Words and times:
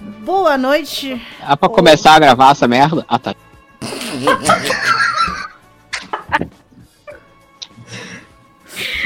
Boa 0.00 0.56
noite. 0.56 1.20
Ah, 1.42 1.56
pra 1.56 1.68
começar 1.68 2.14
a 2.14 2.18
gravar 2.18 2.52
essa 2.52 2.66
merda? 2.66 3.04
Ah, 3.06 3.18
tá. 3.18 3.34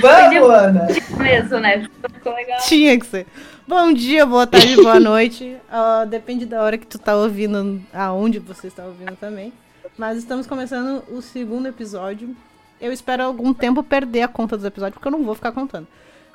Vamos, 0.01 0.51
Ana! 0.51 0.87
Mesmo, 1.19 1.59
né? 1.59 1.89
Ficou 2.13 2.33
legal. 2.35 2.61
Tinha 2.61 2.99
que 2.99 3.07
ser. 3.07 3.27
Bom 3.67 3.93
dia, 3.93 4.25
boa 4.25 4.47
tarde, 4.47 4.77
boa 4.77 5.01
noite. 5.01 5.57
Ah, 5.77 6.05
depende 6.05 6.47
da 6.47 6.63
hora 6.63 6.79
que 6.79 6.87
tu 6.87 7.01
tá 7.01 7.17
ouvindo, 7.17 7.83
aonde 7.93 8.39
você 8.39 8.69
está 8.69 8.85
ouvindo 8.85 9.17
também. 9.17 9.53
Mas 9.99 10.19
estamos 10.19 10.47
começando 10.47 11.03
o 11.11 11.21
segundo 11.21 11.67
episódio. 11.67 12.37
Eu 12.81 12.93
espero 12.93 13.25
algum 13.25 13.53
tempo 13.53 13.83
perder 13.83 14.23
a 14.23 14.29
conta 14.29 14.57
dos 14.57 14.65
episódios, 14.65 14.95
porque 14.95 15.09
eu 15.09 15.13
não 15.13 15.25
vou 15.25 15.35
ficar 15.35 15.51
contando. 15.51 15.89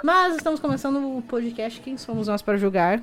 Mas 0.03 0.35
estamos 0.35 0.59
começando 0.59 0.97
o 1.17 1.21
podcast 1.21 1.79
Quem 1.79 1.95
Somos 1.95 2.27
Nós 2.27 2.41
para 2.41 2.57
Julgar. 2.57 3.01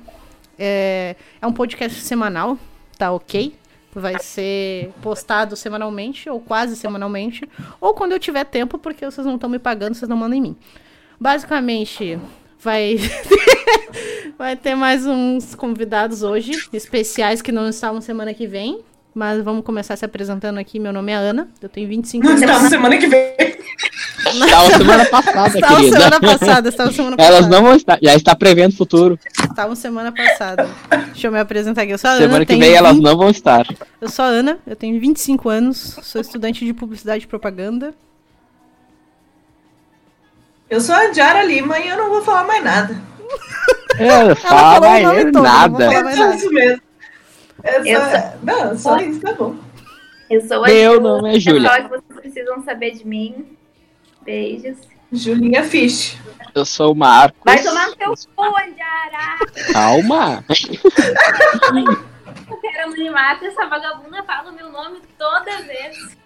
É, 0.57 1.15
é 1.41 1.47
um 1.47 1.53
podcast 1.53 1.99
semanal, 2.01 2.57
tá 2.97 3.11
ok? 3.11 3.53
Vai 3.93 4.19
ser 4.19 4.91
postado 5.01 5.55
semanalmente, 5.55 6.29
ou 6.29 6.39
quase 6.39 6.75
semanalmente, 6.75 7.47
ou 7.81 7.93
quando 7.93 8.11
eu 8.11 8.19
tiver 8.19 8.43
tempo, 8.43 8.77
porque 8.77 9.05
vocês 9.05 9.25
não 9.25 9.35
estão 9.35 9.49
me 9.49 9.59
pagando, 9.59 9.95
vocês 9.95 10.09
não 10.09 10.17
mandam 10.17 10.37
em 10.37 10.41
mim. 10.41 10.55
Basicamente, 11.19 12.19
vai, 12.59 12.97
vai 14.37 14.55
ter 14.55 14.75
mais 14.75 15.05
uns 15.05 15.55
convidados 15.55 16.21
hoje, 16.21 16.51
especiais 16.73 17.41
que 17.41 17.51
não 17.51 17.67
estavam 17.67 18.01
semana 18.01 18.33
que 18.33 18.45
vem. 18.45 18.83
Mas 19.17 19.43
vamos 19.43 19.65
começar 19.65 19.95
se 19.95 20.05
apresentando 20.05 20.59
aqui. 20.59 20.79
Meu 20.79 20.93
nome 20.93 21.11
é 21.11 21.15
Ana, 21.15 21.47
eu 21.59 21.67
tenho 21.67 21.87
25 21.87 22.23
Não 22.23 22.33
anos. 22.33 22.43
estamos 22.43 22.69
semana 22.69 22.97
que 22.99 23.07
vem. 23.07 23.33
Estava 24.27 24.69
semana 24.77 25.05
passada, 25.05 25.47
Estava 25.47 25.75
querida. 25.77 25.97
semana 25.97 26.19
passada, 26.19 26.69
estava 26.69 26.91
semana 26.91 27.17
passada. 27.17 27.35
Elas 27.35 27.49
não 27.49 27.63
vão 27.63 27.75
estar, 27.75 27.97
já 27.99 28.13
está 28.13 28.35
prevendo 28.35 28.73
o 28.73 28.75
futuro. 28.75 29.19
Estavam 29.43 29.75
semana 29.75 30.11
passada. 30.11 30.69
Deixa 31.13 31.25
eu 31.25 31.31
me 31.31 31.39
apresentar 31.39 31.81
aqui. 31.81 31.93
Eu 31.93 31.97
sou 31.97 32.11
a 32.11 32.13
Ana. 32.13 32.21
Semana 32.27 32.45
que 32.45 32.55
vem 32.57 32.73
elas 32.75 32.93
20 32.93 33.03
não 33.03 33.17
vão 33.17 33.29
estar. 33.31 33.65
Eu 33.99 34.07
sou 34.07 34.23
a 34.23 34.27
Ana, 34.27 34.59
eu 34.67 34.75
tenho 34.75 35.01
25 35.01 35.49
anos, 35.49 35.97
sou 36.03 36.21
estudante 36.21 36.63
de 36.63 36.71
publicidade 36.71 37.23
e 37.23 37.27
propaganda. 37.27 37.95
Eu 40.69 40.79
sou 40.79 40.93
a 40.93 41.07
Diara 41.07 41.43
Lima 41.43 41.79
e 41.79 41.87
eu 41.87 41.97
não 41.97 42.09
vou 42.09 42.21
falar 42.21 42.43
mais 42.43 42.63
nada. 42.63 42.95
É, 43.97 44.25
nada. 44.47 45.01
não 45.31 45.31
vou 45.31 45.43
falar. 45.43 46.11
É 46.11 46.15
só 46.15 46.33
isso 46.35 46.53
mesmo. 46.53 46.86
É 47.63 47.71
só... 47.73 47.79
Eu 47.89 48.01
sou- 48.01 48.39
Não, 48.43 48.77
só 48.77 48.97
isso 48.97 49.19
tá 49.21 49.33
bom. 49.33 49.55
Eu 50.29 50.41
sou 50.47 50.63
a 50.63 50.67
Meu 50.67 50.93
Ju, 50.95 50.99
nome 51.01 51.29
é 51.33 51.35
É 51.35 51.39
Júlia. 51.39 51.69
só 51.69 51.75
que 51.81 51.87
vocês 51.89 52.19
precisam 52.21 52.63
saber 52.63 52.91
de 52.91 53.07
mim. 53.07 53.57
Beijos. 54.23 54.77
Julinha 55.11 55.63
Fish. 55.63 56.17
Eu 56.53 56.65
sou 56.65 56.91
o 56.91 56.95
Marcos. 56.95 57.39
Vai 57.45 57.63
tomar 57.63 57.87
no 57.87 57.95
teu 57.95 58.13
cu, 58.35 58.43
Andiara! 58.43 59.37
Calma. 59.71 60.43
Eu 62.49 62.57
quero 62.57 62.91
me 62.91 63.09
mata, 63.09 63.45
essa 63.45 63.65
vagabunda 63.67 64.21
fala 64.23 64.51
o 64.51 64.53
meu 64.55 64.69
nome 64.71 64.99
toda 65.17 65.61
vez. 65.63 66.17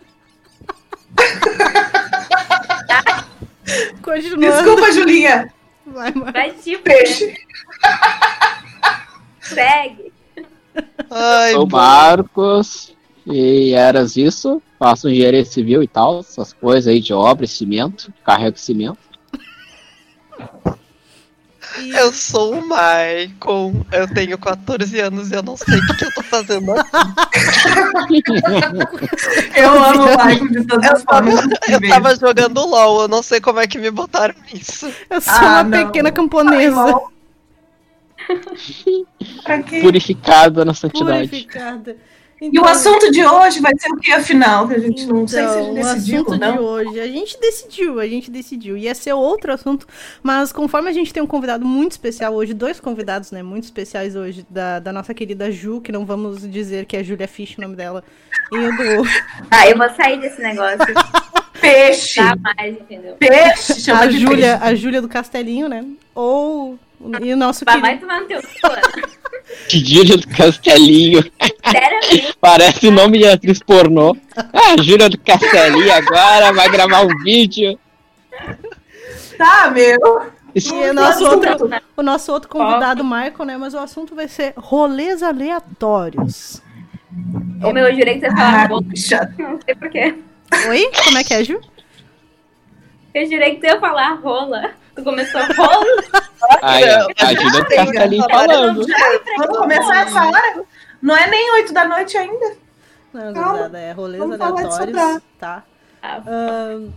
Continuando. 4.01 4.63
Desculpa, 4.63 4.91
Julinha. 4.91 5.53
Vai, 5.85 6.11
Mar- 6.13 6.31
Vai 6.33 6.51
te 6.51 6.77
Peixe. 6.77 7.35
segue. 9.41 10.10
Ai, 11.09 11.52
sou. 11.53 11.67
Marcos. 11.67 12.94
E 13.25 13.72
eras 13.73 14.16
isso. 14.17 14.61
Faço 14.80 15.09
engenharia 15.09 15.45
civil 15.45 15.83
e 15.83 15.88
tal. 15.88 16.19
Essas 16.22 16.53
coisas 16.53 16.88
aí 16.88 17.00
de 17.00 17.13
obra, 17.13 17.45
e 17.45 17.47
cimento. 17.47 18.11
Carrego 18.23 18.58
cimento. 18.58 18.97
Eu 21.95 22.11
sou 22.11 22.55
o 22.55 22.67
Maicon, 22.67 23.86
eu 23.94 24.05
tenho 24.13 24.38
14 24.38 25.00
anos 25.00 25.31
e 25.31 25.36
eu 25.36 25.41
não 25.41 25.55
sei 25.55 25.80
o 25.80 25.86
que, 25.88 25.94
que 25.95 26.05
eu 26.05 26.13
tô 26.13 26.22
fazendo 26.23 26.72
aqui. 26.73 28.22
Eu 29.56 29.69
amo 29.81 30.03
o 30.03 30.25
Michael 30.25 30.47
de 30.50 30.66
todas 30.66 30.91
as 30.91 31.00
Eu 31.00 31.06
tava, 31.06 31.31
formas 31.31 31.59
eu 31.69 31.90
tava 31.90 32.16
jogando 32.16 32.66
LOL, 32.66 33.03
eu 33.03 33.07
não 33.07 33.24
sei 33.24 33.40
como 33.40 33.59
é 33.62 33.68
que 33.68 33.78
me 33.78 33.90
botaram 33.90 34.35
nisso. 34.51 34.91
Eu 35.09 35.22
sou 35.22 35.34
Ah, 35.34 35.40
uma 35.40 35.63
não. 35.63 35.85
pequena 35.88 36.12
camponesa. 36.12 36.75
Pra 36.84 37.00
quê? 37.00 37.06
Purificada 39.81 40.66
na 40.66 40.74
santidade. 40.74 41.28
Purificada. 41.30 41.97
E 42.42 42.47
o 42.47 42.50
Então- 42.50 42.66
assunto 42.66 43.12
de 43.12 43.24
hoje 43.24 43.59
vai 43.59 43.72
ser 43.78 43.88
o 43.92 43.97
que, 43.97 44.12
afinal? 44.12 44.68
Que 44.68 44.74
a 44.74 44.80
gente 44.80 45.06
não 45.06 45.28
sei 45.28 45.44
se 45.44 45.46
a 45.47 45.52
Então, 45.62 45.64
gente 45.66 45.72
o 45.72 45.75
decidiu 45.94 46.16
assunto 46.16 46.31
ou 46.31 46.34
de 46.34 46.40
não. 46.40 46.58
hoje, 46.64 47.00
a 47.00 47.06
gente 47.08 47.40
decidiu, 47.40 48.00
a 48.00 48.08
gente 48.08 48.31
decidiu. 48.31 48.75
Ia 48.75 48.96
ser 48.96 49.14
outro 49.14 49.53
assunto, 49.53 49.86
mas 50.24 50.52
conforme 50.52 50.90
a 50.90 50.92
gente 50.92 51.14
tem 51.14 51.22
um 51.22 51.28
convidado 51.28 51.64
muito 51.64 51.92
especial 51.92 52.34
hoje, 52.34 52.56
dois 52.56 52.80
convidados, 52.80 53.30
né, 53.30 53.44
muito 53.44 53.66
especiais 53.66 54.16
hoje, 54.16 54.44
da, 54.50 54.80
da 54.80 54.92
nossa 54.92 55.13
querida 55.13 55.52
Ju, 55.52 55.81
que 55.81 55.92
não 55.92 56.03
vamos 56.03 56.42
dizer 56.50 56.86
que 56.86 56.98
é 56.98 57.03
Julia 57.03 57.28
Fish 57.28 57.59
o 57.59 57.62
nome 57.62 57.75
dela, 57.75 58.03
e 58.52 58.58
o 58.58 58.72
do 58.75 59.08
Ah, 59.52 59.69
eu 59.69 59.78
vou 59.78 59.90
sair 59.92 60.19
desse 60.19 60.42
negócio. 60.42 60.80
Peixe. 61.62 62.16
Tá 62.16 62.36
mais, 62.36 62.74
entendeu? 62.75 63.18
Peixe. 63.19 63.81
Chama 63.81 64.02
a 64.02 64.06
de 64.08 64.18
Júlia, 64.18 64.58
a 64.63 64.74
Júlia 64.74 65.00
do 65.00 65.08
Castelinho, 65.08 65.69
né? 65.69 65.86
Ou 66.16 66.80
e 67.22 67.34
o 67.34 67.38
nosso 67.38 67.63
Vai, 67.66 67.81
querido 67.81 68.06
vai 68.07 68.19
tomar 68.19 68.22
no 68.22 68.28
teu. 68.28 68.41
Júlia 69.69 70.17
do 70.17 70.28
Castelinho. 70.29 71.23
Parece 72.39 72.89
nome 72.89 73.17
de 73.19 73.28
atriz 73.28 73.59
pornô. 73.59 74.16
Ah, 74.38 74.81
Júlia 74.81 75.09
do 75.09 75.17
Castelinho 75.19 75.91
agora 75.94 76.53
vai 76.53 76.69
gravar 76.69 77.01
um 77.06 77.17
vídeo. 77.23 77.78
Tá, 79.38 79.69
meu. 79.72 80.22
E 80.53 80.89
o 80.89 80.94
nosso 80.94 81.25
outro, 81.25 81.69
o 81.97 82.01
nosso 82.03 82.31
outro 82.31 82.50
convidado, 82.50 83.03
Michael, 83.03 83.45
né? 83.45 83.57
Mas 83.57 83.73
o 83.73 83.79
assunto 83.79 84.13
vai 84.13 84.28
ser 84.28 84.53
rolês 84.57 85.23
aleatórios. 85.23 86.62
o 87.63 87.72
meu, 87.72 87.88
eu 87.88 87.95
jurei 87.95 88.16
que 88.16 88.19
você 88.22 88.25
ia 88.28 88.33
Ah, 88.33 88.35
falar 88.38 88.68
rola. 88.68 88.81
bicha. 88.81 89.33
Não 89.38 89.59
sei 89.66 89.75
porquê. 89.75 90.16
Oi? 90.68 90.91
Como 91.06 91.18
é 91.18 91.23
que 91.23 91.33
é, 91.33 91.44
Ju? 91.44 91.59
Eu 93.13 93.25
jurei 93.25 93.56
que 93.56 93.62
você 93.62 93.68
ia 93.68 93.79
falar 93.79 94.13
rola. 94.16 94.72
Tu 94.96 95.03
começou 95.03 95.41
rola. 95.56 96.03
Aí, 96.62 96.84
ó, 96.84 97.07
a 97.18 97.34
Júlia 97.34 97.63
do 97.63 97.68
Castelinho 97.68 98.25
falando. 98.29 98.85
Vamos 99.38 99.57
começar 99.57 100.07
essa 100.07 100.25
hora? 100.25 100.63
Não 101.02 101.16
é 101.16 101.28
nem 101.29 101.52
8 101.53 101.74
da 101.74 101.85
noite 101.85 102.18
ainda. 102.18 102.56
Não, 103.13 103.34
Calma. 103.34 103.50
gurizada, 103.50 103.80
é 103.80 103.91
rolês 103.91 104.19
Vamos 104.19 104.38
falar 104.38 104.59
aleatórios, 104.59 105.22
tá? 105.40 105.63
Ah, 106.01 106.22
Ahn, 106.25 106.91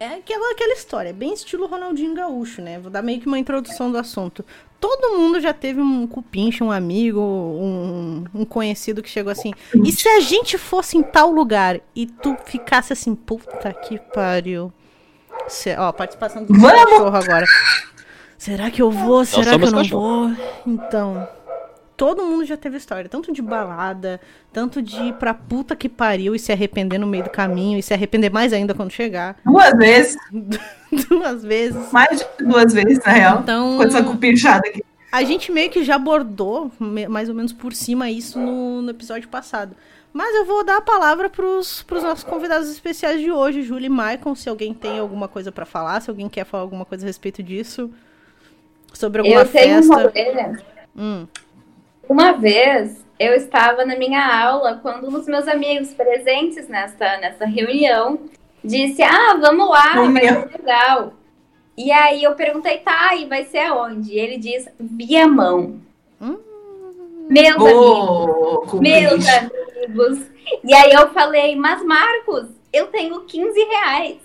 é 0.00 0.06
aquela, 0.14 0.52
aquela 0.52 0.72
história, 0.72 1.12
bem 1.12 1.32
estilo 1.32 1.66
Ronaldinho 1.66 2.14
Gaúcho, 2.14 2.62
né? 2.62 2.78
Vou 2.78 2.90
dar 2.90 3.02
meio 3.02 3.20
que 3.20 3.26
uma 3.26 3.38
introdução 3.38 3.90
do 3.90 3.98
assunto. 3.98 4.44
Todo 4.80 5.18
mundo 5.18 5.40
já 5.40 5.52
teve 5.52 5.80
um 5.80 6.06
cupincha, 6.06 6.64
um 6.64 6.70
amigo, 6.70 7.20
um, 7.20 8.24
um 8.34 8.44
conhecido 8.44 9.02
que 9.02 9.08
chegou 9.08 9.32
assim. 9.32 9.52
E 9.84 9.92
se 9.92 10.08
a 10.08 10.20
gente 10.20 10.56
fosse 10.56 10.96
em 10.96 11.02
tal 11.02 11.30
lugar 11.30 11.80
e 11.94 12.06
tu 12.06 12.36
ficasse 12.44 12.92
assim, 12.92 13.14
puta 13.14 13.72
que 13.72 13.98
pariu. 13.98 14.72
Ó, 15.78 15.92
participação 15.92 16.44
do 16.44 16.52
Vamos! 16.54 16.84
cachorro 16.84 17.16
agora. 17.16 17.46
Será 18.36 18.70
que 18.70 18.80
eu 18.82 18.90
vou? 18.90 19.24
Será 19.24 19.58
que 19.58 19.64
eu 19.64 19.70
não 19.70 19.78
cachorro. 19.82 20.28
vou? 20.28 20.36
Então, 20.66 21.28
todo 21.96 22.22
mundo 22.24 22.44
já 22.44 22.56
teve 22.56 22.76
história, 22.76 23.08
tanto 23.08 23.32
de 23.32 23.42
balada, 23.42 24.20
tanto 24.52 24.80
de 24.80 24.96
ir 25.02 25.14
pra 25.14 25.34
puta 25.34 25.74
que 25.74 25.88
pariu 25.88 26.34
e 26.34 26.38
se 26.38 26.52
arrepender 26.52 26.98
no 26.98 27.06
meio 27.06 27.24
do 27.24 27.30
caminho 27.30 27.78
e 27.78 27.82
se 27.82 27.92
arrepender 27.92 28.30
mais 28.30 28.52
ainda 28.52 28.74
quando 28.74 28.92
chegar. 28.92 29.36
Duas 29.44 29.72
vezes. 29.76 30.16
Duas 31.08 31.42
vezes. 31.42 31.90
Mais 31.92 32.18
de 32.20 32.44
duas 32.44 32.72
vezes, 32.72 32.98
na 33.04 33.12
real. 33.12 33.40
Então, 33.42 33.76
Com 33.76 33.82
essa 33.82 34.02
cupinchada 34.02 34.66
aqui. 34.68 34.82
a 35.12 35.22
gente 35.24 35.50
meio 35.52 35.68
que 35.70 35.82
já 35.84 35.96
abordou, 35.96 36.70
mais 36.78 37.28
ou 37.28 37.34
menos 37.34 37.52
por 37.52 37.72
cima, 37.74 38.08
isso 38.10 38.38
no, 38.38 38.80
no 38.82 38.90
episódio 38.90 39.28
passado. 39.28 39.74
Mas 40.18 40.34
eu 40.34 40.44
vou 40.44 40.64
dar 40.64 40.78
a 40.78 40.80
palavra 40.80 41.30
pros, 41.30 41.84
pros 41.84 42.02
nossos 42.02 42.24
convidados 42.24 42.68
especiais 42.68 43.20
de 43.20 43.30
hoje, 43.30 43.62
Júlia 43.62 43.86
e 43.86 43.88
Maicon, 43.88 44.34
se 44.34 44.48
alguém 44.48 44.74
tem 44.74 44.98
alguma 44.98 45.28
coisa 45.28 45.52
pra 45.52 45.64
falar, 45.64 46.00
se 46.00 46.10
alguém 46.10 46.28
quer 46.28 46.44
falar 46.44 46.64
alguma 46.64 46.84
coisa 46.84 47.04
a 47.04 47.06
respeito 47.06 47.40
disso. 47.40 47.88
Sobre 48.92 49.20
alguma 49.20 49.42
eu 49.42 49.48
tenho 49.48 49.78
um 49.78 49.82
festa. 49.84 49.94
rolê. 49.94 50.58
Hum. 50.96 51.24
Uma 52.08 52.32
vez 52.32 53.06
eu 53.16 53.32
estava 53.34 53.86
na 53.86 53.94
minha 53.94 54.44
aula 54.44 54.80
quando 54.82 55.06
um 55.06 55.12
dos 55.12 55.28
meus 55.28 55.46
amigos 55.46 55.94
presentes 55.94 56.66
nessa, 56.66 57.18
nessa 57.18 57.46
reunião 57.46 58.18
disse: 58.64 59.00
Ah, 59.04 59.38
vamos 59.40 59.70
lá, 59.70 59.92
vai 59.92 60.24
Reunião. 60.24 60.48
ser 60.48 60.58
legal. 60.58 61.12
E 61.76 61.92
aí 61.92 62.24
eu 62.24 62.34
perguntei, 62.34 62.78
tá, 62.78 63.14
e 63.14 63.26
vai 63.26 63.44
ser 63.44 63.58
aonde? 63.58 64.14
E 64.14 64.18
ele 64.18 64.36
diz, 64.36 64.68
Viamão. 64.80 65.78
Hum. 66.20 66.38
Meus 67.30 67.54
amigos, 67.54 67.72
Ô, 67.72 68.78
meus 68.80 69.10
cupincha. 69.12 69.50
Amigos. 69.84 70.18
E 70.64 70.74
aí 70.74 70.92
eu 70.92 71.08
falei, 71.10 71.54
mas 71.56 71.82
Marcos, 71.84 72.46
eu 72.72 72.86
tenho 72.88 73.20
15 73.22 73.58
reais. 73.64 74.16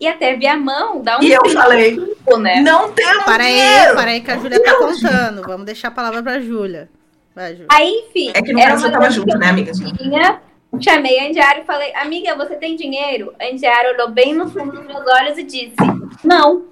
E 0.00 0.08
até 0.08 0.36
Viamão 0.36 1.00
dá 1.00 1.18
um 1.18 1.22
E 1.22 1.32
eu 1.32 1.48
falei, 1.50 1.96
né? 2.40 2.60
não 2.60 2.92
temos 2.92 3.24
Para 3.24 3.44
aí, 3.44 3.52
dinheiro. 3.54 3.94
para 3.94 4.10
aí 4.10 4.20
que 4.20 4.30
a 4.30 4.38
Júlia 4.38 4.62
tá 4.62 4.74
contando. 4.76 5.42
Vamos 5.42 5.64
deixar 5.66 5.88
a 5.88 5.92
palavra 5.92 6.22
pra 6.22 6.40
Júlia. 6.40 6.90
Vai, 7.34 7.52
Júlia. 7.52 7.68
Aí, 7.70 8.04
enfim, 8.08 8.30
É 8.34 8.42
que 8.42 8.52
no 8.52 8.58
era 8.60 8.70
caso 8.72 8.86
eu 8.86 8.92
tava 8.92 9.10
junto, 9.10 9.38
né, 9.38 9.48
amiga? 9.48 9.72
tinha, 9.72 10.40
chamei 10.80 11.18
a 11.20 11.28
Andiara 11.28 11.60
e 11.60 11.64
falei, 11.64 11.94
amiga, 11.94 12.34
você 12.36 12.56
tem 12.56 12.76
dinheiro? 12.76 13.32
A 13.40 13.46
Andiara 13.46 13.92
olhou 13.94 14.10
bem 14.10 14.34
no 14.34 14.48
fundo 14.50 14.72
dos 14.72 14.84
meus 14.86 15.06
olhos 15.06 15.38
e 15.38 15.42
disse, 15.44 15.76
não. 16.24 16.64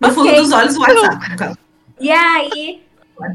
No 0.00 0.10
fundo 0.10 0.28
Ok. 0.28 0.40
dos 0.40 0.52
olhos, 0.52 0.76
o 0.76 0.80
WhatsApp. 0.80 1.56
E 2.00 2.10
aí, 2.10 2.82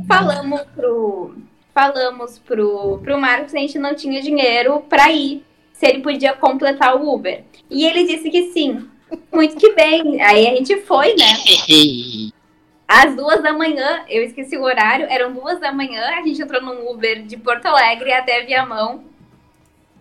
falamos 0.07 0.61
pro 0.75 1.33
falamos 1.77 2.39
pro, 2.39 2.97
pro 3.03 3.21
Marcos 3.21 3.51
que 3.51 3.57
a 3.59 3.61
gente 3.61 3.77
não 3.77 3.93
tinha 3.93 4.19
dinheiro 4.19 4.83
pra 4.89 5.11
ir, 5.11 5.45
se 5.73 5.85
ele 5.85 6.01
podia 6.01 6.33
completar 6.33 6.95
o 6.95 7.13
Uber. 7.13 7.43
E 7.69 7.85
ele 7.85 8.07
disse 8.07 8.31
que 8.31 8.51
sim. 8.51 8.89
Muito 9.31 9.57
que 9.57 9.73
bem. 9.73 10.19
Aí 10.23 10.47
a 10.47 10.55
gente 10.55 10.75
foi, 10.81 11.13
né? 11.13 12.31
Às 12.87 13.15
duas 13.15 13.43
da 13.43 13.53
manhã, 13.53 14.01
eu 14.09 14.23
esqueci 14.23 14.57
o 14.57 14.63
horário, 14.63 15.05
eram 15.07 15.31
duas 15.31 15.59
da 15.59 15.71
manhã, 15.71 16.01
a 16.17 16.23
gente 16.23 16.41
entrou 16.41 16.63
num 16.63 16.89
Uber 16.89 17.21
de 17.21 17.37
Porto 17.37 17.67
Alegre 17.67 18.11
até 18.11 18.43
Viamão. 18.43 19.03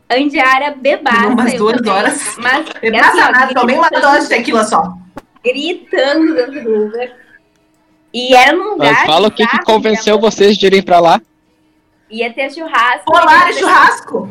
Andiara 0.09 0.75
bebaça. 0.75 1.27
Umas 1.27 1.53
duas 1.55 1.77
também. 1.77 1.93
horas. 1.93 2.37
Mas, 2.39 2.69
assim, 2.73 2.97
ó, 2.97 3.01
passa 3.01 3.33
nada, 3.33 3.55
tomei 3.55 3.77
uma 3.77 3.91
dose 3.91 4.23
de 4.23 4.29
tequila 4.29 4.65
só. 4.65 4.95
Gritando 5.45 6.35
dentro 6.37 6.65
do 6.65 6.87
Uber. 6.87 7.17
E 8.15 8.35
era 8.35 8.57
num 8.57 8.71
lugar. 8.71 8.95
Mas 8.95 9.07
fala 9.07 9.29
o 9.29 9.31
que, 9.31 9.47
que 9.47 9.63
convenceu 9.63 10.19
vocês 10.19 10.57
de 10.57 10.65
irem 10.65 10.81
pra 10.81 11.01
lá. 11.01 11.21
Ia 12.11 12.33
ter 12.33 12.53
churrasco. 12.53 13.13
Ter- 13.13 13.53
churrasco. 13.55 14.29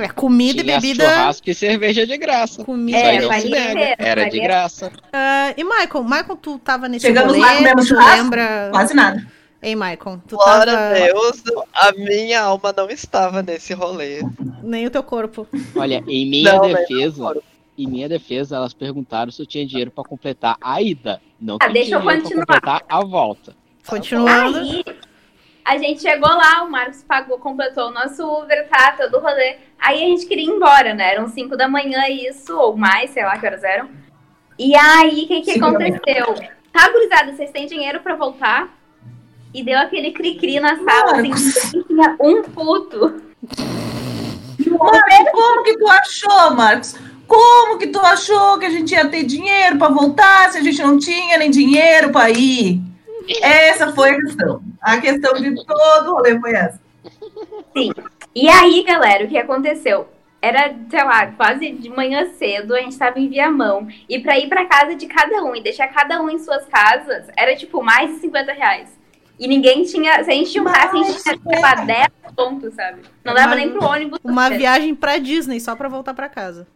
É, 0.00 0.08
comida 0.08 0.62
Tinha 0.62 0.76
e 0.76 0.80
bebida. 0.80 1.04
churrasco 1.08 1.50
e 1.50 1.54
cerveja 1.54 2.06
de 2.06 2.16
graça. 2.16 2.64
Comida. 2.64 2.98
É, 2.98 3.14
não 3.20 3.22
se 3.22 3.26
valia 3.28 3.50
nega. 3.50 3.70
inteira, 3.70 3.96
Era 3.98 4.28
de 4.30 4.40
graça. 4.40 4.92
Ah, 5.12 5.52
e 5.56 5.62
Michael, 5.64 6.04
Michael, 6.04 6.36
tu 6.40 6.58
tava 6.58 6.88
nesse 6.88 7.06
Chegamos 7.06 7.34
rolê, 7.34 7.44
lá, 7.46 7.56
comemos 7.56 7.86
churrasco? 7.86 8.16
lembra? 8.16 8.68
Quase 8.72 8.94
nada. 8.94 9.26
Ei, 9.62 9.74
Michael, 9.76 10.22
tu 10.26 10.36
Glória 10.36 10.72
tava... 10.72 10.86
a 10.86 10.92
Deus, 10.94 11.42
a 11.74 11.92
minha 11.92 12.40
alma 12.40 12.72
não 12.74 12.88
estava 12.88 13.42
nesse 13.42 13.74
rolê. 13.74 14.22
Nem 14.62 14.86
o 14.86 14.90
teu 14.90 15.02
corpo. 15.02 15.46
Olha, 15.76 16.02
em 16.08 16.24
minha 16.30 16.54
Não, 16.54 16.62
defesa, 16.68 17.36
em 17.76 17.86
minha 17.86 18.08
defesa, 18.08 18.56
elas 18.56 18.72
perguntaram 18.72 19.30
se 19.30 19.42
eu 19.42 19.46
tinha 19.46 19.66
dinheiro 19.66 19.90
pra 19.90 20.02
completar 20.02 20.56
a 20.62 20.80
ida, 20.80 21.20
não 21.38 21.58
Ah, 21.60 21.68
deixa 21.68 21.96
eu 21.96 22.00
tinha 22.00 22.12
dinheiro 22.12 22.22
continuar. 22.22 22.46
pra 22.46 22.54
completar 22.60 22.82
a 22.88 23.04
volta. 23.04 23.54
Continuando. 23.86 24.58
Aí, 24.60 24.84
a 25.70 25.78
gente 25.78 26.02
chegou 26.02 26.28
lá, 26.28 26.64
o 26.64 26.70
Marcos 26.70 27.04
pagou, 27.04 27.38
completou 27.38 27.90
o 27.90 27.90
nosso 27.92 28.26
Uber, 28.26 28.68
tá, 28.68 28.90
todo 28.98 29.18
o 29.18 29.20
rolê. 29.20 29.56
Aí 29.78 30.02
a 30.02 30.08
gente 30.08 30.26
queria 30.26 30.44
ir 30.44 30.48
embora, 30.48 30.94
né? 30.94 31.14
Eram 31.14 31.28
5 31.28 31.56
da 31.56 31.68
manhã 31.68 32.08
isso, 32.08 32.58
ou 32.58 32.76
mais, 32.76 33.10
sei 33.10 33.22
lá 33.22 33.38
que 33.38 33.46
horas 33.46 33.62
eram. 33.62 33.88
E 34.58 34.74
aí, 34.74 35.22
o 35.22 35.28
que 35.28 35.42
que 35.42 35.50
aconteceu? 35.52 36.34
Tá, 36.72 36.90
gurizada, 36.90 37.32
vocês 37.32 37.52
têm 37.52 37.66
dinheiro 37.66 38.00
pra 38.00 38.16
voltar? 38.16 38.68
E 39.54 39.62
deu 39.62 39.78
aquele 39.78 40.10
cri-cri 40.10 40.58
na 40.58 40.74
sala, 40.74 41.20
assim, 41.20 41.28
Marcos. 41.28 41.70
tinha 41.86 42.16
um 42.20 42.42
puto. 42.42 43.22
Marcos, 44.66 45.30
como 45.30 45.62
que 45.62 45.78
tu 45.78 45.86
achou, 45.88 46.50
Marcos? 46.50 46.96
Como 47.28 47.78
que 47.78 47.86
tu 47.86 48.00
achou 48.00 48.58
que 48.58 48.66
a 48.66 48.70
gente 48.70 48.92
ia 48.92 49.08
ter 49.08 49.22
dinheiro 49.22 49.78
pra 49.78 49.88
voltar 49.88 50.50
se 50.50 50.58
a 50.58 50.62
gente 50.62 50.82
não 50.82 50.98
tinha 50.98 51.38
nem 51.38 51.48
dinheiro 51.48 52.10
pra 52.10 52.28
ir? 52.28 52.89
Essa 53.42 53.92
foi 53.92 54.10
a 54.10 54.16
questão. 54.16 54.62
A 54.80 54.96
questão 54.98 55.32
de 55.34 55.54
todo 55.64 56.10
o 56.10 56.14
rolê 56.14 56.38
foi 56.40 56.52
essa. 56.52 56.80
E 58.34 58.48
aí, 58.48 58.82
galera, 58.84 59.24
o 59.24 59.28
que 59.28 59.38
aconteceu? 59.38 60.08
Era, 60.42 60.74
sei 60.88 61.04
lá, 61.04 61.26
quase 61.32 61.70
de 61.72 61.88
manhã 61.90 62.30
cedo, 62.38 62.74
a 62.74 62.80
gente 62.80 62.96
tava 62.96 63.18
em 63.18 63.28
Viamão. 63.28 63.86
E 64.08 64.18
pra 64.20 64.38
ir 64.38 64.48
pra 64.48 64.64
casa 64.66 64.94
de 64.94 65.06
cada 65.06 65.42
um 65.44 65.54
e 65.54 65.62
deixar 65.62 65.88
cada 65.88 66.20
um 66.22 66.30
em 66.30 66.38
suas 66.38 66.64
casas, 66.66 67.26
era 67.36 67.54
tipo 67.56 67.82
mais 67.82 68.10
de 68.14 68.20
50 68.20 68.52
reais. 68.52 68.88
E 69.38 69.46
ninguém 69.48 69.84
tinha. 69.84 70.22
Se 70.24 70.30
a 70.30 70.34
gente 70.34 70.52
juntasse, 70.52 70.96
a 70.96 71.02
gente 71.02 71.22
tinha, 71.22 71.38
sei 71.38 71.60
lá, 71.60 71.74
10 71.74 72.08
pontos, 72.36 72.74
sabe? 72.74 73.02
Não 73.24 73.34
dava 73.34 73.48
Uma- 73.48 73.54
nem 73.56 73.70
pro 73.70 73.84
ônibus. 73.84 74.18
Uma 74.24 74.48
viagem 74.50 74.94
pra 74.94 75.18
Disney, 75.18 75.60
só 75.60 75.74
pra 75.76 75.88
voltar 75.88 76.14
pra 76.14 76.28
casa. 76.28 76.66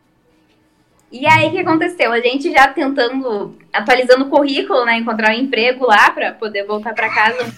E 1.14 1.24
aí, 1.28 1.46
o 1.46 1.50
que 1.52 1.58
aconteceu? 1.60 2.10
A 2.12 2.18
gente 2.18 2.50
já 2.50 2.66
tentando, 2.66 3.56
atualizando 3.72 4.24
o 4.24 4.28
currículo, 4.28 4.84
né? 4.84 4.96
Encontrar 4.96 5.30
um 5.30 5.38
emprego 5.38 5.86
lá 5.86 6.10
pra 6.10 6.32
poder 6.32 6.64
voltar 6.66 6.92
pra 6.92 7.08
casa. 7.08 7.54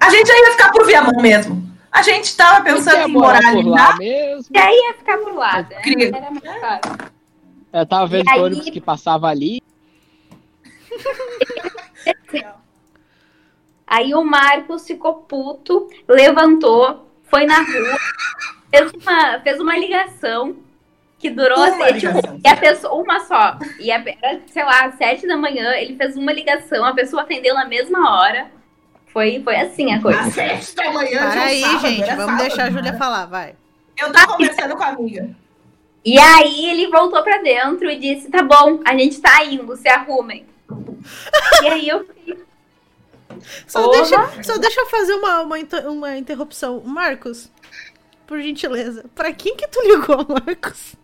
A 0.00 0.10
gente 0.10 0.26
já 0.26 0.34
ia 0.36 0.50
ficar 0.50 0.72
por 0.72 0.84
Viamão 0.84 1.22
mesmo. 1.22 1.62
A 1.92 2.02
gente 2.02 2.36
tava 2.36 2.64
pensando 2.64 3.08
em 3.08 3.12
morar 3.12 3.46
ali 3.46 3.62
lá 3.62 3.96
mesmo. 3.96 4.44
E 4.52 4.58
aí 4.58 4.74
ia 4.74 4.94
ficar 4.94 5.18
por 5.18 5.32
lá, 5.34 5.62
né? 5.62 5.82
Era 6.12 6.30
mais 6.32 6.60
fácil. 6.60 7.12
Eu 7.72 7.86
tava 7.86 8.06
vendo 8.08 8.26
E 8.26 8.30
aí- 8.32 8.40
o 8.40 8.44
ônibus 8.44 8.70
que 8.70 8.80
passava 8.80 9.28
ali. 9.28 9.62
Aí 13.86 14.14
o 14.14 14.24
Marcos 14.24 14.86
ficou 14.86 15.16
puto, 15.16 15.86
levantou, 16.08 17.06
foi 17.24 17.44
na 17.44 17.58
rua, 17.58 17.98
fez 18.70 18.90
uma, 18.94 19.38
fez 19.40 19.60
uma 19.60 19.76
ligação 19.76 20.56
que 21.22 21.30
durou 21.30 21.56
Uma 21.56 21.86
assim, 21.86 22.00
tipo, 22.00 22.40
e 22.44 22.48
a 22.48 22.56
pessoa, 22.56 23.00
uma 23.00 23.20
só. 23.20 23.56
E 23.78 23.92
a, 23.92 24.04
era, 24.20 24.40
sei 24.48 24.64
lá, 24.64 24.90
sete 24.90 25.24
da 25.24 25.36
manhã, 25.36 25.72
ele 25.74 25.94
fez 25.96 26.16
uma 26.16 26.32
ligação, 26.32 26.84
a 26.84 26.92
pessoa 26.92 27.22
atendeu 27.22 27.54
na 27.54 27.64
mesma 27.64 28.10
hora. 28.10 28.50
Foi, 29.06 29.40
foi 29.44 29.54
assim 29.54 29.94
a 29.94 30.02
coisa. 30.02 30.18
Às 30.18 30.34
sete 30.34 30.74
da 30.74 30.90
manhã. 30.90 31.10
de 31.10 31.16
um 31.16 31.30
Para 31.30 31.42
aí, 31.44 31.60
sábado, 31.60 31.80
gente. 31.86 32.06
Vamos 32.06 32.24
sábado, 32.24 32.38
deixar 32.38 32.64
a 32.64 32.70
Júlia 32.70 32.92
falar, 32.94 33.26
vai. 33.26 33.54
Eu 33.96 34.10
tava 34.10 34.32
conversando 34.32 34.76
com 34.76 34.82
a 34.82 34.88
amiga. 34.88 35.30
E 36.04 36.18
aí 36.18 36.70
ele 36.70 36.88
voltou 36.88 37.22
pra 37.22 37.38
dentro 37.38 37.88
e 37.88 37.98
disse: 38.00 38.28
tá 38.28 38.42
bom, 38.42 38.80
a 38.84 38.96
gente 38.96 39.20
tá 39.20 39.44
indo, 39.44 39.76
se 39.76 39.88
arrumem. 39.88 40.44
e 41.62 41.68
aí 41.68 41.88
eu 41.88 42.04
fiquei, 42.04 42.36
Só, 43.68 43.88
deixa, 43.92 44.42
só 44.42 44.58
deixa 44.58 44.80
eu 44.80 44.86
fazer 44.86 45.14
uma, 45.14 45.42
uma, 45.42 45.56
uma 45.88 46.16
interrupção. 46.16 46.80
Marcos, 46.84 47.48
por 48.26 48.40
gentileza, 48.40 49.04
pra 49.14 49.32
quem 49.32 49.54
que 49.54 49.68
tu 49.68 49.80
ligou, 49.82 50.26
Marcos? 50.28 51.00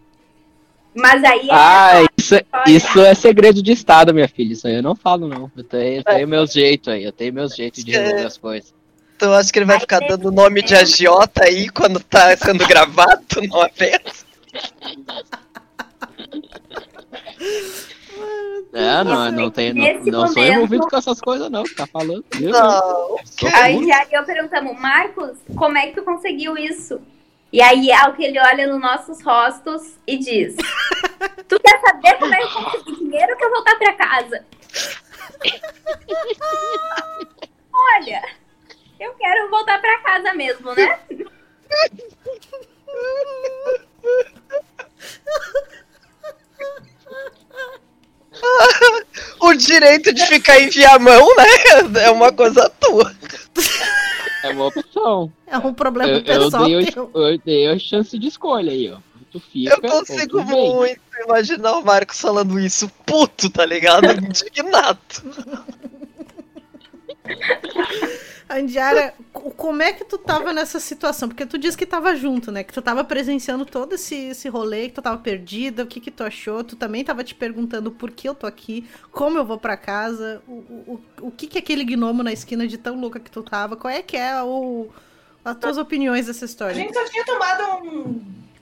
Mas 0.94 1.23
aí 1.25 1.49
Ah, 1.50 2.05
isso, 2.17 2.35
isso 2.67 3.00
é 3.00 3.14
segredo 3.14 3.62
de 3.62 3.73
estado, 3.73 4.12
minha 4.12 4.29
filha. 4.29 4.52
Isso 4.52 4.67
aí 4.67 4.76
eu 4.76 4.82
não 4.82 4.94
falo, 4.94 5.29
não. 5.29 5.50
Eu 5.56 5.64
tenho, 5.64 5.96
eu 5.99 6.05
tenho 6.05 6.29
meus 6.29 6.52
jeitos 6.52 6.88
aí. 6.88 7.05
Eu 7.05 7.12
tenho 7.12 7.32
meus 7.32 7.55
jeitos 7.55 7.85
de 7.85 7.93
resolver 7.93 8.26
as 8.26 8.38
coisas. 8.38 8.75
Então 9.17 9.32
acho 9.32 9.52
que 9.52 9.58
ele 9.58 9.67
vai 9.67 9.81
ficar 9.81 9.99
dando 10.00 10.31
nome 10.31 10.62
de 10.62 10.75
agiota 10.76 11.44
aí 11.44 11.69
quando 11.69 11.99
tá 11.99 12.37
sendo 12.37 12.67
gravado 12.67 13.25
no 13.49 13.64
evento. 13.64 14.26
É, 18.73 19.02
não, 19.02 19.32
não, 19.32 19.50
tenho, 19.50 19.75
não, 19.75 20.05
não 20.05 20.29
sou 20.29 20.44
envolvido 20.44 20.87
com 20.87 20.96
essas 20.96 21.20
coisas, 21.20 21.50
não. 21.50 21.64
que 21.64 21.75
Tá 21.75 21.87
falando. 21.87 22.25
viu? 22.34 22.50
Não. 22.50 23.17
Aí 23.55 23.87
já 23.87 24.06
eu 24.12 24.25
perguntamos, 24.25 24.79
Marcos, 24.79 25.38
como 25.56 25.79
é 25.79 25.88
que 25.88 25.96
tu 25.96 26.05
conseguiu 26.05 26.56
isso? 26.56 27.00
E 27.50 27.62
aí 27.62 27.91
é 27.91 28.09
o 28.09 28.15
que 28.15 28.25
ele 28.25 28.39
olha 28.39 28.67
nos 28.67 28.81
nossos 28.81 29.23
rostos 29.23 29.97
e 30.06 30.19
diz: 30.19 30.55
Tu 31.49 31.61
quer 31.61 31.81
saber 31.81 32.15
como 32.19 32.35
é 32.35 32.39
que 32.39 32.45
eu 32.45 32.65
consegui 32.65 32.97
dinheiro 32.97 33.37
que 33.37 33.45
eu 33.45 33.50
voltar 33.50 33.77
pra 33.77 33.93
casa? 33.95 34.45
Olha, 37.72 38.22
eu 39.01 39.15
quero 39.15 39.51
voltar 39.51 39.81
pra 39.81 39.99
casa 40.01 40.34
mesmo, 40.34 40.75
né? 40.75 41.01
O 49.41 49.55
direito 49.55 50.13
de 50.13 50.27
ficar 50.27 50.61
em 50.61 50.69
Viamão, 50.69 51.34
né? 51.37 52.03
É 52.05 52.11
uma 52.11 52.32
coisa 52.32 52.69
tua. 52.79 53.11
É 54.44 54.51
uma 54.51 54.67
opção. 54.67 55.32
É 55.50 55.58
um 55.58 55.72
problema 55.74 56.10
Eu, 56.12 56.17
eu, 56.19 56.24
pessoal 56.24 56.64
dei, 56.64 56.76
o- 56.76 56.93
teu. 56.93 57.10
eu 57.14 57.38
dei 57.38 57.67
a 57.69 57.78
chance 57.78 58.19
de 58.19 58.28
escolha 58.28 58.70
aí, 58.72 58.90
ó. 58.90 58.98
Tu 59.31 59.40
fica, 59.40 59.74
Eu 59.74 59.81
consigo 59.82 60.43
muito 60.43 61.00
imaginar 61.24 61.72
o 61.78 61.84
Marcos 61.84 62.19
falando 62.20 62.58
isso 62.58 62.88
puto, 63.05 63.50
tá 63.50 63.64
ligado? 63.67 64.05
Indignado. 64.24 64.98
Andiara, 68.50 69.12
co- 69.32 69.50
como 69.50 69.82
é 69.82 69.93
que 69.93 70.05
tu 70.06 70.17
tava 70.17 70.52
nessa 70.55 70.81
situação? 70.81 71.28
Porque 71.28 71.44
tu 71.44 71.58
disse 71.58 71.76
que 71.76 71.84
tava 71.84 72.17
junto, 72.17 72.50
né? 72.50 72.64
Que 72.64 72.72
tu 72.72 72.81
tava 72.81 73.05
presenciando 73.05 73.67
todo 73.67 73.94
esse, 73.94 74.14
esse 74.14 74.48
rolê, 74.48 74.88
que 74.88 74.94
tu 74.94 75.02
tava 75.02 75.19
perdida, 75.19 75.82
o 75.82 75.86
que 75.86 76.00
que 76.00 76.10
tu 76.10 76.24
achou? 76.24 76.64
Tu 76.64 76.74
também 76.74 77.05
tava 77.05 77.22
te 77.22 77.34
perguntando 77.34 77.90
por 77.90 78.10
que 78.10 78.26
eu 78.26 78.34
tô 78.34 78.46
aqui, 78.46 78.88
como 79.12 79.36
eu 79.36 79.44
vou 79.44 79.58
pra 79.58 79.76
casa, 79.76 80.40
o, 80.48 80.52
o, 80.52 81.00
o- 81.20 81.26
o 81.26 81.31
que 81.31 81.46
que 81.46 81.58
é 81.58 81.60
aquele 81.60 81.84
gnomo 81.84 82.22
na 82.22 82.32
esquina 82.32 82.67
de 82.67 82.78
tão 82.78 82.98
louca 82.98 83.20
que 83.20 83.31
tu 83.31 83.43
tava? 83.43 83.76
Qual 83.76 83.93
é 83.93 84.00
que 84.02 84.17
é 84.17 84.43
o, 84.43 84.88
as 85.45 85.57
tuas 85.57 85.79
opiniões 85.79 86.27
dessa 86.27 86.45
A 86.45 86.47
história? 86.47 86.75
gente 86.75 86.93
só 86.95 87.05
tinha 87.05 87.25
tomado 87.25 87.85
um. 87.85 88.21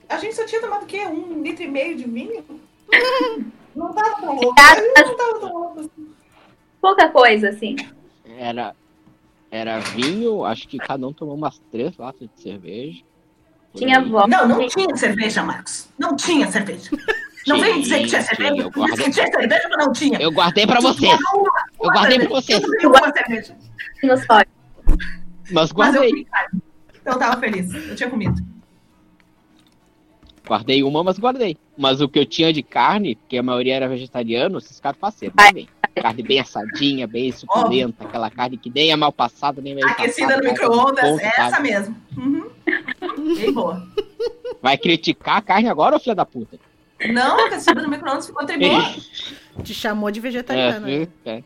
A 0.09 0.17
gente 0.17 0.35
só 0.35 0.45
tinha 0.45 0.61
tomado 0.61 0.83
o 0.83 0.85
quê? 0.85 1.05
Um 1.05 1.41
litro 1.41 1.63
e 1.63 1.67
meio 1.67 1.95
de 1.97 2.03
vinho? 2.05 2.45
Não 3.75 3.93
tava 3.93 4.15
tão 4.21 4.35
louco. 4.35 4.55
A 4.59 4.75
gente 4.75 4.93
não 5.05 5.17
tava 5.17 5.39
tão 5.39 5.53
louco 5.53 5.79
assim. 5.81 6.09
Pouca 6.81 7.09
coisa, 7.09 7.49
assim. 7.49 7.75
Era, 8.37 8.73
era 9.51 9.79
vinho, 9.79 10.43
acho 10.45 10.67
que 10.67 10.77
cada 10.79 11.05
um 11.07 11.13
tomou 11.13 11.35
umas 11.35 11.59
três 11.71 11.95
latas 11.95 12.27
de 12.35 12.41
cerveja. 12.41 13.03
Tinha 13.75 13.99
aí. 13.99 14.09
voz. 14.09 14.27
Não, 14.27 14.47
não 14.47 14.67
tinha 14.67 14.95
cerveja, 14.95 15.43
Marcos. 15.43 15.89
Não 15.99 16.15
tinha 16.15 16.49
cerveja. 16.51 16.89
Não 17.45 17.59
vem 17.59 17.79
dizer 17.81 17.99
que 18.01 18.07
tinha 18.07 18.21
cerveja. 18.23 18.55
eu 18.63 18.71
guardei. 18.71 19.05
Que 19.05 19.11
tinha 19.11 19.27
cerveja, 19.27 19.69
mas 19.69 19.85
não 19.85 19.93
tinha. 19.93 20.19
Eu 20.19 20.31
guardei 20.31 20.65
pra 20.65 20.79
vocês, 20.81 21.19
uma- 21.33 21.65
eu 21.83 21.89
guardei 21.91 22.19
pra 22.19 22.29
vocês, 22.29 22.63
Eu 22.63 22.77
tomei 22.81 22.99
uma 22.99 23.13
cerveja. 23.13 23.55
No 24.03 24.17
sódio. 24.17 24.51
mas 25.51 25.51
Mas 25.51 25.69
eu 25.69 25.75
guardei. 25.75 26.09
fui. 26.09 26.27
Então 27.07 27.15
eu 27.15 27.19
tava 27.19 27.39
feliz. 27.39 27.73
Eu 27.73 27.95
tinha 27.95 28.09
comido. 28.09 28.45
Guardei 30.45 30.83
uma, 30.83 31.01
mas 31.05 31.17
guardei. 31.17 31.57
Mas 31.77 32.01
o 32.01 32.09
que 32.09 32.19
eu 32.19 32.25
tinha 32.25 32.51
de 32.51 32.61
carne, 32.61 33.17
que 33.29 33.37
a 33.37 33.43
maioria 33.43 33.75
era 33.75 33.87
vegetariano, 33.87 34.57
esses 34.57 34.77
caras 34.77 34.99
parceiros 34.99 35.33
também. 35.37 35.69
carne 35.95 36.21
bem 36.21 36.39
assadinha, 36.41 37.07
bem 37.07 37.31
suculenta, 37.31 38.03
aquela 38.03 38.29
carne 38.29 38.57
que 38.57 38.69
nem 38.69 38.91
é 38.91 38.95
mal 38.97 39.13
passada, 39.13 39.61
nem 39.61 39.79
é 39.79 39.85
Aquecida 39.85 40.27
passada, 40.27 40.43
no 40.43 40.51
micro-ondas, 40.51 41.05
é 41.05 41.31
sabe? 41.31 41.47
essa 41.47 41.59
mesmo. 41.61 41.95
Uhum. 42.17 42.49
Bem 43.37 43.53
boa. 43.53 43.87
Vai 44.61 44.77
criticar 44.77 45.37
a 45.37 45.41
carne 45.41 45.69
agora, 45.69 45.95
ô 45.95 45.99
filha 45.99 46.15
da 46.15 46.25
puta? 46.25 46.59
Não, 47.09 47.45
aquecida 47.45 47.81
no 47.81 47.87
micro-ondas 47.87 48.27
ficou 48.27 48.41
até 48.41 48.57
boa. 48.57 48.83
Te 49.63 49.73
chamou 49.73 50.11
de 50.11 50.19
vegetariana. 50.19 50.89
É, 50.91 51.07
é. 51.25 51.43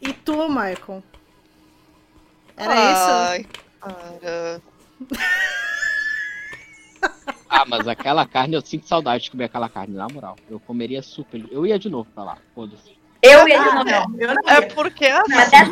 E 0.00 0.12
tu, 0.12 0.48
Michael? 0.48 1.02
Era 2.60 2.92
isso? 2.92 3.10
Ai, 3.10 3.46
cara. 3.80 4.62
Ah, 7.52 7.64
mas 7.66 7.88
aquela 7.88 8.24
carne, 8.26 8.54
eu 8.54 8.60
sinto 8.60 8.86
saudade 8.86 9.24
de 9.24 9.30
comer 9.32 9.44
aquela 9.46 9.68
carne, 9.68 9.94
na 9.96 10.06
moral. 10.08 10.36
Eu 10.48 10.60
comeria 10.60 11.02
super. 11.02 11.42
Eu 11.50 11.66
ia 11.66 11.78
de 11.78 11.88
novo 11.90 12.08
pra 12.14 12.22
lá, 12.22 12.38
foda-se. 12.54 12.96
Eu 13.20 13.48
ia 13.48 13.58
de 13.58 13.74
novo. 13.74 14.16
eu 14.20 14.34
não 14.34 14.48
É 14.48 14.60
ia. 14.60 14.68
porque 14.68 15.06
assim, 15.06 15.34
Mas 15.34 15.50
dessa 15.50 15.64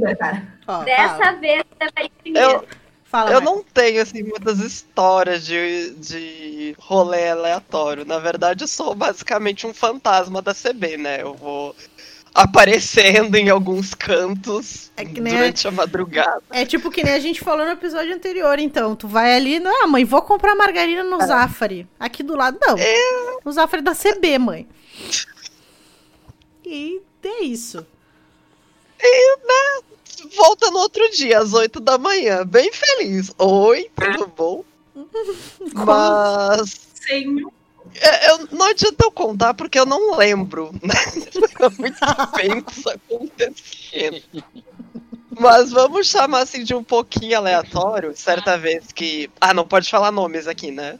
vez 0.00 0.18
cara. 0.18 0.58
Ó, 0.66 0.82
Dessa 0.82 1.08
fala, 1.16 1.32
vez 1.36 1.60
eu 1.60 1.86
levaria 1.86 2.10
primeiro. 2.20 2.50
eu, 2.50 2.68
fala 3.04 3.30
eu 3.30 3.40
não 3.40 3.62
tenho 3.62 4.02
assim 4.02 4.22
muitas 4.24 4.58
histórias 4.58 5.46
de, 5.46 5.94
de 5.94 6.74
rolê 6.78 7.28
aleatório. 7.30 8.04
Na 8.04 8.18
verdade, 8.18 8.64
eu 8.64 8.68
sou 8.68 8.92
basicamente 8.94 9.66
um 9.68 9.72
fantasma 9.72 10.42
da 10.42 10.52
CB, 10.52 10.96
né? 10.96 11.22
Eu 11.22 11.34
vou 11.34 11.74
aparecendo 12.34 13.34
em 13.34 13.48
alguns 13.50 13.94
cantos 13.94 14.90
É 14.96 15.04
que 15.04 15.20
nem 15.20 15.34
durante 15.34 15.66
a 15.66 15.70
madrugada. 15.70 16.42
É 16.50 16.64
tipo 16.64 16.90
que 16.90 17.02
nem 17.02 17.12
a 17.12 17.18
gente 17.18 17.40
falou 17.40 17.64
no 17.66 17.72
episódio 17.72 18.14
anterior, 18.14 18.58
então. 18.58 18.94
Tu 18.94 19.08
vai 19.08 19.34
ali, 19.34 19.58
não, 19.58 19.84
ah, 19.84 19.86
mãe, 19.86 20.04
vou 20.04 20.22
comprar 20.22 20.54
margarina 20.54 21.02
no 21.02 21.18
Zafari. 21.18 21.88
Aqui 21.98 22.22
do 22.22 22.36
lado, 22.36 22.58
não. 22.60 22.76
No 23.44 23.52
Zafari 23.52 23.82
da 23.82 23.94
CB, 23.94 24.38
mãe. 24.38 24.68
E 26.64 27.00
é 27.24 27.44
isso. 27.44 27.86
Volta 30.36 30.70
no 30.70 30.78
outro 30.78 31.10
dia, 31.10 31.38
às 31.38 31.52
8 31.52 31.80
da 31.80 31.98
manhã, 31.98 32.44
bem 32.46 32.70
feliz. 32.72 33.32
Oi, 33.38 33.90
tudo 33.94 34.26
bom? 34.36 34.64
Mas 35.72 36.90
Senhor. 36.94 37.52
É, 37.94 38.30
eu, 38.30 38.48
não 38.52 38.66
adianta 38.66 39.04
eu 39.04 39.10
contar 39.10 39.54
porque 39.54 39.78
eu 39.78 39.86
não 39.86 40.16
lembro. 40.16 40.70
Né? 40.82 40.94
Foi 41.58 41.68
muito 41.78 41.98
eventos 42.38 42.86
acontecendo. 42.86 44.22
Mas 45.38 45.70
vamos 45.70 46.08
chamar 46.08 46.40
assim 46.40 46.64
de 46.64 46.74
um 46.74 46.82
pouquinho 46.82 47.36
aleatório. 47.36 48.12
Certa 48.16 48.58
vez 48.58 48.92
que. 48.92 49.30
Ah, 49.40 49.54
não 49.54 49.66
pode 49.66 49.88
falar 49.88 50.10
nomes 50.10 50.46
aqui, 50.46 50.70
né? 50.70 50.98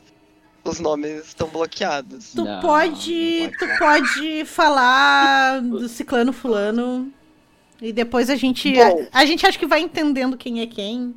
Os 0.65 0.79
nomes 0.79 1.27
estão 1.27 1.49
bloqueados. 1.49 2.33
Tu 2.35 2.45
Não, 2.45 2.61
pode. 2.61 3.41
não 3.41 3.51
pode 3.51 3.59
Tu 3.59 3.79
pode 3.79 4.45
falar 4.45 5.61
do 5.63 5.89
ciclano 5.89 6.33
fulano. 6.33 7.13
E 7.81 7.93
depois 7.93 8.29
a 8.29 8.37
gente. 8.37 8.73
Bom. 8.75 9.07
A, 9.13 9.21
a 9.21 9.27
gente 9.27 9.47
acha 9.47 9.59
que 9.59 9.67
vai 9.67 9.81
entendendo 9.81 10.37
quem 10.37 10.61
é 10.61 10.67
quem. 10.67 11.15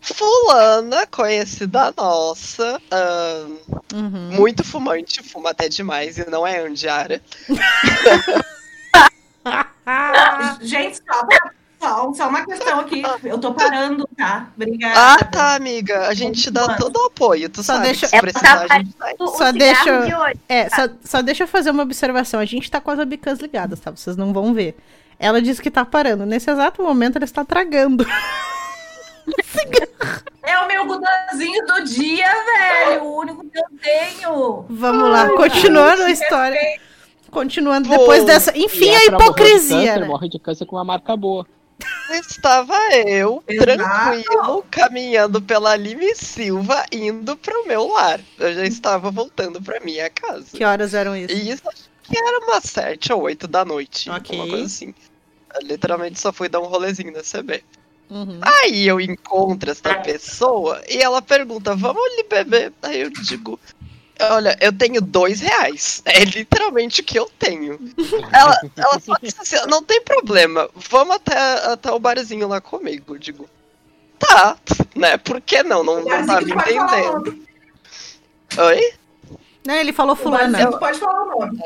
Fulana, 0.00 1.06
conhecida 1.06 1.92
nossa, 1.96 2.80
ahn, 2.90 3.56
Uhum. 3.92 4.30
muito 4.32 4.62
fumante, 4.64 5.22
fuma 5.22 5.50
até 5.50 5.68
demais 5.68 6.18
e 6.18 6.28
não 6.30 6.46
é 6.46 6.60
Andiara. 6.60 7.20
Gente, 10.60 10.96
só, 10.98 11.26
só, 11.80 12.12
só 12.14 12.28
uma 12.28 12.44
questão 12.44 12.80
aqui. 12.80 13.02
Eu 13.24 13.38
tô 13.38 13.54
parando, 13.54 14.08
tá? 14.16 14.48
Obrigada. 14.56 14.94
Ah, 15.14 15.24
tá, 15.24 15.54
amiga. 15.54 16.06
A 16.08 16.14
gente 16.14 16.42
te 16.42 16.50
dá 16.50 16.76
todo 16.76 16.96
o 16.96 17.06
apoio, 17.06 17.48
tu 17.48 17.62
Só 17.62 17.74
sabe. 17.74 17.86
deixa- 17.86 18.08
se 18.08 18.20
precisar, 18.20 18.66
a 18.68 18.78
gente 18.78 18.94
vai. 18.98 19.14
Só 19.18 19.52
deixa- 19.52 20.00
de 20.06 20.14
hoje. 20.14 20.36
É, 20.48 20.68
só, 20.68 20.88
só 21.04 21.22
deixa 21.22 21.44
eu 21.44 21.48
fazer 21.48 21.70
uma 21.70 21.82
observação. 21.82 22.40
A 22.40 22.44
gente 22.44 22.70
tá 22.70 22.80
com 22.80 22.90
as 22.90 22.98
webcams 22.98 23.40
ligadas, 23.40 23.80
tá? 23.80 23.90
Vocês 23.90 24.16
não 24.16 24.32
vão 24.32 24.52
ver. 24.52 24.76
Ela 25.18 25.40
disse 25.40 25.62
que 25.62 25.70
tá 25.70 25.84
parando. 25.84 26.26
Nesse 26.26 26.50
exato 26.50 26.82
momento, 26.82 27.16
ela 27.16 27.24
está 27.24 27.44
tragando. 27.44 28.06
É 30.42 30.58
o 30.60 30.66
meu 30.66 30.86
gudanzinho 30.86 31.66
do 31.66 31.84
dia, 31.84 32.26
velho. 32.44 33.04
O 33.04 33.18
único 33.18 33.44
que 33.50 33.58
eu 33.58 33.64
tenho. 33.82 34.64
Vamos 34.70 35.10
lá, 35.10 35.28
continuando 35.30 36.02
a 36.04 36.10
história. 36.10 36.58
Continuando 37.30 37.88
Bom, 37.88 37.98
depois 37.98 38.24
dessa. 38.24 38.56
Enfim, 38.56 38.94
a 38.94 39.00
pra 39.00 39.10
morrer 39.10 39.18
de 39.18 39.24
hipocrisia. 39.24 39.76
Câncer, 39.76 40.00
né? 40.00 40.06
morre 40.06 40.28
de 40.28 40.38
câncer 40.38 40.64
com 40.64 40.76
uma 40.76 40.84
marca 40.84 41.16
boa. 41.16 41.46
Estava 42.10 42.76
eu, 43.06 43.42
Exato. 43.46 43.78
tranquilo, 43.78 44.64
caminhando 44.70 45.40
pela 45.40 45.76
Lime 45.76 46.14
Silva, 46.14 46.84
indo 46.90 47.36
pro 47.36 47.66
meu 47.66 47.86
lar. 47.86 48.20
Eu 48.38 48.54
já 48.54 48.64
estava 48.64 49.10
voltando 49.10 49.60
pra 49.62 49.78
minha 49.80 50.08
casa. 50.10 50.56
Que 50.56 50.64
horas 50.64 50.94
eram 50.94 51.14
isso? 51.14 51.34
E 51.34 51.50
isso 51.50 51.62
acho 51.68 51.88
que 52.02 52.18
era 52.18 52.38
umas 52.46 52.64
7 52.64 53.12
ou 53.12 53.22
8 53.22 53.46
da 53.46 53.64
noite. 53.64 54.10
Ok. 54.10 54.36
Uma 54.36 54.48
coisa 54.48 54.64
assim. 54.64 54.94
Eu 55.54 55.66
literalmente 55.66 56.18
só 56.18 56.32
fui 56.32 56.48
dar 56.48 56.60
um 56.60 56.66
rolezinho 56.66 57.12
na 57.12 57.20
CB. 57.20 57.62
Uhum. 58.10 58.40
Aí 58.40 58.86
eu 58.86 59.00
encontro 59.00 59.70
essa 59.70 59.94
pessoa 59.96 60.82
e 60.88 60.96
ela 61.02 61.20
pergunta, 61.20 61.74
vamos 61.76 62.02
ali 62.02 62.24
beber? 62.28 62.72
Aí 62.82 63.00
eu 63.02 63.10
digo, 63.10 63.60
olha, 64.18 64.56
eu 64.60 64.72
tenho 64.72 65.00
dois 65.00 65.40
reais. 65.40 66.02
É 66.08 66.24
literalmente 66.24 67.00
o 67.00 67.04
que 67.04 67.18
eu 67.18 67.30
tenho. 67.38 67.78
Ela, 68.32 68.60
ela 68.76 68.98
só 68.98 69.14
disse 69.22 69.40
assim, 69.40 69.56
não 69.68 69.82
tem 69.82 70.00
problema, 70.02 70.70
vamos 70.74 71.16
até, 71.16 71.36
até 71.72 71.92
o 71.92 71.98
barzinho 71.98 72.48
lá 72.48 72.60
comigo. 72.60 73.14
Eu 73.14 73.18
digo, 73.18 73.48
tá, 74.18 74.56
né? 74.96 75.18
Por 75.18 75.40
que 75.40 75.62
não? 75.62 75.84
Não, 75.84 76.02
não 76.02 76.26
tá 76.26 76.40
me 76.40 76.52
entendendo. 76.52 77.38
Oi? 78.56 78.92
Né, 79.66 79.80
ele 79.80 79.92
falou 79.92 80.14
O 80.14 80.16
fulana. 80.16 80.50
barzinho 80.50 80.72
tu 80.72 80.78
pode 80.78 80.98
falar 80.98 81.24
o 81.24 81.40
nome. 81.40 81.62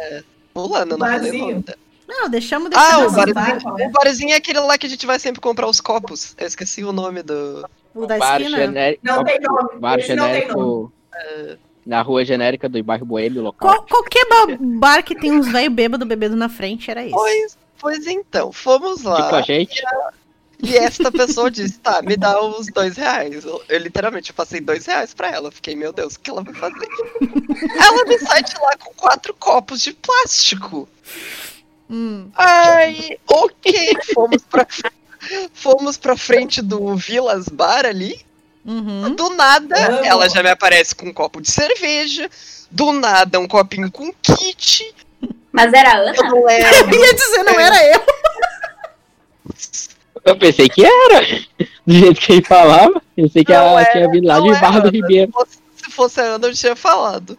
Fulano, 0.52 0.92
eu 0.92 0.98
não 0.98 1.06
falei 1.06 1.30
o 1.30 1.38
nome. 1.38 1.64
Não, 2.06 2.28
deixamos 2.28 2.70
Ah, 2.74 3.06
deixar 3.06 3.06
o 3.06 3.34
barzinho, 3.34 3.78
é? 3.78 3.86
o 3.86 3.90
barzinho 3.90 4.30
é 4.32 4.36
aquele 4.36 4.60
lá 4.60 4.76
que 4.76 4.86
a 4.86 4.88
gente 4.88 5.06
vai 5.06 5.18
sempre 5.18 5.40
comprar 5.40 5.66
os 5.66 5.80
copos. 5.80 6.34
Eu 6.38 6.46
esqueci 6.46 6.84
o 6.84 6.92
nome 6.92 7.22
do. 7.22 7.68
o 7.94 8.06
da 8.06 8.18
bar 8.18 8.40
esquina. 8.40 8.58
genérico, 8.58 9.00
Não 9.04 9.24
tem 9.24 9.40
nome. 9.40 9.78
bar 9.78 9.98
Esse 9.98 10.14
não 10.14 10.24
tem 10.26 10.34
genérico 10.42 10.92
na 11.84 12.00
rua 12.02 12.24
genérica 12.24 12.68
do 12.68 12.82
bairro 12.82 13.04
Boêmio 13.06 13.42
local. 13.42 13.68
Qual- 13.68 13.86
qualquer 13.86 14.24
ba- 14.28 14.56
bar 14.78 15.02
que 15.02 15.14
tem 15.18 15.32
uns 15.32 15.48
velho 15.48 15.70
bêbado 15.70 16.04
bebendo 16.06 16.36
na 16.36 16.48
frente 16.48 16.90
era 16.90 17.04
isso. 17.04 17.14
Pois, 17.14 17.58
pois 17.78 18.06
então, 18.06 18.52
fomos 18.52 19.02
lá. 19.02 19.22
Tipo 19.22 19.34
a 19.36 19.42
gente. 19.42 19.82
E 20.64 20.76
esta 20.76 21.10
pessoa 21.10 21.50
disse, 21.50 21.80
tá, 21.80 22.00
me 22.02 22.16
dá 22.16 22.40
os 22.40 22.68
dois 22.68 22.96
reais. 22.96 23.44
Eu, 23.44 23.60
eu 23.68 23.78
literalmente 23.80 24.30
eu 24.30 24.34
passei 24.36 24.60
dois 24.60 24.86
reais 24.86 25.12
pra 25.12 25.28
ela. 25.32 25.50
Fiquei, 25.50 25.74
meu 25.74 25.92
Deus, 25.92 26.14
o 26.14 26.20
que 26.20 26.30
ela 26.30 26.42
vai 26.44 26.54
fazer? 26.54 26.86
ela 27.80 28.04
me 28.04 28.16
sai 28.20 28.44
de 28.44 28.54
lá 28.60 28.76
com 28.76 28.92
quatro 28.94 29.34
copos 29.34 29.80
de 29.80 29.92
plástico. 29.92 30.88
Hum. 31.92 32.30
Ai, 32.34 33.18
ok, 33.28 33.96
fomos 34.14 34.42
pra, 34.48 34.66
fomos 35.52 35.96
pra 35.98 36.16
frente 36.16 36.62
do 36.62 36.96
Vilas 36.96 37.48
Bar 37.50 37.84
ali. 37.84 38.18
Uhum. 38.64 39.14
Do 39.14 39.30
nada, 39.30 39.76
ela 39.76 40.28
já 40.30 40.42
me 40.42 40.48
aparece 40.48 40.94
com 40.94 41.08
um 41.08 41.12
copo 41.12 41.40
de 41.42 41.50
cerveja. 41.50 42.30
Do 42.70 42.92
nada, 42.92 43.38
um 43.38 43.46
copinho 43.46 43.90
com 43.90 44.10
kit. 44.22 44.94
Mas 45.52 45.70
era 45.74 45.90
a 45.90 45.96
Ana? 45.98 46.14
Eu 46.16 46.24
não 46.24 46.38
Eu 46.38 46.44
lembro. 46.46 46.94
ia 46.96 47.14
dizer, 47.14 47.42
não 47.42 47.60
era 47.60 47.86
eu. 47.92 48.02
Eu 50.24 50.36
pensei 50.38 50.68
que 50.68 50.84
era. 50.84 51.20
Do 51.86 51.92
jeito 51.94 52.20
que 52.20 52.32
ele 52.32 52.44
falava. 52.44 53.02
Pensei 53.14 53.44
que 53.44 53.52
Não 53.52 53.60
ela 53.60 53.82
é, 53.82 53.84
tinha 53.86 54.10
vindo 54.10 54.26
lá 54.26 54.40
de 54.40 54.50
Barra 54.60 54.80
do. 54.80 54.88
Ribeiro. 54.90 55.32
Se 55.76 55.90
fosse 55.90 56.20
a 56.20 56.24
Ana, 56.24 56.46
eu 56.46 56.54
tinha 56.54 56.76
falado. 56.76 57.36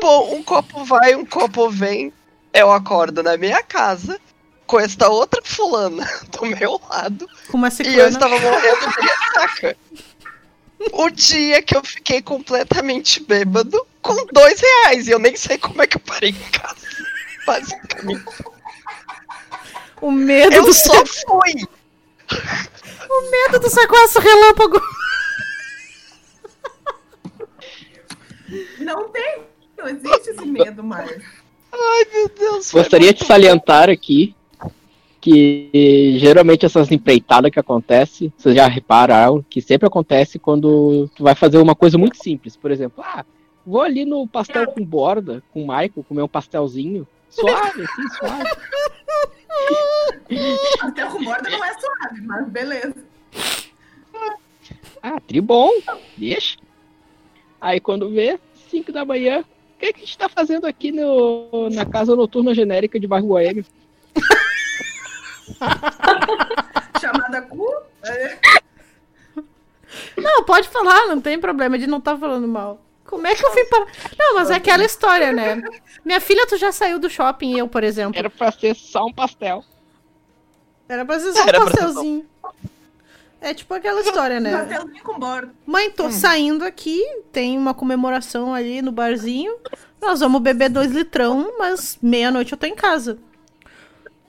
Pô, 0.00 0.34
um 0.34 0.42
copo 0.42 0.84
vai, 0.84 1.14
um 1.16 1.24
copo 1.24 1.70
vem. 1.70 2.12
Eu 2.56 2.72
acordo 2.72 3.22
na 3.22 3.36
minha 3.36 3.62
casa 3.62 4.18
com 4.66 4.80
esta 4.80 5.08
outra 5.10 5.42
fulana 5.44 6.08
do 6.32 6.46
meu 6.46 6.80
lado 6.88 7.28
Com 7.50 7.58
uma 7.58 7.68
e 7.68 7.70
eu 7.70 7.74
ciclana. 7.74 8.08
estava 8.08 8.38
morrendo 8.40 8.90
de 8.90 9.06
ressaca. 9.06 9.76
O 10.92 11.10
dia 11.10 11.60
que 11.62 11.76
eu 11.76 11.84
fiquei 11.84 12.22
completamente 12.22 13.22
bêbado 13.22 13.86
com 14.00 14.14
dois 14.32 14.60
reais 14.60 15.06
e 15.06 15.10
eu 15.10 15.18
nem 15.18 15.36
sei 15.36 15.58
como 15.58 15.82
é 15.82 15.86
que 15.86 15.96
eu 15.96 16.00
parei 16.00 16.30
em 16.30 16.50
casa. 16.50 16.76
Basicamente. 17.46 18.24
O 20.00 20.10
medo 20.10 20.54
Eu 20.54 20.64
do, 20.64 20.72
só 20.72 21.04
fui. 21.06 21.54
o 23.08 23.30
medo 23.30 23.60
do 23.60 23.70
sequestro 23.70 24.20
relâmpago. 24.22 24.80
Não 28.78 29.08
tem. 29.10 29.42
Não 29.76 29.88
existe 29.88 30.30
esse 30.30 30.44
medo 30.46 30.82
mais. 30.82 31.22
Ai, 31.76 32.06
meu 32.12 32.28
Deus. 32.28 32.70
Gostaria 32.70 33.12
de 33.12 33.24
salientar 33.24 33.90
aqui 33.90 34.34
que 35.20 36.16
geralmente 36.18 36.64
essas 36.64 36.92
empreitadas 36.92 37.50
que 37.50 37.58
acontecem, 37.58 38.32
vocês 38.36 38.54
já 38.54 38.68
repararam 38.68 39.44
que 39.50 39.60
sempre 39.60 39.86
acontece 39.86 40.38
quando 40.38 41.10
tu 41.16 41.24
vai 41.24 41.34
fazer 41.34 41.58
uma 41.58 41.74
coisa 41.74 41.98
muito 41.98 42.16
simples. 42.16 42.56
Por 42.56 42.70
exemplo, 42.70 43.02
ah, 43.04 43.24
vou 43.66 43.82
ali 43.82 44.04
no 44.04 44.28
pastel 44.28 44.68
com 44.68 44.84
borda, 44.84 45.42
com 45.52 45.64
o 45.64 45.66
Michael, 45.66 46.04
comer 46.08 46.22
um 46.22 46.28
pastelzinho. 46.28 47.06
Suave, 47.28 47.82
assim, 47.82 48.08
suave. 48.16 48.50
Até 50.80 51.06
com 51.06 51.24
borda 51.24 51.50
não 51.50 51.64
é 51.64 51.74
suave, 51.74 52.20
mas 52.22 52.48
beleza. 52.48 53.04
Ah, 55.02 55.20
tribom, 55.20 55.72
deixa. 56.16 56.56
Aí 57.60 57.80
quando 57.80 58.10
vê, 58.10 58.38
5 58.70 58.92
da 58.92 59.04
manhã, 59.04 59.44
O 59.76 59.78
que, 59.78 59.92
que 59.92 60.00
a 60.00 60.04
gente 60.04 60.18
tá 60.18 60.28
fazendo 60.28 60.66
aqui 60.66 60.90
no, 60.90 61.68
na 61.70 61.84
casa 61.84 62.16
noturna 62.16 62.54
genérica 62.54 62.98
de 62.98 63.06
bairro 63.06 63.28
Boêmio? 63.28 63.64
Chamada 67.00 67.42
cu? 67.42 67.66
É. 68.04 68.38
Não, 70.16 70.44
pode 70.44 70.68
falar, 70.68 71.06
não 71.06 71.20
tem 71.20 71.38
problema 71.38 71.78
de 71.78 71.86
não 71.86 71.98
estar 71.98 72.16
falando 72.16 72.48
mal. 72.48 72.80
Como 73.04 73.26
é 73.26 73.34
que 73.34 73.44
eu 73.44 73.50
fui 73.52 73.64
para. 73.66 73.86
Não, 74.18 74.34
mas 74.34 74.50
é 74.50 74.56
aquela 74.56 74.84
história, 74.84 75.32
né? 75.32 75.62
Minha 76.04 76.20
filha, 76.20 76.46
tu 76.46 76.56
já 76.56 76.72
saiu 76.72 76.98
do 76.98 77.08
shopping, 77.08 77.56
eu, 77.58 77.68
por 77.68 77.84
exemplo. 77.84 78.18
Era 78.18 78.28
pra 78.28 78.50
ser 78.50 78.74
só 78.74 79.06
um 79.06 79.12
pastel. 79.12 79.62
Era 80.88 81.04
pra 81.04 81.20
ser 81.20 81.32
só 81.32 81.44
um 81.44 81.48
Era 81.48 81.60
pra 81.60 81.70
ser 81.70 81.76
só- 81.76 81.82
pastelzinho. 81.84 82.26
É 83.40 83.52
tipo 83.54 83.72
aquela 83.74 84.00
história, 84.00 84.40
né? 84.40 84.56
Pastelzinho 84.56 85.02
com 85.04 85.18
bordo. 85.18 85.52
Mãe, 85.66 85.90
tô 85.90 86.10
saindo 86.10 86.64
aqui, 86.64 87.04
tem 87.30 87.56
uma 87.56 87.74
comemoração 87.74 88.54
ali 88.54 88.80
no 88.82 88.90
barzinho. 88.90 89.54
Nós 90.00 90.20
vamos 90.20 90.40
beber 90.40 90.68
dois 90.68 90.90
litrão, 90.90 91.54
mas 91.58 91.98
meia-noite 92.02 92.52
eu 92.52 92.58
tô 92.58 92.66
em 92.66 92.74
casa. 92.74 93.18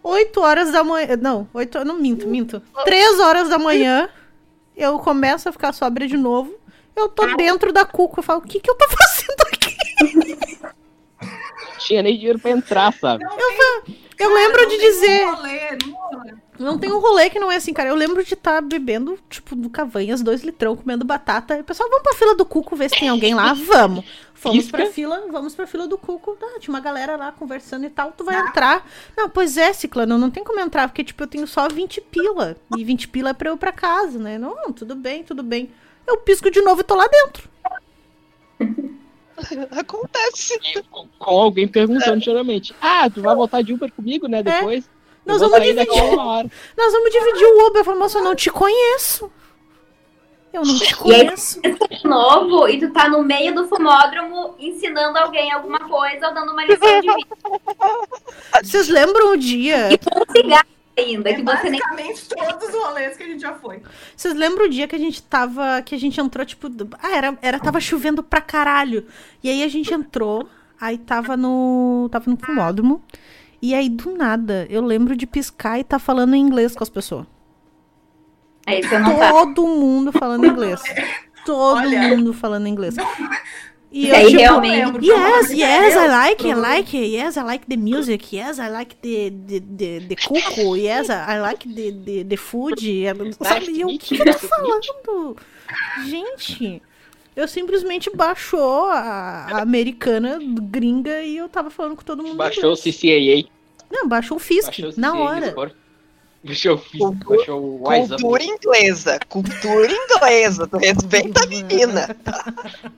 Oito 0.04 0.42
horas 0.42 0.72
da 0.72 0.84
manhã. 0.84 1.18
Não, 1.18 1.50
oito. 1.54 1.84
Não 1.84 1.98
minto, 1.98 2.28
minto. 2.28 2.62
Três 2.86 3.20
horas 3.20 3.50
da 3.50 3.58
manhã, 3.58 4.10
eu 4.76 5.00
começo 5.00 5.50
a 5.50 5.52
ficar 5.52 5.74
sóbria 5.74 6.08
de 6.08 6.18
novo. 6.18 6.54
Eu 6.96 7.10
tô 7.10 7.26
dentro 7.36 7.72
da 7.74 7.86
cuca. 7.86 8.20
Eu 8.20 8.24
falo, 8.24 8.40
o 8.40 8.44
que, 8.44 8.60
que 8.60 8.70
eu 8.70 8.76
tô 8.76 8.88
fazendo 8.88 9.42
aqui? 9.54 9.78
Não 11.22 11.78
tinha 11.80 12.02
nem 12.02 12.16
dinheiro 12.16 12.40
pra 12.40 12.52
entrar, 12.52 12.94
sabe? 12.94 13.24
Eu 14.20 14.34
lembro 14.34 14.62
Não 14.62 14.70
de 14.70 14.78
dizer. 14.78 15.26
rolê, 15.26 15.78
não 15.86 15.94
rolê. 15.94 16.34
Não 16.60 16.78
tem 16.78 16.92
um 16.92 17.00
rolê 17.00 17.30
que 17.30 17.40
não 17.40 17.52
é 17.52 17.58
assim, 17.58 17.74
cara. 17.74 17.90
Eu 17.90 17.96
lembro 17.96 18.24
de 18.24 18.34
estar 18.34 18.62
bebendo, 18.62 19.18
tipo, 19.30 19.56
do 19.56 19.70
Cavanhas, 19.70 20.22
dois 20.22 20.44
litrão, 20.44 20.76
comendo 20.76 21.06
batata. 21.06 21.58
E 21.58 21.62
o 21.62 21.64
pessoal, 21.64 21.90
vamos 21.90 22.04
pra 22.04 22.14
fila 22.14 22.36
do 22.36 22.46
Cuco 22.46 22.76
ver 22.76 22.90
se 22.90 23.00
tem 23.00 23.10
alguém 23.10 23.34
lá? 23.34 23.54
Vamos. 23.68 24.06
Fomos 24.34 24.70
pra 24.70 24.86
fila, 24.86 25.26
vamos 25.32 25.56
pra 25.56 25.66
fila 25.66 25.88
do 25.88 25.98
Cuco. 25.98 26.36
Tá, 26.36 26.60
tinha 26.60 26.72
uma 26.72 26.80
galera 26.80 27.16
lá 27.18 27.32
conversando 27.32 27.88
e 27.88 27.90
tal. 27.90 28.12
Tu 28.12 28.24
vai 28.24 28.40
entrar. 28.40 28.88
Não, 29.18 29.28
pois 29.28 29.58
é, 29.58 29.74
Ciclano, 29.74 30.16
não 30.16 30.30
tem 30.30 30.44
como 30.44 30.60
entrar, 30.60 30.88
porque, 30.88 31.04
tipo, 31.04 31.24
eu 31.24 31.28
tenho 31.28 31.48
só 31.48 31.68
20 31.68 32.02
pila. 32.02 32.56
E 32.78 32.84
20 32.84 33.08
pila 33.08 33.32
é 33.32 33.34
pra 33.34 33.50
eu 33.50 33.56
ir 33.56 33.58
pra 33.58 33.72
casa, 33.72 34.20
né? 34.20 34.38
Não, 34.38 34.72
tudo 34.72 34.94
bem, 34.94 35.24
tudo 35.24 35.42
bem. 35.42 35.72
Eu 36.06 36.18
pisco 36.18 36.52
de 36.52 36.62
novo 36.62 36.82
e 36.82 36.84
tô 36.84 36.94
lá 36.94 37.08
dentro. 37.08 37.50
Acontece. 39.72 40.60
Com, 40.90 41.08
com 41.20 41.40
alguém 41.40 41.68
perguntando, 41.68 42.22
geralmente. 42.22 42.76
Ah, 42.82 43.10
tu 43.10 43.22
vai 43.22 43.36
voltar 43.36 43.64
de 43.64 43.74
Uber 43.74 43.92
comigo, 43.92 44.28
né? 44.28 44.44
Depois? 44.44 44.86
Eu 44.86 44.92
É. 44.94 44.97
Nós 45.28 45.40
vamos 45.42 45.62
dividir. 45.62 46.02
Nós 46.78 46.94
vamos 46.94 47.12
dividir 47.12 47.46
o 47.46 47.68
Uber. 47.68 47.82
Eu 47.82 47.86
falo, 47.86 48.00
moça, 48.00 48.18
eu 48.20 48.24
não 48.24 48.36
te 48.36 48.50
conheço. 48.50 49.32
Eu 50.54 50.64
não 50.64 50.80
te 50.80 50.96
conheço. 50.96 51.62
De 51.62 52.04
novo, 52.08 52.68
e 52.68 52.80
tu 52.80 52.92
tá 52.92 53.08
no 53.10 53.22
meio 53.22 53.54
do 53.54 53.68
fumódromo 53.68 54.56
ensinando 54.58 55.18
alguém 55.18 55.52
alguma 55.52 55.80
coisa 55.80 56.30
ou 56.30 56.34
dando 56.34 56.52
uma 56.52 56.66
lição 56.66 57.02
de 57.02 57.08
vida. 57.16 57.28
Vocês 58.64 58.88
lembram 58.88 59.34
o 59.34 59.38
dia 59.38 59.90
Com 60.04 60.20
um 60.20 60.24
cigarro 60.32 60.66
ainda, 60.98 61.30
É 61.30 61.34
que 61.36 61.44
você 61.44 61.70
nem 61.70 61.80
basicamente 61.80 62.28
todos 62.30 62.70
os 62.70 62.74
rolês 62.76 63.16
que 63.18 63.24
a 63.24 63.28
gente 63.28 63.42
já 63.42 63.54
foi. 63.54 63.82
Vocês 64.16 64.34
lembram 64.34 64.66
o 64.66 64.70
dia 64.70 64.88
que 64.88 64.96
a 64.96 65.00
gente 65.00 65.22
tava. 65.22 65.82
Que 65.84 65.94
a 65.94 66.00
gente 66.00 66.20
entrou, 66.20 66.44
tipo. 66.46 66.68
do- 66.70 66.90
Ah, 67.04 67.12
era, 67.16 67.38
era, 67.42 67.60
tava 67.60 67.80
chovendo 67.80 68.24
pra 68.24 68.42
caralho. 68.42 69.06
E 69.44 69.50
aí 69.50 69.64
a 69.64 69.68
gente 69.68 69.94
entrou, 69.94 70.48
aí 70.82 70.98
tava 70.98 71.38
no. 71.38 72.10
Tava 72.12 72.32
no 72.32 72.38
fumódromo. 72.38 73.04
E 73.62 73.74
aí, 73.74 73.90
do 73.90 74.16
nada, 74.16 74.68
eu 74.70 74.84
lembro 74.84 75.16
de 75.16 75.26
piscar 75.26 75.80
e 75.80 75.84
tá 75.84 75.98
falando 75.98 76.36
em 76.36 76.42
inglês 76.42 76.76
com 76.76 76.84
as 76.84 76.90
pessoas. 76.90 77.26
É 78.66 78.80
isso, 78.80 78.94
eu 78.94 79.00
não 79.00 79.16
tá. 79.18 79.32
Todo 79.32 79.66
mundo 79.68 80.12
falando 80.12 80.46
inglês. 80.46 80.82
Todo 81.46 81.78
Olha. 81.78 82.10
mundo 82.10 82.34
falando 82.34 82.68
inglês. 82.68 82.96
E 83.90 84.06
Isso 84.06 84.16
aí 84.16 84.26
tipo, 84.26 84.38
realmente. 84.40 84.86
lembro, 84.86 85.06
Yes, 85.06 85.50
yes, 85.50 85.96
eu, 85.96 86.02
I 86.02 86.08
like, 86.08 86.48
I 86.48 86.54
like, 86.54 86.98
yes, 86.98 87.38
I 87.38 87.42
like 87.44 87.66
the 87.68 87.78
music, 87.78 88.36
yes, 88.36 88.60
I 88.60 88.70
like 88.70 88.98
the, 88.98 89.32
the, 89.32 89.60
the, 89.62 90.00
the 90.10 90.16
cuco, 90.18 90.76
yes, 90.76 91.10
I 91.10 91.40
like 91.40 91.68
the, 91.68 91.92
the, 91.94 92.24
the 92.26 92.36
food. 92.36 92.82
Sabe, 93.42 93.72
e 93.72 93.82
eu, 93.82 93.88
o 93.88 93.98
que 93.98 94.20
eu 94.20 94.26
tô 94.26 94.40
falando? 94.40 95.38
Gente, 96.06 96.82
eu 97.38 97.48
simplesmente 97.48 98.10
baixou 98.14 98.86
a, 98.86 99.48
a 99.52 99.62
americana 99.62 100.40
gringa 100.42 101.22
e 101.22 101.38
eu 101.38 101.48
tava 101.48 101.70
falando 101.70 101.96
com 101.96 102.04
todo 102.04 102.24
mundo. 102.24 102.36
Baixou 102.36 102.74
o. 102.74 102.76
CCAA. 102.76 103.48
Não, 103.92 104.08
baixou 104.08 104.38
o 104.38 104.40
Fisk, 104.40 104.66
Baixou 104.82 104.90
o 104.90 105.00
na 105.00 105.14
hora. 105.14 105.56
Baixou 106.44 106.76
o 106.76 106.78
Fisk, 106.80 107.14
baixou 107.26 107.62
o 107.62 107.88
Wise 107.90 108.14
Up. 108.14 108.22
Cultura 108.24 108.44
inglesa. 108.44 109.20
Cultura 109.30 109.92
inglesa. 109.92 110.68
Tu 110.68 110.78
respeita 110.78 111.44
a 111.44 111.48
menina. 111.48 112.18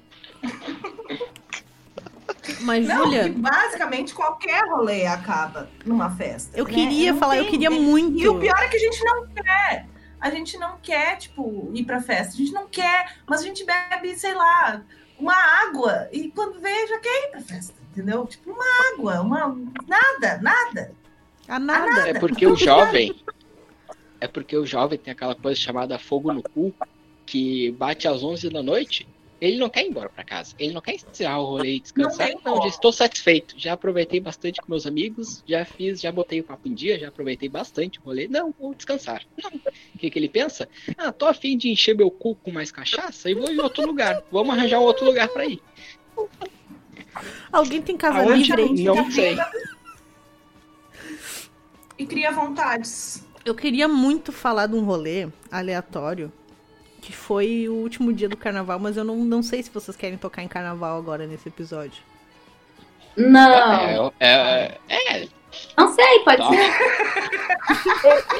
Mas, 2.62 2.88
Não, 2.88 3.04
Júlia, 3.04 3.24
que 3.26 3.30
basicamente 3.32 4.14
qualquer 4.14 4.64
rolê 4.70 5.06
acaba 5.06 5.70
numa 5.86 6.10
festa. 6.16 6.58
eu 6.58 6.66
né? 6.66 6.74
queria 6.74 7.12
Não 7.12 7.20
falar, 7.20 7.38
eu 7.38 7.46
queria 7.46 7.68
E 7.68 7.80
muito. 7.80 8.32
o 8.32 8.40
pior 8.40 8.58
é 8.58 8.68
que 8.68 8.78
a 8.78 8.80
gente 8.80 9.04
não 9.04 9.28
quer. 9.28 9.86
A 10.20 10.30
gente 10.30 10.58
não 10.58 10.78
quer, 10.78 11.18
tipo, 11.18 11.72
ir 11.74 11.86
pra 11.86 12.02
festa. 12.02 12.34
A 12.34 12.38
gente 12.38 12.52
não 12.52 12.68
quer, 12.68 13.18
mas 13.26 13.42
a 13.42 13.44
gente 13.44 13.66
bebe, 13.66 14.18
sei 14.18 14.34
lá, 14.34 14.84
uma 15.18 15.34
água. 15.34 16.10
E 16.12 16.30
quando 16.32 16.60
vê, 16.60 16.88
já 16.88 17.00
quer 17.00 17.28
ir 17.28 17.32
pra 17.32 17.42
festa. 17.42 17.74
Entendeu? 17.92 18.26
Tipo, 18.26 18.52
uma 18.52 18.66
água, 18.94 19.22
uma. 19.22 19.58
Nada, 19.88 20.40
nada. 20.42 20.92
A 21.48 21.60
nada. 21.60 22.10
É 22.10 22.14
porque 22.14 22.46
o 22.46 22.56
jovem. 22.58 23.16
É 24.22 24.28
porque 24.28 24.56
o 24.56 24.66
jovem 24.66 25.00
tem 25.00 25.12
aquela 25.14 25.36
coisa 25.36 25.60
chamada 25.60 25.98
fogo 25.98 26.32
no 26.34 26.44
cu, 26.44 26.74
que 27.26 27.72
bate 27.72 28.08
às 28.08 28.22
11 28.22 28.50
da 28.50 28.62
noite, 28.62 29.08
ele 29.42 29.58
não 29.58 29.70
quer 29.70 29.86
ir 29.86 29.90
embora 29.90 30.10
pra 30.10 30.24
casa. 30.24 30.54
Ele 30.60 30.74
não 30.74 30.82
quer 30.82 30.96
encerrar 30.96 31.40
o 31.40 31.46
rolê 31.46 31.76
e 31.76 31.80
descansar. 31.80 32.30
Não 32.44 32.56
Não, 32.56 32.62
já 32.64 32.68
estou 32.68 32.92
satisfeito. 32.92 33.56
Já 33.58 33.74
aproveitei 33.74 34.20
bastante 34.20 34.62
com 34.62 34.70
meus 34.70 34.86
amigos, 34.86 35.44
já 35.48 35.64
fiz, 35.66 36.02
já 36.02 36.12
botei 36.12 36.42
o 36.42 36.44
papo 36.44 36.68
em 36.68 36.74
dia, 36.74 37.00
já 37.00 37.08
aproveitei 37.08 37.48
bastante 37.48 38.00
o 38.00 38.04
rolê. 38.04 38.28
Não, 38.28 38.54
vou 38.60 38.74
descansar. 38.74 39.24
Não. 39.42 39.50
O 39.96 39.98
que, 39.98 40.10
que 40.10 40.20
ele 40.20 40.30
pensa? 40.30 40.68
Ah, 40.98 41.12
tô 41.12 41.26
afim 41.26 41.58
de 41.58 41.70
encher 41.70 41.96
meu 41.96 42.12
cu 42.12 42.36
com 42.36 42.52
mais 42.52 42.72
cachaça 42.72 43.30
e 43.30 43.34
vou 43.34 43.50
em 43.50 43.60
outro 43.60 43.86
lugar. 43.86 44.24
Vamos 44.32 44.56
arranjar 44.56 44.80
um 44.80 44.84
outro 44.84 45.06
lugar 45.06 45.28
pra 45.30 45.46
ir. 45.46 45.62
Alguém 47.52 47.82
tem 47.82 47.98
casa 47.98 48.20
Aonde? 48.20 48.44
livre 48.44 48.62
aí? 48.62 48.84
Não 48.84 49.12
sei. 49.12 49.38
E 51.98 52.06
cria 52.06 52.32
vontades. 52.32 53.26
Eu 53.46 53.56
queria 53.56 53.88
muito 53.88 54.32
falar 54.32 54.68
de 54.68 54.76
um 54.76 54.84
rolê 54.84 55.28
aleatório, 55.52 56.32
que 57.00 57.12
foi 57.14 57.68
o 57.68 57.74
último 57.74 58.14
dia 58.14 58.30
do 58.30 58.38
carnaval, 58.38 58.78
mas 58.80 58.98
eu 58.98 59.04
não, 59.04 59.16
não 59.18 59.42
sei 59.42 59.64
se 59.64 59.70
vocês 59.70 59.96
querem 59.98 60.18
tocar 60.18 60.44
em 60.44 60.48
carnaval 60.48 60.98
agora 60.98 61.26
nesse 61.26 61.48
episódio. 61.50 62.02
Não. 63.18 64.14
É, 64.20 64.78
é, 64.88 65.24
é, 65.24 65.28
Não 65.78 65.94
sei, 65.94 66.20
pode 66.20 66.38
tá. 66.38 66.50
ser. 66.50 66.60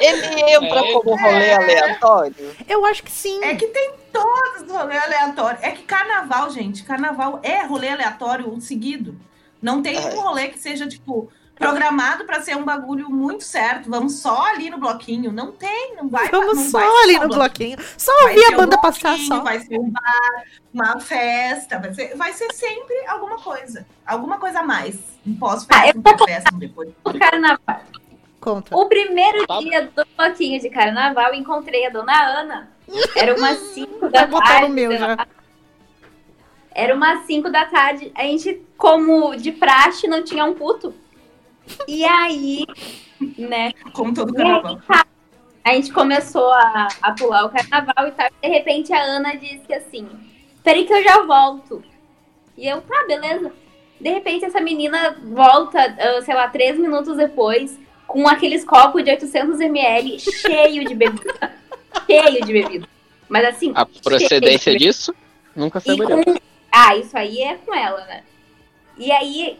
Ele 0.00 0.52
entra 0.54 0.80
É. 0.80 0.92
como 0.92 1.16
rolê 1.16 1.52
aleatório. 1.52 2.56
Eu 2.68 2.84
acho 2.86 3.02
que 3.02 3.10
sim. 3.10 3.42
É 3.44 3.54
que 3.54 3.66
tem 3.66 3.92
todos 4.12 4.62
os 4.62 4.70
rolês 4.72 5.02
aleatórios. 5.02 5.62
É 5.62 5.70
que 5.72 5.82
carnaval, 5.82 6.50
gente, 6.50 6.82
carnaval 6.84 7.40
é 7.42 7.62
rolê 7.64 7.88
aleatório 7.88 8.58
seguido. 8.60 9.14
Não 9.60 9.82
tem 9.82 9.96
É. 9.96 10.00
um 10.14 10.20
rolê 10.20 10.48
que 10.48 10.58
seja, 10.58 10.86
tipo, 10.88 11.30
programado 11.60 12.24
pra 12.24 12.40
ser 12.40 12.56
um 12.56 12.64
bagulho 12.64 13.08
muito 13.10 13.44
certo. 13.44 13.88
Vamos 13.90 14.14
só 14.20 14.46
ali 14.46 14.70
no 14.70 14.78
bloquinho. 14.78 15.30
Não 15.30 15.52
tem, 15.52 15.94
não 15.94 16.08
vai. 16.08 16.28
Vamos 16.28 16.56
não 16.56 16.64
só 16.64 16.78
vai 16.78 16.88
ali 17.04 17.18
no 17.20 17.28
bloquinho. 17.28 17.76
bloquinho. 17.76 17.94
Só 17.98 18.12
ouvir 18.22 18.44
a 18.44 18.48
um 18.48 18.56
banda 18.56 18.78
passar 18.80 19.08
bloquinho, 19.10 19.28
só. 19.28 19.40
Vai 19.42 19.60
ser 19.60 19.78
um 19.78 19.90
bar, 19.90 20.44
uma 20.72 20.98
festa. 21.00 21.78
Vai 21.78 21.94
ser, 21.94 22.16
vai 22.16 22.32
ser 22.32 22.50
sempre 22.52 22.94
alguma 23.06 23.36
coisa. 23.38 23.86
Alguma 24.06 24.38
coisa 24.38 24.60
a 24.60 24.62
mais. 24.62 24.96
Um 25.26 25.34
Ah, 25.34 25.36
pós-festa, 25.38 25.86
eu 25.94 25.98
um 25.98 26.02
pré-festa, 26.02 26.54
um 26.54 26.58
depois. 26.58 26.88
O 27.04 27.18
carnaval. 27.18 27.80
Conta. 28.40 28.74
O 28.74 28.86
primeiro 28.88 29.46
Tá. 29.46 29.58
dia 29.60 29.82
do 29.94 30.06
bloquinho 30.16 30.58
de 30.58 30.70
carnaval, 30.70 31.28
eu 31.28 31.34
encontrei 31.34 31.86
a 31.86 31.90
dona 31.90 32.40
Ana. 32.40 32.70
Era 33.14 33.36
umas 33.36 33.58
5 33.74 34.08
da 34.08 34.20
Vai 34.20 34.26
botar 34.28 34.46
tarde. 34.46 34.68
no 34.68 34.74
meu 34.74 34.96
já. 34.96 35.26
Era 36.74 36.94
umas 36.94 37.26
5 37.26 37.50
da 37.50 37.66
tarde. 37.66 38.10
A 38.14 38.22
gente, 38.22 38.62
como 38.78 39.36
de 39.36 39.52
praxe, 39.52 40.08
não 40.08 40.24
tinha 40.24 40.44
um 40.44 40.54
puto. 40.54 40.94
E 41.86 42.04
aí, 42.04 42.66
né? 43.38 43.72
Como 43.92 44.14
todo 44.14 44.30
aí, 44.30 44.36
carnaval. 44.36 44.80
tá. 44.86 45.06
A 45.62 45.74
gente 45.74 45.92
começou 45.92 46.50
a, 46.52 46.88
a 47.02 47.12
pular 47.12 47.44
o 47.44 47.50
carnaval 47.50 48.08
e 48.08 48.10
tal. 48.12 48.28
De 48.42 48.48
repente 48.48 48.92
a 48.92 49.02
Ana 49.02 49.36
disse 49.36 49.72
assim: 49.72 50.08
Peraí 50.64 50.86
que 50.86 50.92
eu 50.92 51.02
já 51.02 51.22
volto. 51.22 51.82
E 52.56 52.66
eu, 52.66 52.80
tá, 52.82 53.04
beleza. 53.06 53.52
De 54.00 54.10
repente 54.10 54.44
essa 54.44 54.60
menina 54.60 55.16
volta, 55.22 55.78
ah, 55.78 56.22
sei 56.22 56.34
lá, 56.34 56.48
três 56.48 56.78
minutos 56.78 57.16
depois, 57.16 57.78
com 58.06 58.26
aqueles 58.26 58.64
copos 58.64 59.04
de 59.04 59.10
800ml 59.10 60.18
cheio 60.18 60.84
de 60.86 60.94
bebida. 60.94 61.52
cheio 62.06 62.44
de 62.44 62.52
bebida. 62.52 62.88
Mas 63.28 63.44
assim. 63.44 63.72
A 63.74 63.86
procedência 63.86 64.76
disso, 64.76 65.14
nunca 65.54 65.78
saberemos. 65.78 66.24
com... 66.24 66.36
Ah, 66.72 66.96
isso 66.96 67.16
aí 67.16 67.42
é 67.42 67.56
com 67.56 67.74
ela, 67.74 68.04
né? 68.06 68.22
E 68.98 69.10
aí, 69.12 69.58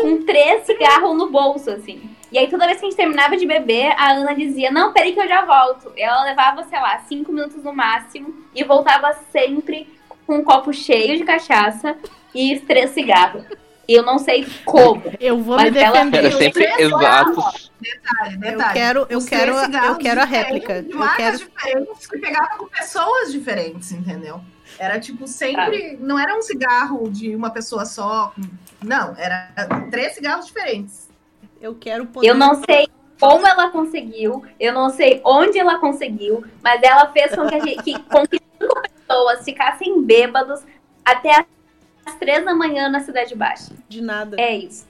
com 0.00 0.22
três 0.24 0.64
cigarros 0.66 1.16
no 1.16 1.30
bolso, 1.30 1.70
assim. 1.70 2.10
E 2.32 2.38
aí, 2.38 2.48
toda 2.48 2.66
vez 2.66 2.78
que 2.78 2.86
a 2.86 2.88
gente 2.88 2.96
terminava 2.96 3.36
de 3.36 3.44
beber, 3.46 3.92
a 3.96 4.12
Ana 4.12 4.34
dizia, 4.34 4.70
não, 4.70 4.92
peraí 4.92 5.12
que 5.12 5.20
eu 5.20 5.26
já 5.28 5.44
volto. 5.44 5.92
Ela 5.96 6.22
levava, 6.24 6.62
sei 6.64 6.78
lá, 6.80 6.98
cinco 7.08 7.32
minutos 7.32 7.62
no 7.64 7.72
máximo 7.72 8.32
e 8.54 8.62
voltava 8.62 9.12
sempre 9.32 9.88
com 10.26 10.36
um 10.36 10.44
copo 10.44 10.72
cheio 10.72 11.16
de 11.16 11.24
cachaça 11.24 11.96
e 12.34 12.60
três 12.60 12.90
cigarros. 12.90 13.42
Eu 13.88 14.04
não 14.04 14.18
sei 14.18 14.46
como. 14.64 15.02
Eu 15.18 15.38
vou 15.38 15.56
Mas 15.56 15.72
me 15.72 15.78
ela 15.80 15.92
defender. 16.04 16.18
Era 16.18 16.30
sempre 16.38 16.52
três 16.64 16.78
exatos. 16.78 17.72
Detalhe, 17.80 18.34
Eu 18.36 18.40
detalhe. 18.40 18.72
quero, 18.72 19.06
eu 19.10 19.18
Os 19.18 19.28
quero, 19.28 19.68
três 19.68 19.84
eu 19.84 19.96
quero 19.96 20.20
a 20.20 20.24
réplica. 20.24 20.82
De 20.82 20.92
Eu 20.92 21.08
quero. 21.16 21.38
diferentes 21.38 22.06
que 22.06 22.18
pegava 22.18 22.48
com 22.56 22.66
pessoas 22.66 23.32
diferentes, 23.32 23.90
entendeu? 23.90 24.40
Era 24.80 24.98
tipo 24.98 25.20
Tá. 25.20 25.26
sempre. 25.26 25.98
Não 26.00 26.18
era 26.18 26.34
um 26.34 26.40
cigarro 26.40 27.10
de 27.10 27.36
uma 27.36 27.50
pessoa 27.50 27.84
só. 27.84 28.32
Não, 28.82 29.14
era 29.18 29.50
três 29.90 30.14
cigarros 30.14 30.46
diferentes. 30.46 31.06
Eu 31.60 31.74
quero 31.74 32.06
poder. 32.06 32.26
Eu 32.26 32.34
não 32.34 32.64
sei 32.64 32.88
como 33.20 33.46
ela 33.46 33.68
conseguiu, 33.70 34.42
eu 34.58 34.72
não 34.72 34.88
sei 34.88 35.20
onde 35.22 35.58
ela 35.58 35.78
conseguiu, 35.78 36.42
mas 36.62 36.82
ela 36.82 37.12
fez 37.12 37.34
com 37.34 37.46
que, 37.46 37.54
a 37.54 37.60
gente, 37.60 37.82
que, 37.82 37.92
com 38.04 38.26
que 38.26 38.40
cinco 38.58 38.80
pessoas 38.80 39.44
ficassem 39.44 40.02
bêbados 40.02 40.62
até 41.04 41.44
as 42.06 42.14
três 42.14 42.42
da 42.42 42.54
manhã 42.54 42.88
na 42.88 43.00
Cidade 43.00 43.34
Baixa. 43.34 43.74
de 43.86 44.00
nada. 44.00 44.40
É 44.40 44.56
isso. 44.56 44.86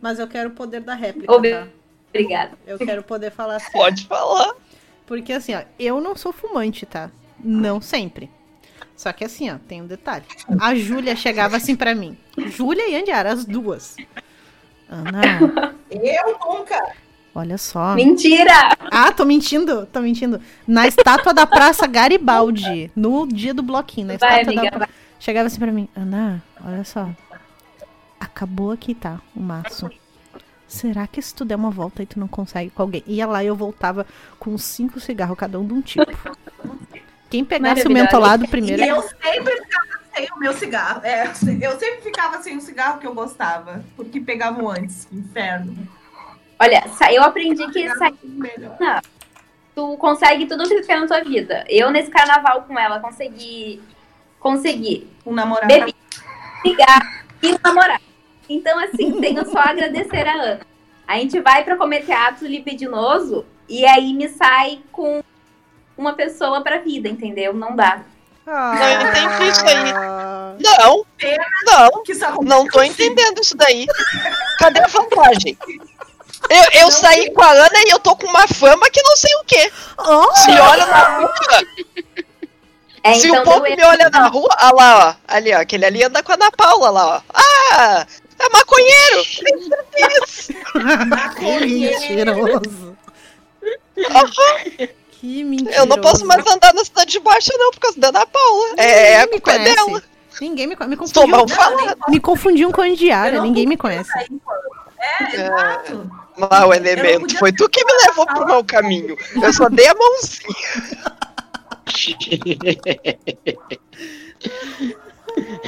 Mas 0.00 0.18
eu 0.18 0.26
quero 0.26 0.48
o 0.50 0.52
poder 0.52 0.80
da 0.80 0.94
réplica, 0.94 1.28
tá? 1.28 1.68
Obrigada. 2.08 2.58
Eu 2.66 2.76
quero 2.76 3.04
poder 3.04 3.30
falar 3.30 3.56
assim. 3.56 3.70
Pode 3.70 4.04
falar. 4.08 4.52
Porque 5.06 5.32
assim, 5.32 5.54
ó, 5.54 5.62
eu 5.78 6.00
não 6.00 6.16
sou 6.16 6.32
fumante, 6.32 6.84
tá? 6.84 7.08
Não 7.38 7.80
sempre. 7.80 8.28
Só 9.02 9.12
que 9.12 9.24
assim, 9.24 9.50
ó, 9.50 9.56
tem 9.66 9.82
um 9.82 9.86
detalhe. 9.88 10.24
A 10.60 10.76
Júlia 10.76 11.16
chegava 11.16 11.56
assim 11.56 11.74
pra 11.74 11.92
mim. 11.92 12.16
Júlia 12.46 12.88
e 12.88 12.94
Andiara, 12.94 13.32
as 13.32 13.44
duas. 13.44 13.96
Ana, 14.88 15.20
Eu 15.90 16.38
nunca. 16.46 16.92
olha 17.34 17.58
só. 17.58 17.96
Mentira! 17.96 18.52
Ah, 18.92 19.10
tô 19.10 19.24
mentindo, 19.24 19.86
tô 19.86 20.00
mentindo. 20.00 20.40
Na 20.68 20.86
estátua 20.86 21.34
da 21.34 21.44
Praça 21.44 21.84
Garibaldi, 21.88 22.92
no 22.94 23.26
dia 23.26 23.52
do 23.52 23.60
bloquinho, 23.60 24.06
na 24.06 24.16
Vai, 24.18 24.42
estátua 24.42 24.54
da 24.54 24.60
amiga, 24.60 24.78
vai. 24.78 24.88
Chegava 25.18 25.48
assim 25.48 25.58
pra 25.58 25.72
mim, 25.72 25.88
Ana, 25.96 26.40
olha 26.64 26.84
só. 26.84 27.10
Acabou 28.20 28.70
aqui, 28.70 28.94
tá? 28.94 29.20
O 29.34 29.40
maço. 29.40 29.90
Será 30.68 31.08
que 31.08 31.20
se 31.20 31.34
tu 31.34 31.44
der 31.44 31.56
uma 31.56 31.70
volta 31.70 32.02
aí 32.02 32.06
tu 32.06 32.20
não 32.20 32.28
consegue 32.28 32.70
com 32.70 32.82
alguém? 32.82 33.02
Ia 33.08 33.26
lá 33.26 33.42
e 33.42 33.48
eu 33.48 33.56
voltava 33.56 34.06
com 34.38 34.56
cinco 34.56 35.00
cigarros, 35.00 35.36
cada 35.36 35.58
um 35.58 35.66
de 35.66 35.72
um 35.74 35.80
tipo. 35.82 36.06
Quem 37.32 37.46
pegasse 37.46 37.88
o 37.88 37.90
mentolado 37.90 38.46
primeiro. 38.46 38.82
E 38.82 38.88
eu 38.88 39.00
sempre 39.00 39.56
ficava 39.56 40.00
sem 40.14 40.28
o 40.36 40.38
meu 40.38 40.52
cigarro. 40.52 41.00
É, 41.02 41.24
eu 41.62 41.78
sempre 41.78 42.02
ficava 42.02 42.42
sem 42.42 42.58
o 42.58 42.60
cigarro 42.60 43.00
que 43.00 43.06
eu 43.06 43.14
gostava. 43.14 43.82
Porque 43.96 44.20
pegavam 44.20 44.68
antes. 44.68 45.08
Inferno. 45.10 45.74
Olha, 46.60 46.84
eu 47.10 47.22
aprendi 47.22 47.66
que 47.68 47.88
Melhor. 48.22 49.00
tu 49.74 49.96
consegue 49.96 50.44
tudo 50.44 50.68
que 50.68 50.82
tu 50.82 50.86
quer 50.86 51.00
na 51.00 51.06
tua 51.06 51.24
vida. 51.24 51.64
Eu, 51.70 51.90
nesse 51.90 52.10
carnaval 52.10 52.64
com 52.64 52.78
ela, 52.78 53.00
consegui. 53.00 53.82
Consegui 54.38 55.08
Um 55.24 55.32
namorado. 55.32 55.68
beber, 55.68 55.94
cigarro 56.60 57.08
e 57.42 57.54
um 57.54 57.58
namorado. 57.64 58.02
Então, 58.46 58.78
assim, 58.78 59.18
tenho 59.22 59.46
só 59.46 59.58
a 59.58 59.70
agradecer 59.70 60.28
a 60.28 60.34
Ana. 60.34 60.60
A 61.08 61.16
gente 61.16 61.40
vai 61.40 61.64
pra 61.64 61.78
cometer 61.78 62.12
ato 62.12 62.44
libidinoso 62.44 63.46
e 63.66 63.86
aí 63.86 64.12
me 64.12 64.28
sai 64.28 64.80
com 64.92 65.22
uma 65.96 66.14
pessoa 66.14 66.62
pra 66.62 66.78
vida, 66.78 67.08
entendeu? 67.08 67.52
Não 67.52 67.74
dá. 67.76 68.00
Ah, 68.46 68.74
Não, 68.74 68.88
eu 68.88 69.00
entendi 69.08 69.48
isso 69.50 69.64
aí. 69.66 69.92
Não, 70.58 71.04
não, 71.66 72.02
não 72.42 72.66
tô 72.68 72.82
entendendo 72.82 73.40
isso 73.40 73.56
daí. 73.56 73.86
Cadê 74.58 74.80
a 74.80 74.86
vantagem? 74.88 75.56
Eu, 76.50 76.80
eu 76.82 76.90
saí 76.90 77.32
com 77.32 77.42
a 77.42 77.50
Ana 77.52 77.78
e 77.86 77.90
eu 77.90 78.00
tô 78.00 78.16
com 78.16 78.26
uma 78.26 78.48
fama 78.48 78.90
que 78.90 79.00
não 79.02 79.16
sei 79.16 79.32
o 79.36 79.44
quê. 79.44 79.72
Oh, 79.98 80.34
Se 80.34 80.50
olha 80.50 80.86
na 80.86 81.18
rua, 81.18 81.32
É, 83.04 83.14
se 83.14 83.28
então 83.28 83.42
o 83.42 83.44
povo 83.44 83.60
deu 83.62 83.76
me 83.76 83.84
olha 83.84 84.10
na 84.10 84.26
rua, 84.26 84.48
olha 84.60 84.74
lá, 84.74 85.08
ó. 85.08 85.14
Ali, 85.34 85.54
ó. 85.54 85.60
Aquele 85.60 85.86
ali 85.86 86.02
anda 86.02 86.20
com 86.22 86.32
a 86.32 86.34
Ana 86.34 86.50
Paula 86.50 86.90
lá, 86.90 87.16
ó. 87.16 87.20
Ah! 87.32 88.06
É 88.38 88.48
maconheiro! 88.48 89.24
Aham, 94.10 94.88
Que 95.22 95.44
mentiroso. 95.44 95.78
Eu 95.78 95.86
não 95.86 96.00
posso 96.00 96.26
mais 96.26 96.44
andar 96.44 96.74
na 96.74 96.84
cidade 96.84 97.12
de 97.12 97.20
baixa, 97.20 97.52
não, 97.56 97.70
por 97.70 97.78
causa 97.78 98.00
da 98.00 98.08
Ana 98.08 98.26
Paula. 98.26 98.74
É, 98.76 99.20
a 99.20 99.20
Ninguém 99.20 99.26
me 99.26 99.30
culpa 99.40 99.52
é 99.52 99.58
conhece. 99.58 99.76
dela. 99.86 100.02
Ninguém 100.40 100.66
me. 100.66 100.76
Me 100.88 100.96
confundiu, 100.96 101.26
mal 101.28 101.48
falada. 101.48 101.96
me 102.08 102.18
confundiam 102.18 102.72
com 102.72 102.80
a 102.80 102.88
não 102.88 103.40
Ninguém 103.44 103.64
me 103.68 103.76
conhece. 103.76 104.10
com- 104.28 104.40
É, 104.98 105.34
exato. 105.36 106.10
Mau 106.36 106.74
elemento. 106.74 107.38
Foi 107.38 107.52
tu 107.52 107.68
que 107.68 107.84
me 107.84 107.92
levou 108.08 108.26
pro 108.26 108.48
mau 108.48 108.64
caminho. 108.64 109.16
Eu 109.40 109.52
só 109.52 109.68
dei 109.68 109.86
a 109.86 109.94
mãozinha. 109.94 110.56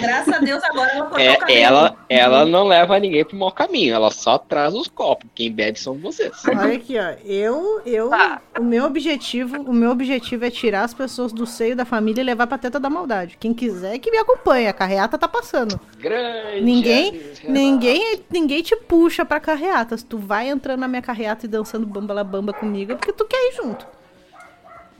Graças 0.00 0.35
a 0.35 0.38
Deus 0.38 0.62
agora 0.64 0.90
ela 0.92 1.00
cortou 1.07 1.18
o 1.18 1.20
É, 1.31 1.37
cabelo. 1.37 1.59
ela, 1.61 1.96
ela 2.09 2.44
não 2.44 2.64
leva 2.66 2.98
ninguém 2.98 3.24
pro 3.24 3.37
mau 3.37 3.50
caminho, 3.53 3.94
ela 3.94 4.11
só 4.11 4.37
traz 4.38 4.74
os 4.74 4.88
copos. 4.88 5.29
Quem 5.35 5.50
bebe 5.50 5.79
são 5.79 5.94
vocês. 5.94 6.33
Olha 6.46 6.74
aqui, 6.77 6.96
ó. 6.98 7.14
Eu, 7.24 7.81
eu, 7.87 8.09
Tá. 8.11 8.40
o 8.59 8.62
meu 8.62 8.85
objetivo, 8.85 9.57
o 9.62 9.72
meu 9.72 9.90
objetivo 9.90 10.44
é 10.44 10.50
tirar 10.50 10.83
as 10.83 10.92
pessoas 10.92 11.33
do 11.33 11.46
seio 11.46 11.74
da 11.77 11.85
família 11.85 12.20
e 12.20 12.24
levar 12.24 12.46
pra 12.46 12.59
teta 12.59 12.79
da 12.81 12.90
maldade. 12.90 13.37
Quem 13.38 13.55
quiser 13.55 13.98
que 13.98 14.11
me 14.11 14.18
acompanhe, 14.18 14.66
a 14.66 14.72
carreata 14.72 15.16
tá 15.16 15.29
passando. 15.29 15.79
Grande. 15.98 16.61
Ninguém-. 16.61 17.22
Ninguém, 17.44 18.20
ninguém 18.31 18.62
te 18.62 18.77
puxa 18.77 19.24
pra 19.24 19.40
carreata. 19.40 19.96
Se 19.96 20.05
tu 20.05 20.18
vai 20.18 20.48
entrando 20.48 20.81
na 20.81 20.88
minha 20.88 21.03
carreata 21.03 21.46
e 21.46 21.48
dançando 21.48 21.87
bamba 21.87 22.12
la 22.14 22.24
bamba 22.24 22.53
comigo, 22.53 22.92
é 22.92 22.94
porque 22.96 23.12
tu 23.12 23.24
quer 23.24 23.50
ir 23.50 23.57
junto. 23.57 23.87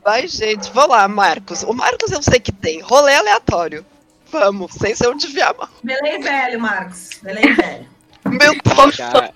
Vai, 0.05 0.27
gente, 0.29 0.71
vou 0.71 0.87
lá, 0.87 1.09
Marcos. 1.09 1.63
O 1.63 1.73
Marcos 1.73 2.13
eu 2.13 2.23
sei 2.23 2.39
que 2.39 2.53
tem. 2.53 2.81
Rolê 2.81 3.15
aleatório. 3.15 3.85
Vamos, 4.39 4.73
sem 4.73 4.95
ser 4.97 5.09
um 5.09 5.17
desviar 5.17 5.51
a 5.51 5.55
mão. 5.59 5.69
Belém 5.83 6.21
velho, 6.21 6.61
Marcos. 6.61 7.11
Belém 7.23 7.55
velho. 7.55 7.87
Meu 8.27 8.53
Deus. 8.65 8.97
Já, 8.97 9.31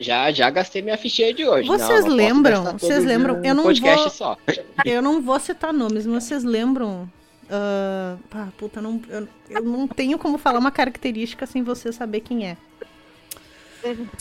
já, 0.00 0.32
já 0.32 0.50
gastei 0.50 0.80
minha 0.80 0.96
fichinha 0.96 1.34
de 1.34 1.46
hoje. 1.46 1.68
Vocês 1.68 2.04
não, 2.06 2.14
lembram? 2.14 2.64
Vocês 2.78 3.04
lembram? 3.04 3.42
Eu 3.44 3.54
não 3.54 3.64
podcast 3.64 4.00
vou- 4.00 4.10
só. 4.10 4.36
Eu 4.84 5.02
não 5.02 5.20
vou 5.20 5.38
citar 5.38 5.72
nomes, 5.72 6.06
mas 6.06 6.24
vocês 6.24 6.44
lembram? 6.44 7.10
ah, 7.50 8.16
pá, 8.30 8.48
puta, 8.56 8.80
não, 8.80 9.00
eu, 9.08 9.28
eu 9.50 9.62
não 9.62 9.86
tenho 9.86 10.18
como 10.18 10.38
falar 10.38 10.58
uma 10.58 10.70
característica 10.70 11.46
sem 11.46 11.62
você 11.62 11.92
saber 11.92 12.20
quem 12.20 12.48
é. 12.48 12.56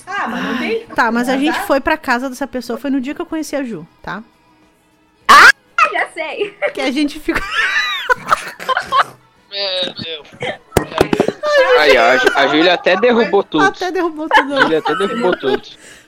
Ah, 0.05 0.27
mas 0.27 0.43
não 0.43 0.58
tem. 0.60 0.86
Tá, 0.88 1.12
mas 1.12 1.27
a 1.27 1.31
Azar. 1.34 1.43
gente 1.43 1.60
foi 1.65 1.79
pra 1.79 1.97
casa 1.97 2.29
dessa 2.29 2.45
pessoa, 2.45 2.77
foi 2.77 2.89
no 2.91 3.01
dia 3.01 3.15
que 3.15 3.21
eu 3.21 3.25
conheci 3.25 3.55
a 3.55 3.63
Ju, 3.63 3.88
tá? 4.01 4.21
Já 5.91 6.08
sei. 6.13 6.51
Que 6.73 6.81
a 6.81 6.91
gente 6.91 7.19
ficou. 7.19 7.41
Aí, 11.80 11.98
ó, 11.98 12.02
a, 12.02 12.41
a 12.41 12.48
Júlia 12.48 12.74
até 12.74 13.00
derrubou 13.00 13.44
tudo. 13.44 13.63
Até 13.63 13.91
derrubou 13.91 14.28
tudo. 14.30 14.54
A 14.56 14.62
Júlia 14.62 14.80
até 14.80 14.96
derrubou 14.96 15.36
tudo. 15.39 15.62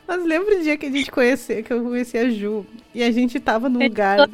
Mas 0.08 0.24
lembra 0.24 0.56
o 0.56 0.62
dia 0.62 0.78
que 0.78 0.86
a 0.86 0.92
gente 0.92 1.12
conheceu, 1.12 1.62
que 1.64 1.74
eu 1.74 1.84
conheci 1.84 2.18
a 2.18 2.30
Ju 2.30 2.66
e 2.96 3.04
a 3.04 3.12
gente 3.12 3.40
tava 3.42 3.68
num 3.68 3.84
lugar, 3.84 4.28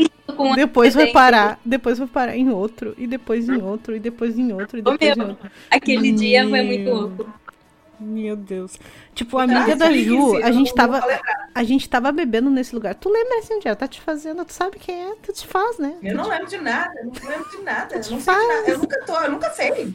depois 0.55 0.93
foi 0.93 1.07
parar, 1.07 1.59
depois 1.65 1.97
foi 1.97 2.05
parar 2.05 2.37
em 2.37 2.49
outro, 2.49 2.93
e 2.95 3.07
depois 3.07 3.49
em 3.49 3.59
outro, 3.59 3.95
e 3.95 3.99
depois 3.99 4.37
em 4.37 4.53
outro, 4.53 4.77
e 4.77 4.81
depois 4.83 5.01
em 5.01 5.17
meu. 5.17 5.29
outro. 5.29 5.51
Aquele 5.71 6.11
dia 6.11 6.47
foi 6.47 6.61
muito 6.61 6.89
louco. 6.89 7.33
Meu 8.03 8.35
Deus. 8.35 8.79
Tipo, 9.15 9.37
a 9.37 9.43
amiga 9.43 9.75
da 9.75 9.91
Ju, 9.91 10.37
a 10.43 10.51
gente 10.51 10.73
tava, 10.73 11.03
a 11.55 11.63
gente 11.63 11.87
tava 11.89 12.11
bebendo 12.11 12.49
nesse 12.49 12.75
lugar. 12.75 12.95
Tu 12.95 13.09
lembra 13.09 13.39
assim, 13.39 13.59
dia? 13.59 13.75
Tá 13.75 13.87
te 13.87 14.01
fazendo, 14.01 14.43
tu 14.43 14.53
sabe 14.53 14.77
quem 14.77 15.03
é, 15.03 15.15
tu 15.21 15.31
te 15.31 15.47
faz, 15.47 15.77
né? 15.77 15.95
Eu 16.03 16.15
não 16.15 16.27
lembro 16.27 16.47
de 16.47 16.57
nada, 16.57 16.93
eu 16.99 17.05
não 17.05 17.29
lembro 17.29 17.49
de 17.49 17.63
nada. 17.63 17.95
Eu 17.95 17.97
não 17.97 18.03
sei 18.03 18.17
de 18.17 18.23
Faz. 18.23 18.47
nada. 18.47 18.69
Eu 18.69 18.77
nunca 18.79 19.05
tô, 19.05 19.19
eu 19.19 19.31
nunca 19.31 19.49
sei. 19.51 19.93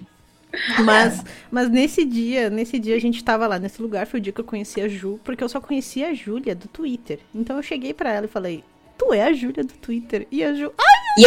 Mas, 0.83 1.23
mas 1.51 1.68
nesse 1.68 2.05
dia, 2.05 2.49
nesse 2.49 2.79
dia 2.79 2.97
a 2.97 3.01
gente 3.01 3.23
tava 3.23 3.47
lá 3.47 3.59
nesse 3.59 3.83
lugar, 3.83 4.07
foi 4.07 4.18
o 4.18 4.23
dia 4.23 4.33
que 4.33 4.40
eu 4.40 4.44
conheci 4.44 4.81
a 4.81 4.88
Ju, 4.88 5.21
porque 5.23 5.44
eu 5.44 5.49
só 5.49 5.61
conhecia 5.61 6.09
a 6.09 6.14
Júlia 6.14 6.55
do 6.55 6.66
Twitter. 6.68 7.21
Então 7.35 7.57
eu 7.57 7.62
cheguei 7.62 7.92
pra 7.92 8.12
ela 8.12 8.25
e 8.25 8.31
falei: 8.31 8.64
"Tu 8.97 9.12
é 9.12 9.25
a 9.25 9.33
Júlia 9.33 9.62
do 9.62 9.75
Twitter?" 9.75 10.27
E 10.31 10.42
a 10.42 10.55
Ju: 10.55 10.73
"Ah, 10.79 11.21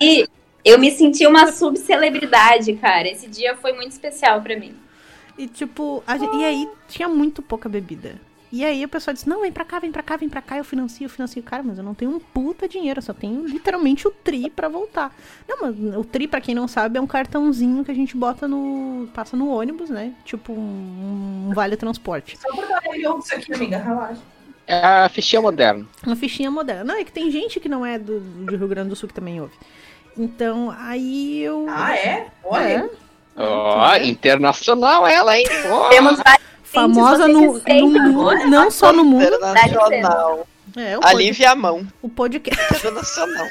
E 0.00 0.26
eu 0.64 0.78
me 0.78 0.90
senti 0.90 1.26
uma 1.26 1.50
subcelebridade, 1.52 2.72
cara. 2.74 3.08
Esse 3.08 3.28
dia 3.28 3.56
foi 3.56 3.72
muito 3.72 3.92
especial 3.92 4.40
pra 4.40 4.58
mim. 4.58 4.74
E 5.40 5.46
tipo, 5.48 6.02
a 6.06 6.18
gente- 6.18 6.36
e 6.36 6.44
aí 6.44 6.68
tinha 6.88 7.08
muito 7.08 7.40
pouca 7.42 7.68
bebida. 7.68 8.20
E 8.52 8.64
aí 8.64 8.84
o 8.84 8.88
pessoal 8.88 9.14
disse: 9.14 9.28
Não, 9.28 9.42
vem 9.42 9.52
pra 9.52 9.64
cá, 9.64 9.78
vem 9.78 9.92
pra 9.92 10.02
cá, 10.02 10.16
vem 10.16 10.28
pra 10.28 10.42
cá, 10.42 10.56
eu 10.58 10.64
financio, 10.64 11.04
eu 11.04 11.08
financio. 11.08 11.40
Cara, 11.42 11.62
mas 11.62 11.78
eu 11.78 11.84
não 11.84 11.94
tenho 11.94 12.10
um 12.10 12.18
puta 12.18 12.66
dinheiro, 12.68 12.98
eu 12.98 13.02
só 13.02 13.12
tenho 13.14 13.46
literalmente 13.46 14.08
o 14.08 14.10
tri 14.10 14.50
pra 14.50 14.68
voltar. 14.68 15.14
Não, 15.48 15.58
mas 15.62 15.96
o 15.96 16.04
tri, 16.04 16.26
pra 16.26 16.40
quem 16.40 16.52
não 16.54 16.66
sabe, 16.66 16.98
é 16.98 17.00
um 17.00 17.06
cartãozinho 17.06 17.84
que 17.84 17.90
a 17.92 17.94
gente 17.94 18.16
bota 18.16 18.48
no. 18.48 19.08
passa 19.14 19.36
no 19.36 19.48
ônibus, 19.48 19.88
né? 19.88 20.12
Tipo 20.24 20.52
um, 20.52 21.46
um 21.48 21.52
vale 21.54 21.76
transporte. 21.76 22.36
Só 22.36 22.48
porque 22.54 22.72
eu 23.00 23.12
ouço 23.12 23.28
isso 23.28 23.36
aqui, 23.36 23.54
amiga, 23.54 23.78
relaxa. 23.78 24.20
É 24.66 24.84
a 24.84 25.08
fichinha 25.08 25.40
moderna. 25.40 25.86
Uma 26.04 26.16
fichinha 26.16 26.50
moderna. 26.50 26.84
Não, 26.84 26.94
é 27.00 27.04
que 27.04 27.12
tem 27.12 27.30
gente 27.30 27.58
que 27.60 27.68
não 27.68 27.86
é 27.86 27.98
do, 28.00 28.18
do 28.20 28.56
Rio 28.56 28.68
Grande 28.68 28.88
do 28.90 28.96
Sul 28.96 29.08
que 29.08 29.14
também 29.14 29.40
ouve. 29.40 29.54
Então, 30.18 30.70
aí 30.76 31.40
eu. 31.40 31.66
Ah, 31.68 31.94
é? 31.96 32.26
Olha. 32.42 32.64
É, 32.68 32.90
Ó, 33.40 33.96
internacional 33.96 35.06
ela, 35.06 35.38
hein? 35.38 35.46
Ó. 35.70 35.88
Temos 35.88 36.16
vários 36.18 36.50
famosa 36.70 37.26
no, 37.26 37.54
no 37.54 38.48
não 38.48 38.70
só 38.70 38.92
no 38.92 39.04
mundo. 39.04 39.24
Internacional. 39.24 40.46
É, 40.76 40.94
pod, 40.94 41.06
Alívia 41.06 41.50
a 41.50 41.56
mão. 41.56 41.86
o 42.00 42.08
podcast 42.08 42.76
Internacional. 42.76 43.46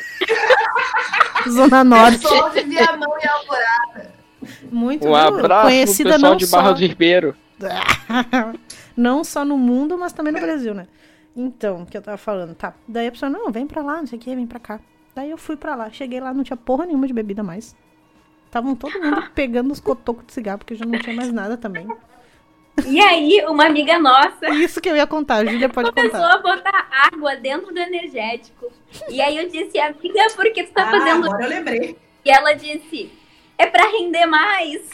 Zona 1.49 1.83
Norte. 1.83 2.21
Só 2.27 2.49
de 2.49 2.61
Viamão 2.61 3.13
e 3.21 3.27
Alvorada. 3.27 4.13
Muito 4.71 5.07
Um 5.07 5.15
abraço 5.15 5.67
conhecida 5.67 6.13
pessoal 6.13 6.31
não 6.31 6.37
de 6.37 6.47
só 6.47 6.57
Barra 6.57 6.71
do 6.71 6.79
Ribeiro. 6.79 7.35
não 8.95 9.23
só 9.23 9.43
no 9.43 9.57
mundo, 9.57 9.97
mas 9.97 10.13
também 10.13 10.31
no 10.31 10.39
Brasil, 10.39 10.73
né? 10.73 10.87
Então, 11.35 11.83
o 11.83 11.85
que 11.85 11.97
eu 11.97 12.01
tava 12.01 12.17
falando, 12.17 12.55
tá. 12.55 12.73
Daí 12.87 13.07
a 13.07 13.11
pessoa, 13.11 13.29
não, 13.29 13.51
vem 13.51 13.67
pra 13.67 13.81
lá, 13.81 13.97
não 13.97 14.07
sei 14.07 14.17
o 14.17 14.21
que, 14.21 14.35
vem 14.35 14.47
pra 14.47 14.59
cá. 14.59 14.79
Daí 15.13 15.29
eu 15.29 15.37
fui 15.37 15.57
pra 15.57 15.75
lá, 15.75 15.89
cheguei 15.89 16.19
lá, 16.19 16.33
não 16.33 16.43
tinha 16.43 16.57
porra 16.57 16.85
nenhuma 16.85 17.07
de 17.07 17.13
bebida 17.13 17.43
mais. 17.43 17.75
Estavam 18.49 18.75
todo 18.75 18.99
mundo 18.99 19.29
pegando 19.35 19.71
os 19.71 19.79
cotocos 19.79 20.25
de 20.25 20.33
cigarro, 20.33 20.57
porque 20.57 20.73
já 20.73 20.83
não 20.83 20.97
tinha 20.97 21.15
mais 21.15 21.31
nada 21.31 21.55
também. 21.55 21.87
E 22.87 22.99
aí, 22.99 23.45
uma 23.47 23.65
amiga 23.67 23.99
nossa 23.99 24.49
Isso 24.55 24.81
que 24.81 24.89
eu 24.89 24.95
ia 24.95 25.05
contar, 25.05 25.35
a 25.35 25.45
Júlia 25.45 25.69
pode 25.69 25.91
começou 25.91 26.19
contar. 26.19 26.33
a 26.33 26.37
botar 26.41 26.87
água 27.13 27.35
dentro 27.35 27.71
do 27.71 27.79
energético. 27.79 28.71
E 29.07 29.21
aí 29.21 29.37
eu 29.37 29.47
disse, 29.47 29.77
amiga, 29.77 30.27
por 30.35 30.51
que 30.51 30.63
tu 30.63 30.73
tá 30.73 30.87
Ah, 30.87 30.91
fazendo 30.91 31.25
agora 31.25 31.43
eu 31.43 31.49
lembrei. 31.49 31.95
E 32.25 32.31
ela 32.31 32.53
disse, 32.53 33.11
é 33.55 33.67
pra 33.67 33.83
render 33.87 34.25
mais. 34.25 34.89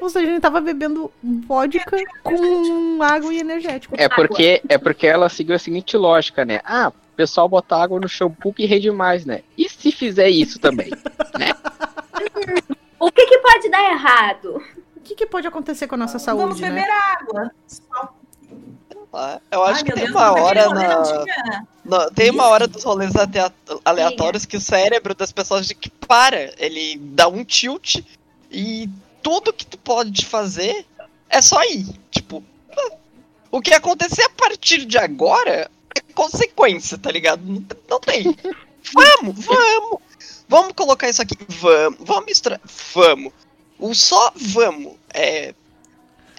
Ou 0.00 0.08
seja, 0.08 0.28
a 0.28 0.30
gente 0.30 0.42
tava 0.42 0.60
bebendo 0.60 1.10
vodka 1.22 1.96
com 2.22 3.02
água 3.02 3.34
e 3.34 3.38
energético. 3.40 3.96
É 3.98 4.08
porque, 4.08 4.62
é 4.68 4.78
porque 4.78 5.08
ela 5.08 5.28
seguiu 5.28 5.56
a 5.56 5.58
seguinte 5.58 5.96
lógica, 5.96 6.44
né? 6.44 6.60
Ah, 6.64 6.88
o 6.90 7.16
pessoal 7.16 7.48
bota 7.48 7.74
água 7.76 7.98
no 7.98 8.08
shampoo 8.08 8.52
que 8.52 8.64
rende 8.64 8.90
mais, 8.92 9.24
né? 9.24 9.42
E 9.58 9.68
se 9.68 9.90
fizer 9.90 10.28
isso 10.28 10.60
também? 10.60 10.90
O 12.98 13.10
que, 13.10 13.26
que 13.26 13.38
pode 13.38 13.68
dar 13.68 13.82
errado? 13.90 14.62
O 14.96 15.00
que, 15.00 15.14
que 15.14 15.26
pode 15.26 15.46
acontecer 15.46 15.86
com 15.88 15.96
a 15.96 15.98
nossa 15.98 16.18
Vamos 16.18 16.58
saúde, 16.58 16.60
beber 16.62 16.86
né? 16.86 16.90
água. 16.90 17.50
Eu 19.50 19.62
acho 19.64 19.78
Ai, 19.80 19.84
que 19.84 19.92
tem 19.92 20.04
Deus, 20.04 20.14
uma 20.16 20.32
hora 20.32 20.68
na. 20.70 21.02
Não, 21.84 22.10
tem 22.10 22.30
uma 22.30 22.46
hora 22.46 22.66
dos 22.66 22.82
rolês 22.84 23.12
aleatórios 23.84 24.46
que 24.46 24.56
o 24.56 24.60
cérebro 24.60 25.14
das 25.14 25.30
pessoas 25.30 25.66
de 25.66 25.74
que 25.74 25.90
para, 25.90 26.54
ele 26.56 26.96
dá 26.98 27.28
um 27.28 27.44
tilt 27.44 27.96
e 28.50 28.88
tudo 29.22 29.52
que 29.52 29.66
tu 29.66 29.76
pode 29.76 30.24
fazer 30.24 30.86
é 31.28 31.42
só 31.42 31.62
ir. 31.64 31.86
Tipo, 32.10 32.42
ah, 32.76 32.96
o 33.50 33.60
que 33.60 33.74
acontecer 33.74 34.22
a 34.22 34.30
partir 34.30 34.86
de 34.86 34.96
agora 34.96 35.70
é 35.94 36.00
consequência, 36.14 36.96
tá 36.96 37.10
ligado? 37.10 37.42
Não, 37.44 37.60
tem- 37.60 37.78
não 37.90 38.00
tem. 38.00 38.36
Vamos, 38.94 39.44
vamos. 39.44 40.00
Vamos 40.52 40.72
colocar 40.74 41.08
isso 41.08 41.22
aqui. 41.22 41.34
Vamos. 41.48 41.98
Vamos 42.00 42.26
misturar. 42.26 42.60
Vamos. 42.94 43.32
O 43.78 43.94
só 43.94 44.32
vamos 44.36 44.94
é. 45.12 45.54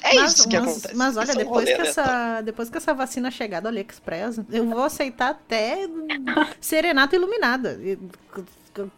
É 0.06 0.16
mas, 0.16 0.34
isso 0.34 0.50
que 0.50 0.60
mas- 0.60 0.70
acontece. 0.70 0.96
mas 0.96 1.18
olha, 1.18 1.32
é 1.32 1.36
depois 1.36 1.66
que, 1.66 1.72
essa, 1.82 2.42
depois 2.42 2.70
que 2.70 2.78
essa 2.78 2.94
vacina 2.94 3.32
chegar 3.32 3.62
do 3.62 3.70
AliExpress, 3.70 4.42
eu 4.52 4.70
vou 4.70 4.84
aceitar 4.84 5.30
até 5.30 5.88
serenata 6.60 7.16
iluminada. 7.16 7.80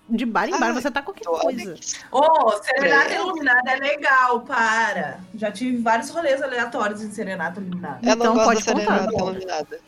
De 0.10 0.26
bar 0.26 0.48
em 0.48 0.52
bar, 0.52 0.68
Ai, 0.68 0.74
você 0.74 0.90
tá 0.90 1.02
qualquer 1.02 1.26
coisa. 1.26 1.74
que 1.74 1.96
Ô, 2.12 2.52
Serenata 2.64 3.12
É. 3.14 3.18
Iluminada 3.18 3.72
é 3.72 3.76
legal, 3.76 4.40
para. 4.42 5.20
Já 5.36 5.52
tive 5.52 5.78
vários 5.78 6.10
rolês 6.10 6.42
aleatórios 6.42 7.02
em 7.04 7.12
Serenata 7.12 7.60
Iluminada. 7.60 8.00
Eu 8.02 8.14
Então 8.14 8.34
pode 8.36 8.64
contar. 8.64 8.80
Serenata 8.82 9.14
Iluminada. 9.14 9.80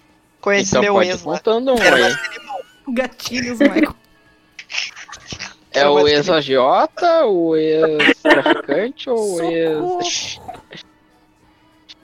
Conheci 0.42 0.70
Então 0.72 0.82
meu 0.82 0.94
pode 0.94 1.10
ex 1.10 1.24
lá. 1.24 1.34
contando 1.38 1.74
um 1.74 1.82
aí. 1.82 2.16
Gatilhos, 2.90 3.60
Michael. 3.60 3.96
É 5.78 5.90
o 5.90 6.08
ex-agiota, 6.08 7.26
o 7.26 7.56
ex-traficante 7.56 9.10
ou 9.10 9.36
o 9.36 9.42
ex... 9.42 9.78
Socorro. 9.78 10.58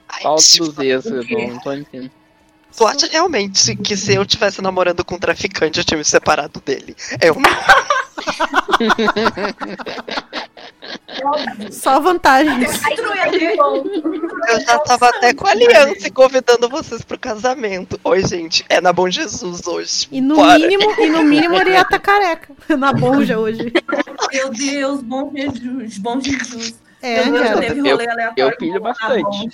Ai, 0.09 0.21
Qual 0.21 0.38
se 0.38 0.59
dos 0.59 0.77
ex? 0.79 1.05
Eu 1.05 1.23
não 1.23 1.59
tô 1.59 1.73
entendendo. 1.73 2.12
Tu 2.75 2.88
acha 2.88 3.07
realmente 3.07 3.75
que 3.75 3.95
se 3.95 4.15
eu 4.15 4.25
tivesse 4.25 4.59
namorando 4.62 5.05
com 5.05 5.15
um 5.15 5.19
traficante, 5.19 5.79
eu 5.79 5.86
tinha 5.86 5.97
me 5.97 6.03
separado 6.03 6.59
dele? 6.59 6.95
Eu 7.21 7.36
não. 7.36 7.43
Só 11.71 11.99
vantagens. 11.99 12.81
Eu 14.49 14.62
já 14.62 14.79
tava 14.79 15.09
até 15.09 15.33
com 15.33 15.47
a 15.47 15.51
aliança 15.51 16.07
e 16.07 16.12
convidando 16.12 16.69
vocês 16.69 17.01
pro 17.01 17.17
casamento. 17.17 17.99
Oi, 18.03 18.25
gente, 18.25 18.65
é 18.69 18.81
na 18.81 18.91
Bom 18.93 19.09
Jesus 19.09 19.65
hoje. 19.67 20.07
E 20.12 20.21
no 20.21 20.36
Bora. 20.36 20.59
mínimo, 20.59 20.91
e 20.99 21.09
no 21.09 21.23
mínimo 21.23 21.55
ele 21.55 21.71
ia 21.71 21.81
estar 21.81 21.99
careca. 21.99 22.53
Na 22.77 22.93
bonja 22.93 23.38
hoje. 23.38 23.71
Meu 24.31 24.49
Deus, 24.49 25.01
bom 25.01 25.31
Jesus, 25.36 25.97
bom 25.97 26.19
Jesus. 26.19 26.75
É, 27.01 27.19
eu, 27.19 27.59
teve 27.59 27.81
rolê 27.81 28.05
eu 28.38 28.57
pilho 28.57 28.81
bastante. 28.81 29.49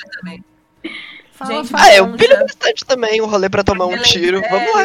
Fala, 1.32 1.64
Gente. 1.64 1.72
Ah, 1.74 1.96
eu 1.96 2.14
pilho 2.14 2.38
bastante 2.38 2.86
também, 2.86 3.22
um 3.22 3.26
rolê 3.26 3.50
pra 3.50 3.64
tomar 3.64 3.86
um 3.86 3.98
tiro. 4.02 4.44
é. 4.44 4.50
Vamos 4.50 4.74
lá. 4.74 4.84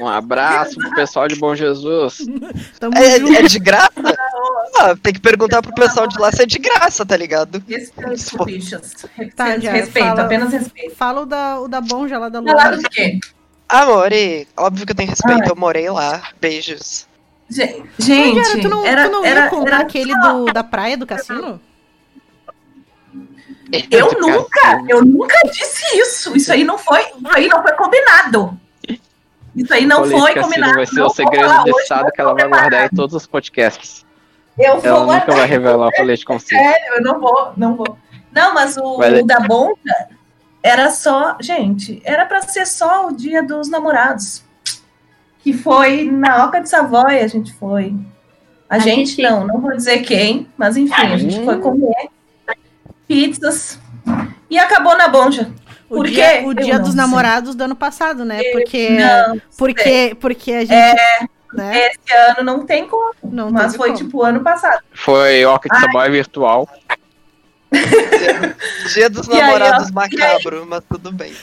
Um 0.00 0.08
abraço 0.08 0.76
pro 0.76 0.90
pessoal 0.94 1.28
de 1.28 1.36
Bom 1.36 1.54
Jesus. 1.54 2.18
É, 2.94 3.16
é 3.16 3.42
de 3.42 3.58
graça? 3.58 3.90
Ah, 4.74 4.96
tem 5.00 5.12
que 5.12 5.20
perguntar 5.20 5.60
pro 5.62 5.72
pessoal 5.74 6.06
de 6.08 6.18
lá 6.18 6.32
se 6.32 6.42
é 6.42 6.46
de 6.46 6.58
graça, 6.58 7.04
tá 7.04 7.16
ligado? 7.16 7.62
Respeito, 7.68 8.44
bichas. 8.44 8.94
Tá, 9.36 9.58
já, 9.58 9.70
respeito, 9.70 10.08
fala- 10.08 10.22
apenas 10.22 10.52
respeito. 10.52 10.96
Fala 10.96 11.20
o 11.20 11.26
da, 11.26 11.60
o 11.60 11.68
da 11.68 11.80
bonja 11.80 12.18
lá 12.18 12.28
da 12.28 12.42
Falar 12.42 12.70
Lua. 12.70 12.82
do 12.82 12.88
quê? 12.88 13.20
Ah, 13.68 13.86
morei. 13.86 14.48
Óbvio 14.56 14.86
que 14.86 14.92
eu 14.92 14.96
tenho 14.96 15.10
respeito, 15.10 15.42
Ai. 15.42 15.50
eu 15.50 15.56
morei 15.56 15.88
lá. 15.90 16.22
Beijos. 16.40 17.06
Gente, 17.98 18.60
tu 18.62 18.68
não, 18.68 18.84
era, 18.84 19.04
tu 19.04 19.12
não 19.12 19.24
era, 19.24 19.40
ia 19.54 19.60
era- 19.66 19.76
aquele 19.78 20.14
do, 20.18 20.46
da 20.46 20.64
praia 20.64 20.96
do 20.96 21.06
cassino? 21.06 21.60
Eu 23.90 24.10
nunca, 24.20 24.82
eu 24.88 25.04
nunca 25.04 25.36
disse 25.52 25.96
isso. 25.98 26.36
Isso 26.36 26.52
aí 26.52 26.64
não 26.64 26.76
foi, 26.78 27.00
isso 27.02 27.12
aí 27.36 27.46
não 27.48 27.62
foi 27.62 27.72
combinado. 27.72 28.58
Isso 29.54 29.72
aí 29.74 29.84
não 29.86 30.04
foi 30.04 30.32
cassino 30.34 30.42
combinado. 30.44 30.74
vai 30.74 30.86
ser 30.86 31.00
não 31.00 31.06
o 31.06 31.10
segredo 31.10 31.64
de 31.64 31.70
Estado 31.82 32.10
que 32.10 32.20
ela 32.20 32.34
vai 32.34 32.48
guardar 32.48 32.86
em 32.86 32.96
todos 32.96 33.14
os 33.14 33.26
podcasts. 33.26 34.04
Eu 34.58 34.80
Ela 34.82 35.04
vou 35.04 35.14
nunca 35.14 35.32
vai 35.32 35.46
revelar 35.46 35.88
o 35.88 35.90
de 36.16 36.24
consciência. 36.24 36.72
Sério, 36.72 36.94
eu 36.96 37.02
não 37.02 37.20
vou, 37.20 37.52
não 37.56 37.76
vou. 37.76 37.96
Não, 38.32 38.54
mas 38.54 38.76
o, 38.76 38.98
o 38.98 39.26
da 39.26 39.40
Bonda 39.40 40.08
era 40.62 40.90
só, 40.90 41.36
gente, 41.40 42.00
era 42.04 42.24
pra 42.24 42.40
ser 42.42 42.66
só 42.66 43.08
o 43.08 43.16
dia 43.16 43.42
dos 43.42 43.68
namorados. 43.68 44.42
Que 45.40 45.52
foi 45.52 46.04
na 46.10 46.44
Oca 46.44 46.60
de 46.60 46.68
Savoy, 46.68 47.18
a 47.18 47.26
gente 47.26 47.52
foi. 47.54 47.94
A, 48.70 48.76
A 48.76 48.78
gente, 48.78 49.10
gente- 49.10 49.22
não, 49.22 49.46
não 49.46 49.60
vou 49.60 49.74
dizer 49.74 49.98
quem, 50.00 50.48
mas 50.56 50.76
enfim, 50.76 50.94
a 50.94 51.16
gente 51.16 51.40
Hum. 51.40 51.44
foi 51.44 51.58
comer 51.58 52.08
pizzas 53.08 53.78
e 54.48 54.58
acabou 54.58 54.96
na 54.96 55.08
Bonja. 55.08 55.50
O 55.92 55.96
Por 55.96 56.06
dia, 56.06 56.38
quê? 56.40 56.46
o 56.46 56.54
dia 56.54 56.78
dos 56.78 56.88
sei. 56.92 56.96
namorados 56.96 57.54
do 57.54 57.64
ano 57.64 57.76
passado, 57.76 58.24
né? 58.24 58.42
Porque, 58.52 58.88
Não, 58.90 59.40
porque, 59.58 60.16
porque 60.18 60.52
a 60.52 60.64
gente. 60.64 61.00
né? 61.52 61.86
esse 61.90 62.14
ano 62.30 62.42
não 62.42 62.64
tem 62.64 62.88
como, 62.88 63.12
Não 63.22 63.50
mas 63.50 63.76
foi 63.76 63.88
como. 63.90 63.98
tipo 63.98 64.22
ano 64.22 64.40
passado. 64.40 64.80
Foi 64.94 65.44
Oca 65.44 65.68
de 65.68 65.78
Saboia 65.78 66.10
virtual. 66.10 66.66
Dia 68.94 69.08
dos 69.10 69.26
E 69.28 69.32
aí, 69.32 69.40
namorados 69.40 69.88
ó, 69.90 69.92
macabro, 69.94 70.66
mas 70.66 70.82
tudo 70.88 71.12
bem. 71.12 71.34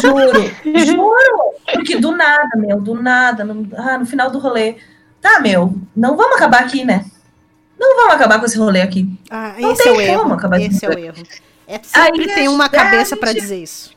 Juro, 0.00 0.50
juro. 0.86 1.54
Porque 1.72 1.96
do 1.98 2.12
nada, 2.12 2.56
meu, 2.56 2.80
do 2.80 2.94
nada, 3.00 3.44
no, 3.44 3.68
ah, 3.76 3.98
no 3.98 4.06
final 4.06 4.30
do 4.30 4.38
rolê. 4.38 4.76
Tá, 5.20 5.40
meu, 5.40 5.74
não 5.96 6.16
vamos 6.16 6.36
acabar 6.36 6.60
aqui, 6.62 6.84
né? 6.84 7.04
Não 7.78 7.96
vamos 7.96 8.14
acabar 8.14 8.38
com 8.38 8.46
esse 8.46 8.58
rolê 8.58 8.82
aqui. 8.82 9.08
Ah, 9.30 9.54
Não 9.58 9.72
esse 9.72 9.82
tem 9.82 9.92
é 9.92 9.96
o 9.96 10.00
erro. 10.00 10.22
como 10.22 10.34
acabar 10.34 10.60
Esse 10.60 10.84
é 10.84 10.88
o 10.90 10.98
erro. 10.98 11.22
É, 11.70 11.80
sempre 11.84 12.22
Aí, 12.28 12.34
tem 12.34 12.48
uma 12.48 12.64
é, 12.64 12.68
cabeça 12.68 13.14
a 13.14 13.18
pra 13.18 13.32
gente- 13.32 13.42
dizer 13.42 13.62
isso. 13.62 13.96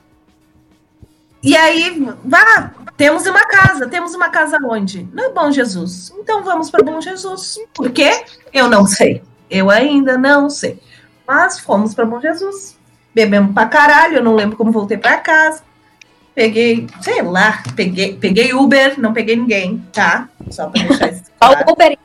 E 1.41 1.57
aí, 1.57 2.07
vá, 2.23 2.71
temos 2.95 3.25
uma 3.25 3.41
casa. 3.47 3.87
Temos 3.87 4.13
uma 4.13 4.29
casa 4.29 4.59
onde? 4.63 5.09
No 5.11 5.33
Bom 5.33 5.51
Jesus. 5.51 6.13
Então 6.19 6.43
vamos 6.43 6.69
para 6.69 6.83
Bom 6.83 7.01
Jesus. 7.01 7.57
Por 7.73 7.89
quê? 7.91 8.23
Eu 8.53 8.69
não 8.69 8.85
sei. 8.85 9.23
Eu 9.49 9.71
ainda 9.71 10.19
não 10.19 10.51
sei. 10.51 10.79
Mas 11.27 11.59
fomos 11.59 11.95
para 11.95 12.05
Bom 12.05 12.21
Jesus. 12.21 12.77
Bebemos 13.13 13.55
pra 13.55 13.65
caralho. 13.65 14.17
Eu 14.17 14.23
não 14.23 14.35
lembro 14.35 14.55
como 14.55 14.71
voltei 14.71 14.97
pra 14.97 15.17
casa. 15.17 15.63
Peguei, 16.35 16.87
sei 17.01 17.23
lá, 17.23 17.61
peguei, 17.75 18.17
peguei 18.17 18.53
Uber, 18.53 18.99
não 18.99 19.13
peguei 19.13 19.35
ninguém, 19.35 19.83
tá? 19.91 20.29
Só 20.51 20.67
pra 20.67 20.81
deixar 20.83 21.11
isso 21.11 21.23
claro. 21.39 21.71
Uber 21.71 21.97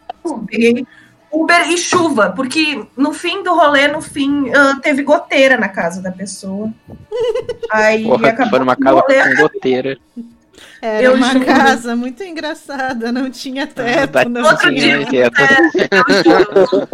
Peguei 0.46 0.86
Uber 1.30 1.70
e 1.70 1.76
chuva, 1.76 2.30
porque 2.30 2.84
no 2.96 3.12
fim 3.12 3.42
do 3.42 3.54
rolê, 3.54 3.86
no 3.88 4.00
fim, 4.00 4.50
ah, 4.54 4.78
teve 4.82 5.02
goteira 5.02 5.56
na 5.58 5.68
casa 5.68 6.00
da 6.00 6.10
pessoa. 6.10 6.72
Aí 7.70 8.04
Porra, 8.04 8.28
acabou 8.28 8.50
foi 8.50 8.58
numa 8.60 8.76
casa 8.76 9.00
rolê 9.00 9.22
com 9.36 9.42
goteira. 9.42 9.98
Era 10.80 11.02
Eu 11.02 11.14
uma 11.14 11.32
juro. 11.32 11.44
casa 11.44 11.94
muito 11.96 12.22
engraçada, 12.22 13.12
não 13.12 13.30
tinha 13.30 13.66
teto, 13.66 14.28
não 14.28 14.44
Outro 14.44 14.70
tinha. 14.74 15.04
dia- 15.04 15.30
Teto. 15.30 16.12
Juro. 16.24 16.88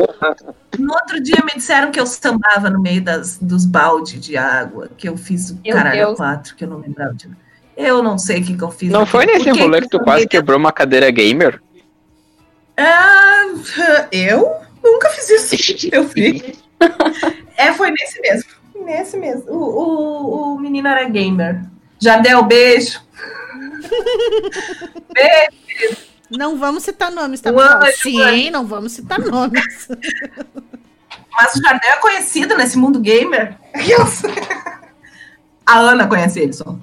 No 0.79 0.93
outro 0.95 1.23
dia 1.23 1.37
me 1.45 1.53
disseram 1.55 1.91
que 1.91 2.01
eu 2.01 2.07
sambava 2.07 2.69
no 2.69 2.81
meio 2.81 3.03
das, 3.03 3.39
dos 3.39 3.65
baldes 3.65 4.21
de 4.21 4.37
água, 4.37 4.89
que 4.97 5.09
eu 5.09 5.17
fiz 5.17 5.51
o 5.51 5.61
Meu 5.65 5.75
caralho 5.75 6.07
Deus. 6.07 6.17
quatro, 6.17 6.57
que 6.57 6.65
eu 6.65 6.69
não 6.69 6.79
lembrava 6.79 7.15
de 7.15 7.29
nada. 7.29 7.41
Eu 7.77 8.03
não 8.03 8.17
sei 8.19 8.41
o 8.41 8.45
que, 8.45 8.57
que 8.57 8.63
eu 8.65 8.71
fiz. 8.71 8.91
Não 8.91 9.05
foi 9.07 9.27
naquele- 9.27 9.51
nesse 9.51 9.61
rolê 9.63 9.81
que 9.81 9.89
tu 9.89 10.01
quase 10.01 10.27
quebrou 10.27 10.59
uma 10.59 10.73
cadeira 10.73 11.11
gamer? 11.11 11.61
Ah, 12.77 13.45
eu 14.11 14.61
nunca 14.83 15.09
fiz 15.11 15.31
isso. 15.31 15.89
Eu 15.93 16.09
fiz. 16.09 16.43
É, 17.57 17.73
foi 17.73 17.91
nesse 17.91 18.21
mesmo. 18.21 18.51
Nesse 18.85 19.17
mesmo. 19.17 19.51
O, 19.51 19.57
o, 19.57 20.55
o 20.55 20.61
menino 20.61 20.89
era 20.89 21.09
gamer. 21.09 21.63
Jardel, 22.01 22.43
beijo. 22.45 23.01
beijo. 25.13 25.97
Não 26.31 26.59
vamos 26.59 26.83
citar 26.83 27.11
nomes, 27.11 27.41
tá, 27.41 27.51
o 27.53 27.93
Sim, 27.93 28.51
não 28.51 28.67
vamos 28.67 28.93
citar 28.93 29.21
nomes. 29.21 29.89
Mas 31.33 31.55
o 31.55 31.63
Jardel 31.63 31.93
é 31.93 31.97
conhecido 31.97 32.57
nesse 32.57 32.79
mundo 32.79 33.01
gamer. 33.01 33.57
A 35.67 35.79
Ana 35.79 36.07
conhece 36.07 36.41
ele 36.41 36.53
só. 36.53 36.77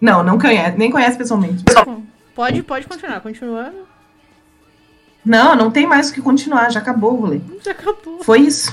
Não, 0.00 0.22
não 0.22 0.38
conhece, 0.38 0.76
nem 0.76 0.90
conhece 0.90 1.16
pessoalmente. 1.16 1.64
Pode, 2.34 2.62
pode 2.62 2.86
continuar, 2.86 3.20
continuando. 3.20 3.86
Não, 5.26 5.56
não 5.56 5.70
tem 5.72 5.86
mais 5.88 6.08
o 6.10 6.14
que 6.14 6.22
continuar, 6.22 6.70
já 6.70 6.78
acabou 6.78 7.14
o 7.14 7.16
rolê. 7.16 7.40
Já 7.62 7.72
acabou. 7.72 8.22
Foi 8.22 8.40
isso. 8.42 8.72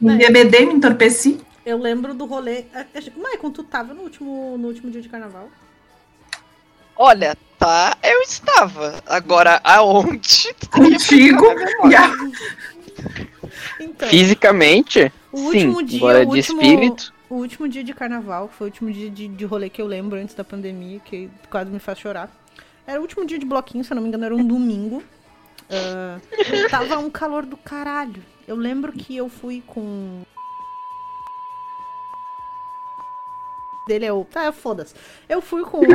Me 0.00 0.12
É. 0.12 0.14
embebedei, 0.14 0.64
me 0.64 0.74
entorpeci. 0.74 1.40
Eu 1.66 1.76
lembro 1.76 2.14
do 2.14 2.24
rolê. 2.24 2.64
Maicon, 3.20 3.50
tu 3.50 3.64
tava 3.64 3.92
no 3.92 4.02
último, 4.02 4.56
no 4.56 4.68
último 4.68 4.90
dia 4.92 5.02
de 5.02 5.08
carnaval? 5.08 5.48
Olha, 6.96 7.36
tá, 7.58 7.96
eu 8.02 8.20
estava. 8.22 9.02
Agora, 9.06 9.60
aonde? 9.64 10.54
Contigo. 10.70 11.46
E 11.90 11.94
a- 11.96 12.12
Então, 13.80 14.08
Fisicamente, 14.08 15.12
o 15.32 15.50
sim. 15.50 15.66
último 15.68 15.82
dia, 15.82 15.98
Agora 15.98 16.18
o 16.22 16.30
de 16.30 16.36
último, 16.36 16.62
espírito. 16.62 17.12
o 17.28 17.34
último 17.36 17.68
dia 17.68 17.82
de 17.82 17.92
carnaval, 17.92 18.48
que 18.48 18.54
foi 18.54 18.66
o 18.68 18.70
último 18.70 18.92
dia 18.92 19.10
de, 19.10 19.26
de 19.28 19.44
rolê 19.44 19.68
que 19.68 19.82
eu 19.82 19.86
lembro 19.86 20.16
antes 20.18 20.34
da 20.34 20.44
pandemia, 20.44 21.00
que 21.00 21.28
quase 21.50 21.70
me 21.70 21.78
faz 21.80 21.98
chorar. 21.98 22.30
Era 22.86 22.98
o 23.00 23.02
último 23.02 23.24
dia 23.26 23.38
de 23.38 23.46
bloquinho, 23.46 23.82
se 23.84 23.92
eu 23.92 23.94
não 23.96 24.02
me 24.02 24.08
engano, 24.08 24.24
era 24.24 24.34
um 24.36 24.44
domingo. 24.44 25.02
Ah, 25.70 26.20
tava 26.70 26.98
um 26.98 27.10
calor 27.10 27.44
do 27.46 27.56
caralho. 27.56 28.22
Eu 28.46 28.56
lembro 28.56 28.92
que 28.92 29.16
eu 29.16 29.28
fui 29.28 29.62
com. 29.66 30.22
Dele 33.86 34.06
é 34.06 34.12
o. 34.12 34.26
Ah, 34.34 34.52
foda-se. 34.52 34.94
Eu 35.28 35.40
fui 35.40 35.64
com. 35.64 35.80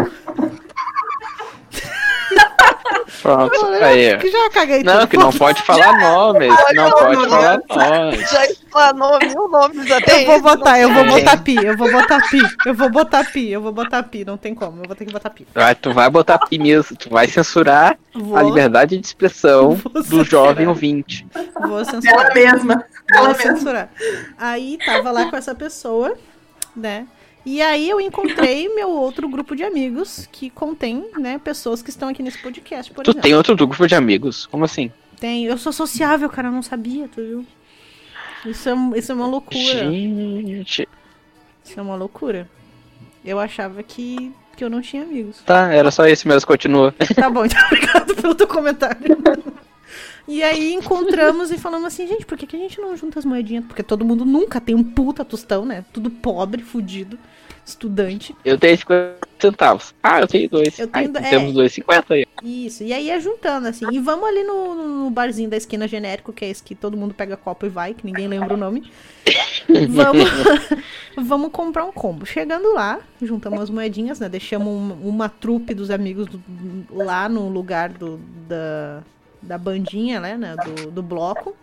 Pronto, 3.21 3.65
aí. 3.81 4.17
Que 4.17 4.29
já 4.31 4.49
caguei 4.49 4.83
Não, 4.83 4.99
tudo, 4.99 5.07
que 5.07 5.17
não 5.17 5.31
pode 5.31 5.61
falar 5.63 5.93
nomes. 5.99 6.53
Não 6.73 6.91
pode 6.91 7.29
falar 7.29 7.59
nomes. 7.69 8.29
Já 8.31 8.45
explanou 8.45 9.19
mil 9.19 9.47
nomes 9.47 9.91
até 9.91 10.23
Eu 10.23 10.25
vou 10.27 10.41
botar, 10.41 10.79
eu 10.79 10.93
vou 10.93 11.05
botar 11.05 11.37
pi, 11.37 11.55
eu 11.55 11.75
vou 11.77 11.91
botar 11.91 12.21
pi, 12.29 12.41
eu 12.65 12.73
vou 12.73 12.89
botar 12.89 13.23
pi, 13.23 13.49
eu 13.51 13.61
vou 13.61 13.71
botar 13.71 14.03
pi, 14.03 14.25
não 14.25 14.37
tem 14.37 14.53
como, 14.53 14.81
eu 14.81 14.87
vou 14.87 14.95
ter 14.95 15.05
que 15.05 15.11
botar 15.13 15.29
pi. 15.29 15.47
Vai, 15.53 15.73
tu 15.75 15.93
vai 15.93 16.09
botar 16.09 16.37
pi 16.39 16.59
mesmo, 16.59 16.95
tu 16.97 17.09
vai 17.09 17.27
censurar 17.27 17.97
Vou, 18.13 18.37
a 18.37 18.43
liberdade 18.43 18.97
de 18.97 19.05
expressão 19.05 19.71
Vou 19.75 19.91
do 19.93 20.03
censurar. 20.03 20.25
jovem 20.25 20.67
ouvinte. 20.67 21.25
vou 21.67 21.83
censurar. 21.85 22.25
Ela 22.25 22.33
mesma. 22.33 22.85
Ela 23.11 23.27
Vou 23.29 23.37
mesma. 23.37 23.53
censurar. 23.55 23.89
Aí 24.37 24.77
tava 24.85 25.11
lá 25.11 25.29
com 25.29 25.35
essa 25.35 25.55
pessoa, 25.55 26.13
né? 26.75 27.07
E 27.49 27.61
aí 27.61 27.89
eu 27.89 28.01
encontrei 28.01 28.67
meu 28.75 28.89
outro 28.89 29.29
grupo 29.29 29.55
de 29.55 29.63
amigos 29.63 30.27
que 30.33 30.49
contém, 30.49 31.09
né, 31.17 31.39
pessoas 31.41 31.81
que 31.81 31.89
estão 31.89 32.09
aqui 32.09 32.21
nesse 32.21 32.37
podcast, 32.39 32.91
por 32.91 33.05
Tu 33.05 33.11
exemplo. 33.11 33.21
tem 33.21 33.33
outro 33.33 33.55
grupo 33.55 33.87
de 33.87 33.95
amigos? 33.95 34.45
Como 34.45 34.65
assim? 34.65 34.91
Tem, 35.17 35.45
eu 35.45 35.57
sou 35.57 35.71
sociável, 35.71 36.29
cara, 36.29 36.49
eu 36.49 36.51
não 36.51 36.61
sabia, 36.61 37.07
tu 37.07 37.21
viu? 37.21 37.45
Isso 38.45 38.67
é, 38.67 38.73
isso 38.99 39.13
é 39.13 39.15
uma 39.15 39.27
loucura. 39.27 39.61
Gente. 39.63 40.89
Isso 41.63 41.79
é 41.79 41.81
uma 41.81 41.95
loucura. 41.95 42.49
Eu 43.23 43.39
achava 43.39 43.81
que, 43.81 44.29
que 44.57 44.63
eu 44.65 44.69
não 44.69 44.81
tinha 44.81 45.03
amigos. 45.03 45.41
Tá, 45.45 45.71
era 45.71 45.89
só 45.89 46.05
esse 46.05 46.27
mesmo, 46.27 46.45
continua. 46.47 46.93
Tá 47.15 47.29
bom, 47.29 47.45
então 47.45 47.61
obrigado 47.71 48.13
pelo 48.13 48.35
teu 48.35 48.47
comentário. 48.47 49.17
E 50.27 50.43
aí 50.43 50.73
encontramos 50.73 51.49
e 51.49 51.57
falamos 51.57 51.87
assim, 51.87 52.05
gente, 52.05 52.25
por 52.25 52.37
que, 52.37 52.45
que 52.45 52.57
a 52.57 52.59
gente 52.59 52.81
não 52.81 52.97
junta 52.97 53.19
as 53.19 53.23
moedinhas? 53.23 53.63
Porque 53.65 53.81
todo 53.81 54.03
mundo 54.03 54.25
nunca 54.25 54.59
tem 54.59 54.75
um 54.75 54.83
puta 54.83 55.23
tostão, 55.23 55.65
né? 55.65 55.85
Tudo 55.93 56.09
pobre, 56.11 56.61
fudido, 56.61 57.17
estudante. 57.67 58.35
Eu 58.45 58.57
tenho 58.57 58.77
50 58.77 59.17
centavos. 59.39 59.93
Ah, 60.01 60.21
eu 60.21 60.27
tenho 60.27 60.49
dois. 60.49 60.79
Eu 60.79 60.87
tenho 60.87 61.11
do- 61.11 61.19
temos 61.19 61.49
é. 61.51 61.53
dois 61.53 61.73
50 61.73 62.13
aí. 62.13 62.25
Isso. 62.43 62.83
E 62.83 62.93
aí 62.93 63.09
é 63.09 63.19
juntando, 63.19 63.67
assim. 63.67 63.85
E 63.91 63.99
vamos 63.99 64.27
ali 64.27 64.43
no, 64.43 65.03
no 65.03 65.09
barzinho 65.09 65.49
da 65.49 65.57
esquina 65.57 65.87
genérico, 65.87 66.31
que 66.31 66.45
é 66.45 66.49
esse 66.49 66.63
que 66.63 66.73
todo 66.73 66.95
mundo 66.95 67.13
pega 67.13 67.35
copo 67.35 67.65
e 67.65 67.69
vai, 67.69 67.93
que 67.93 68.05
ninguém 68.05 68.27
lembra 68.27 68.53
o 68.53 68.57
nome. 68.57 68.89
Vamos, 69.89 70.29
vamos 71.17 71.51
comprar 71.51 71.83
um 71.83 71.91
combo. 71.91 72.25
Chegando 72.25 72.73
lá, 72.73 72.99
juntamos 73.21 73.59
as 73.59 73.69
moedinhas, 73.69 74.17
né? 74.17 74.29
Deixamos 74.29 74.67
uma, 74.69 74.93
uma 74.95 75.29
trupe 75.29 75.73
dos 75.73 75.91
amigos 75.91 76.25
do- 76.27 76.41
lá 76.89 77.27
no 77.27 77.49
lugar 77.49 77.89
do, 77.89 78.17
da, 78.47 79.03
da 79.41 79.57
bandinha, 79.57 80.21
né? 80.21 80.37
né, 80.37 80.55
Do, 80.55 80.89
do 80.89 81.03
bloco. 81.03 81.53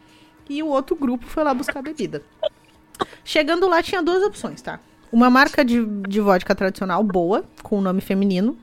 E 0.51 0.63
o 0.63 0.67
outro 0.67 0.95
grupo 0.95 1.25
foi 1.27 1.43
lá 1.43 1.55
buscar 1.55 1.81
bebida. 1.81 2.23
Chegando 3.25 3.67
lá, 3.67 3.83
tinha 3.83 4.03
duas 4.03 4.23
opções, 4.23 4.61
tá? 4.61 4.79
Uma 5.15 5.31
marca 5.31 5.65
de, 5.65 5.87
de 6.09 6.21
vodka 6.21 6.57
tradicional 6.57 7.01
boa, 7.05 7.45
com 7.63 7.79
o 7.79 7.81
nome 7.81 8.01
feminino. 8.01 8.59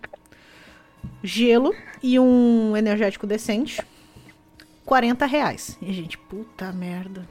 Gelo 1.23 1.73
e 2.03 2.19
um 2.19 2.75
energético 2.75 3.25
decente. 3.25 3.81
40 4.85 5.25
reais. 5.25 5.77
E 5.81 5.89
a 5.89 5.93
gente, 5.93 6.17
puta 6.17 6.73
merda. 6.73 7.25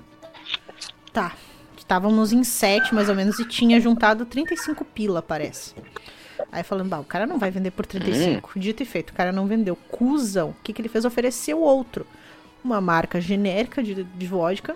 Tá. 1.12 1.34
Estávamos 1.76 2.32
em 2.32 2.42
7, 2.42 2.94
mais 2.94 3.10
ou 3.10 3.14
menos, 3.14 3.38
e 3.38 3.44
tinha 3.44 3.78
juntado 3.78 4.24
35 4.24 4.86
pila, 4.86 5.20
parece. 5.20 5.74
Aí 6.50 6.62
falando, 6.62 6.88
bah, 6.88 7.00
o 7.00 7.04
cara 7.04 7.26
não 7.26 7.38
vai 7.38 7.50
vender 7.50 7.72
por 7.72 7.84
35. 7.84 8.58
Dito 8.58 8.82
e 8.82 8.86
feito, 8.86 9.10
o 9.10 9.14
cara 9.14 9.32
não 9.32 9.46
vendeu. 9.46 9.76
Cusão. 9.76 10.48
O 10.48 10.56
que, 10.62 10.72
que 10.72 10.80
ele 10.80 10.88
fez? 10.88 11.04
Ofereceu 11.04 11.60
outro. 11.60 12.06
Uma 12.64 12.80
marca 12.80 13.20
genérica 13.20 13.82
de, 13.82 14.02
de 14.02 14.26
vodka. 14.26 14.74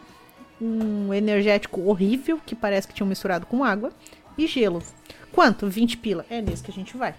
Um 0.61 1.15
energético 1.15 1.81
horrível, 1.89 2.39
que 2.45 2.55
parece 2.55 2.87
que 2.87 2.93
tinham 2.93 3.09
misturado 3.09 3.47
com 3.47 3.65
água. 3.65 3.91
E 4.37 4.47
gelo. 4.47 4.83
Quanto? 5.33 5.67
20 5.69 5.97
pila. 5.99 6.25
É 6.31 6.41
nesse 6.41 6.63
que 6.63 6.71
a 6.71 6.75
gente 6.75 6.97
vai. 6.97 7.15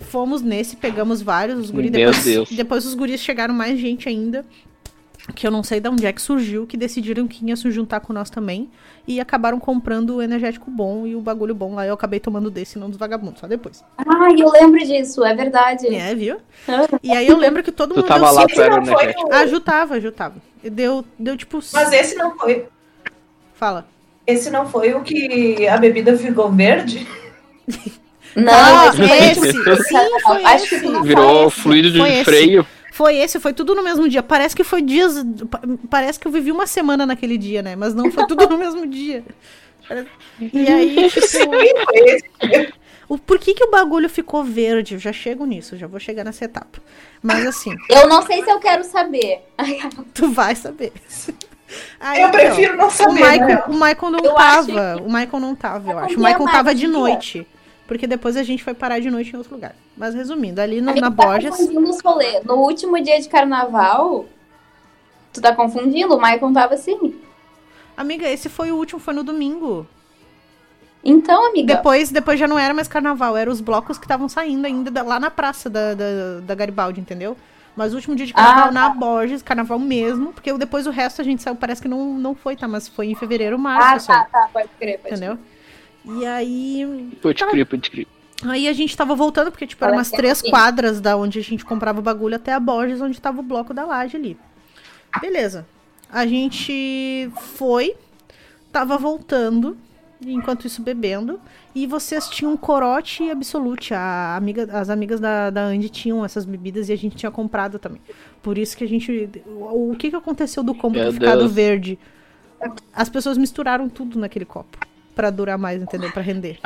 Fomos 0.00 0.42
nesse, 0.42 0.76
pegamos 0.76 1.20
vários, 1.22 1.58
os 1.58 1.70
guris. 1.70 1.90
Meu 1.90 2.06
Depois, 2.10 2.24
Deus. 2.24 2.50
depois 2.50 2.86
os 2.86 2.94
guris 2.94 3.20
chegaram 3.20 3.52
mais 3.54 3.78
gente 3.78 4.08
ainda. 4.08 4.44
Que 5.34 5.46
eu 5.46 5.50
não 5.50 5.62
sei 5.62 5.78
de 5.78 5.86
onde 5.90 6.06
é 6.06 6.12
que 6.12 6.22
surgiu, 6.22 6.66
que 6.66 6.74
decidiram 6.74 7.28
que 7.28 7.44
ia 7.44 7.54
se 7.54 7.70
juntar 7.70 8.00
com 8.00 8.14
nós 8.14 8.30
também. 8.30 8.70
E 9.06 9.20
acabaram 9.20 9.60
comprando 9.60 10.16
o 10.16 10.22
energético 10.22 10.70
bom 10.70 11.06
e 11.06 11.14
o 11.14 11.20
bagulho 11.20 11.54
bom 11.54 11.74
lá. 11.74 11.86
Eu 11.86 11.92
acabei 11.92 12.18
tomando 12.18 12.50
desse, 12.50 12.78
não 12.78 12.88
dos 12.88 12.98
vagabundos, 12.98 13.40
só 13.40 13.46
depois. 13.46 13.84
Ai, 13.98 14.40
eu 14.40 14.50
lembro 14.50 14.78
disso, 14.78 15.22
é 15.24 15.34
verdade. 15.34 15.86
É, 15.94 16.14
viu? 16.14 16.38
E 17.02 17.12
aí 17.12 17.26
eu 17.28 17.36
lembro 17.36 17.62
que 17.62 17.70
todo 17.72 17.92
Tu 17.92 17.96
mundo 17.98 18.06
tava 18.08 18.24
deu 18.24 18.34
lá, 18.34 18.40
cinco- 18.42 18.54
tu 18.54 18.62
era 18.62 18.74
o 18.74 18.76
não 18.78 18.86
foi 18.86 19.02
energético. 19.04 19.28
Ah, 19.32 19.46
Jutava, 19.46 20.00
Jutava. 20.00 20.36
Deu, 20.62 21.04
deu 21.18 21.36
tipo. 21.36 21.58
Mas 21.74 21.92
esse 21.92 22.14
não 22.14 22.38
foi. 22.38 22.66
Fala. 23.54 23.86
Esse 24.28 24.50
não 24.50 24.68
foi 24.68 24.92
o 24.94 25.00
que 25.02 25.66
a 25.66 25.76
bebida 25.78 26.16
ficou 26.16 26.52
verde? 26.52 27.08
Não, 28.36 28.88
esse 28.88 28.96
foi 29.08 29.16
esse! 29.30 29.52
tipo- 29.52 29.82
Sim, 29.84 30.20
foi 30.22 30.44
Acho 30.44 30.64
esse. 30.66 30.80
que 30.80 30.86
não 30.88 31.02
Virou 31.02 31.48
esse. 31.48 31.60
fluido 31.60 31.90
de 31.90 31.98
Foi 31.98 32.12
esse. 32.12 32.24
freio. 32.24 32.66
Foi 32.92 33.16
esse, 33.16 33.40
foi 33.40 33.52
tudo 33.54 33.74
no 33.74 33.82
mesmo 33.82 34.08
dia. 34.08 34.22
Parece 34.22 34.54
que 34.54 34.62
foi 34.64 34.82
dias. 34.82 35.14
pa- 35.50 35.62
Parece 35.88 36.18
que 36.20 36.26
eu 36.28 36.32
vivi 36.32 36.52
uma 36.52 36.66
semana 36.66 37.06
naquele 37.06 37.38
dia, 37.38 37.62
né? 37.62 37.74
Mas 37.74 37.94
não 37.94 38.10
foi 38.10 38.26
tudo 38.26 38.46
no 38.48 38.58
mesmo 38.58 38.86
dia. 38.86 39.24
E 40.40 40.66
aí, 40.68 41.08
tipo. 41.10 41.54
Esse. 41.94 42.72
O, 43.08 43.16
por 43.16 43.38
que, 43.38 43.54
que 43.54 43.64
o 43.64 43.70
bagulho 43.70 44.08
ficou 44.10 44.44
verde? 44.44 44.94
Eu 44.94 45.00
já 45.00 45.12
chego 45.14 45.46
nisso, 45.46 45.78
já 45.78 45.86
vou 45.86 45.98
chegar 45.98 46.22
nessa 46.24 46.44
etapa. 46.44 46.78
Mas 47.22 47.46
assim, 47.46 47.74
Eu 47.88 48.06
não 48.06 48.20
sei 48.26 48.44
se 48.44 48.50
eu 48.50 48.58
quero 48.58 48.84
saber. 48.84 49.40
tu 50.12 50.30
vai 50.30 50.54
saber. 50.54 50.92
Aí, 52.00 52.20
Eu 52.22 52.28
então, 52.28 52.40
prefiro 52.40 52.76
não 52.76 52.86
O 52.86 52.90
saber. 52.90 53.12
Michael, 53.14 53.46
né? 53.46 53.64
o 53.68 53.72
Michael 53.72 54.10
não 54.10 54.18
Eu 54.24 54.34
tava. 54.34 54.96
O 55.02 55.12
Michael 55.12 55.40
não 55.40 55.54
tava, 55.54 55.90
eu 55.92 55.98
acho. 55.98 56.14
O 56.16 56.22
Michael 56.22 56.44
tava 56.46 56.74
de 56.74 56.86
noite. 56.86 57.46
Porque 57.86 58.06
depois 58.06 58.36
a 58.36 58.42
gente 58.42 58.62
foi 58.62 58.74
parar 58.74 59.00
de 59.00 59.10
noite 59.10 59.32
em 59.32 59.36
outro 59.36 59.54
lugar. 59.54 59.74
Mas 59.96 60.14
resumindo, 60.14 60.60
ali 60.60 60.80
no- 60.80 60.90
A 60.90 60.92
gente 60.92 61.00
na 61.02 61.10
tá 61.10 61.24
Borges. 61.26 61.50
confundindo 61.50 61.88
os 61.88 62.00
rolês. 62.02 62.44
No 62.44 62.54
último 62.56 63.00
dia 63.02 63.18
de 63.20 63.28
carnaval, 63.28 64.26
tu 65.32 65.40
tá 65.40 65.54
confundindo? 65.54 66.14
O 66.14 66.20
Michael 66.20 66.52
tava 66.52 66.74
assim. 66.74 67.14
Amiga, 67.96 68.28
esse 68.28 68.48
foi 68.48 68.70
o 68.70 68.76
último, 68.76 69.00
foi 69.00 69.14
no 69.14 69.24
domingo. 69.24 69.86
Então, 71.02 71.48
amiga, 71.48 71.76
Depois, 71.76 72.10
depois 72.10 72.38
já 72.38 72.46
não 72.46 72.58
era 72.58 72.74
mais 72.74 72.88
carnaval, 72.88 73.36
eram 73.36 73.52
os 73.52 73.60
blocos 73.60 73.96
que 73.96 74.04
estavam 74.04 74.28
saindo 74.28 74.66
ainda 74.66 74.90
da- 74.90 75.02
lá 75.02 75.18
na 75.18 75.30
praça 75.30 75.70
da, 75.70 75.94
da, 75.94 76.40
da 76.42 76.54
Garibaldi, 76.54 77.00
entendeu? 77.00 77.36
Mas 77.78 77.92
o 77.92 77.96
último 77.96 78.16
dia 78.16 78.26
de 78.26 78.34
carnaval 78.34 78.68
Ah, 78.68 78.72
na 78.72 78.88
Borges, 78.88 79.40
carnaval 79.40 79.78
mesmo, 79.78 80.32
porque 80.32 80.52
depois 80.54 80.84
o 80.88 80.90
resto 80.90 81.20
a 81.22 81.24
gente 81.24 81.40
saiu, 81.44 81.54
parece 81.54 81.80
que 81.80 81.86
não, 81.86 82.12
não 82.18 82.34
foi, 82.34 82.56
tá? 82.56 82.66
Mas 82.66 82.88
foi 82.88 83.06
em 83.06 83.14
fevereiro, 83.14 83.56
março, 83.56 84.10
Ah, 84.10 84.16
aí, 84.16 84.24
tá, 84.32 84.40
tá, 84.40 84.48
pode 84.52 84.68
crer, 84.80 84.98
pode 84.98 85.14
entendeu? 85.14 85.38
E 86.04 86.26
aí. 86.26 87.16
Pode 87.22 87.44
crer, 87.46 87.64
pode 87.64 87.88
crer. 87.88 88.06
Aí 88.44 88.66
a 88.66 88.72
gente 88.72 88.96
tava 88.96 89.14
voltando, 89.14 89.52
porque, 89.52 89.64
tipo, 89.64 89.84
eram 89.84 89.94
umas 89.94 90.08
Parece 90.10 90.16
três 90.16 90.38
assim. 90.40 90.50
quadras 90.50 91.00
da 91.00 91.16
onde 91.16 91.38
a 91.38 91.42
gente 91.42 91.64
comprava 91.64 92.00
o 92.00 92.02
bagulho 92.02 92.34
até 92.34 92.52
a 92.52 92.58
Borges, 92.58 93.00
onde 93.00 93.20
tava 93.20 93.38
o 93.38 93.44
bloco 93.44 93.72
da 93.72 93.84
laje 93.84 94.16
ali. 94.16 94.36
Beleza. 95.20 95.64
A 96.10 96.26
gente 96.26 97.30
foi, 97.54 97.94
tava 98.72 98.98
voltando, 98.98 99.76
enquanto 100.24 100.66
isso 100.66 100.82
bebendo, 100.82 101.40
e 101.74 101.86
vocês 101.86 102.28
tinham 102.28 102.56
corote 102.56 103.22
e 103.24 103.30
absolute. 103.30 103.94
A 103.94 104.34
amiga, 104.36 104.68
as 104.72 104.90
amigas 104.90 105.20
da, 105.20 105.50
da 105.50 105.62
Andy 105.64 105.88
tinham 105.88 106.24
essas 106.24 106.44
bebidas 106.44 106.88
e 106.88 106.92
a 106.92 106.96
gente 106.96 107.16
tinha 107.16 107.30
comprado 107.30 107.78
também. 107.78 108.00
Por 108.42 108.58
isso 108.58 108.76
que 108.76 108.84
a 108.84 108.88
gente. 108.88 109.30
O, 109.46 109.92
o 109.92 109.96
que, 109.96 110.10
que 110.10 110.16
aconteceu 110.16 110.62
do 110.62 110.74
combo 110.74 110.96
Meu 110.98 111.06
ter 111.12 111.12
ficado 111.20 111.38
Deus. 111.40 111.52
verde? 111.52 111.98
As 112.92 113.08
pessoas 113.08 113.38
misturaram 113.38 113.88
tudo 113.88 114.18
naquele 114.18 114.44
copo. 114.44 114.78
Pra 115.14 115.30
durar 115.30 115.58
mais, 115.58 115.80
entendeu? 115.82 116.10
Pra 116.12 116.22
render. 116.22 116.58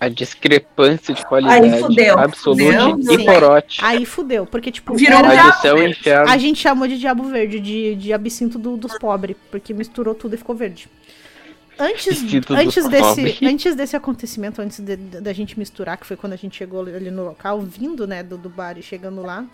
A 0.00 0.08
discrepância 0.08 1.12
de 1.12 1.26
qualidade 1.26 1.66
Aí 1.74 1.80
fudeu, 1.80 2.18
absoluta 2.18 2.90
fudeu. 2.90 3.20
e 3.20 3.24
porote. 3.24 3.80
Aí 3.84 4.06
fudeu, 4.06 4.46
porque, 4.46 4.70
tipo, 4.70 4.94
Virou 4.94 5.18
era- 5.18 5.50
verde. 5.60 5.90
inferno. 5.90 6.30
a 6.30 6.38
gente 6.38 6.60
chamou 6.60 6.86
de 6.86 6.96
diabo 6.98 7.24
verde, 7.24 7.58
de, 7.58 7.96
de 7.96 8.12
absinto 8.12 8.60
do- 8.60 8.76
dos 8.76 8.96
pobres, 8.96 9.36
porque 9.50 9.74
misturou 9.74 10.14
tudo 10.14 10.34
e 10.34 10.38
ficou 10.38 10.54
verde. 10.54 10.88
Antes, 11.78 12.22
antes, 12.54 12.84
desse, 12.88 13.22
antes 13.46 13.74
desse 13.76 13.96
acontecimento, 13.96 14.60
antes 14.60 14.80
de- 14.80 14.96
de- 14.96 15.20
da 15.20 15.32
gente 15.32 15.58
misturar, 15.58 15.96
que 15.96 16.06
foi 16.06 16.16
quando 16.16 16.32
a 16.32 16.36
gente 16.36 16.56
chegou 16.56 16.80
ali 16.82 17.10
no 17.10 17.24
local, 17.24 17.60
vindo, 17.60 18.06
né, 18.06 18.22
do, 18.22 18.36
do 18.36 18.48
bar 18.48 18.76
e 18.78 18.82
chegando 18.82 19.22
lá, 19.22 19.44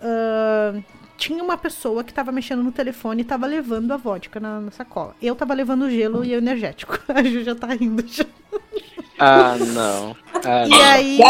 ah, 0.00 0.74
tinha 1.16 1.42
uma 1.42 1.56
pessoa 1.56 2.04
que 2.04 2.12
tava 2.12 2.30
mexendo 2.30 2.62
no 2.62 2.70
telefone 2.70 3.22
e 3.22 3.24
tava 3.24 3.46
levando 3.46 3.90
a 3.92 3.96
vodka 3.96 4.38
na, 4.38 4.60
na 4.60 4.70
sacola. 4.70 5.16
Eu 5.20 5.34
tava 5.34 5.54
levando 5.54 5.82
o 5.86 5.90
gelo 5.90 6.24
e 6.24 6.34
o 6.34 6.38
energético. 6.38 6.98
A 7.08 7.22
Ju 7.22 7.42
já 7.42 7.54
tá 7.54 7.68
rindo 7.68 8.04
já. 8.06 8.26
Ah, 9.18 9.56
não. 9.58 10.16
Ah, 10.44 10.66
E 10.66 10.68
não. 10.68 10.82
aí. 10.82 11.20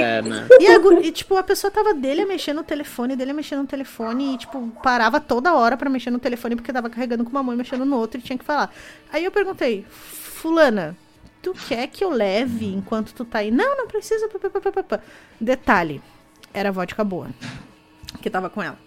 É, 0.00 0.22
não. 0.22 0.46
E, 0.60 0.66
a 0.66 1.02
e, 1.06 1.12
tipo, 1.12 1.36
a 1.36 1.42
pessoa 1.42 1.70
tava 1.70 1.92
dele 1.94 2.24
mexendo 2.24 2.56
no 2.58 2.64
telefone, 2.64 3.16
dele 3.16 3.32
mexendo 3.32 3.60
no 3.60 3.66
telefone, 3.66 4.34
e, 4.34 4.38
tipo, 4.38 4.68
parava 4.82 5.20
toda 5.20 5.52
hora 5.54 5.76
pra 5.76 5.90
mexer 5.90 6.10
no 6.10 6.18
telefone, 6.18 6.56
porque 6.56 6.72
tava 6.72 6.88
carregando 6.88 7.24
com 7.24 7.30
uma 7.30 7.42
mão 7.42 7.54
e 7.54 7.56
mexendo 7.58 7.84
no 7.84 7.96
outro 7.98 8.18
e 8.18 8.22
tinha 8.22 8.38
que 8.38 8.44
falar. 8.44 8.72
Aí 9.12 9.24
eu 9.24 9.30
perguntei, 9.30 9.84
fulana, 9.90 10.96
tu 11.42 11.52
quer 11.68 11.86
que 11.88 12.02
eu 12.02 12.10
leve 12.10 12.66
enquanto 12.66 13.12
tu 13.12 13.24
tá 13.24 13.38
aí? 13.40 13.50
Não, 13.50 13.76
não 13.76 13.86
precisa. 13.86 14.28
pá, 14.28 14.38
pá, 14.38 14.48
pá, 14.50 14.60
pá, 14.60 14.72
pá, 14.72 14.82
pá." 14.82 15.00
Detalhe, 15.40 16.00
era 16.52 16.72
vodka 16.72 17.04
boa, 17.04 17.28
que 18.22 18.30
tava 18.30 18.48
com 18.48 18.62
ela. 18.62 18.78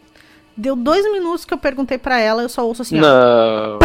Deu 0.56 0.76
dois 0.76 1.06
minutos 1.12 1.46
que 1.46 1.54
eu 1.54 1.58
perguntei 1.60 2.00
pra 2.00 2.18
ela, 2.20 2.42
eu 2.42 2.50
só 2.50 2.66
ouço 2.66 2.82
assim, 2.82 2.98
ó, 2.98 3.02
Não. 3.02 3.80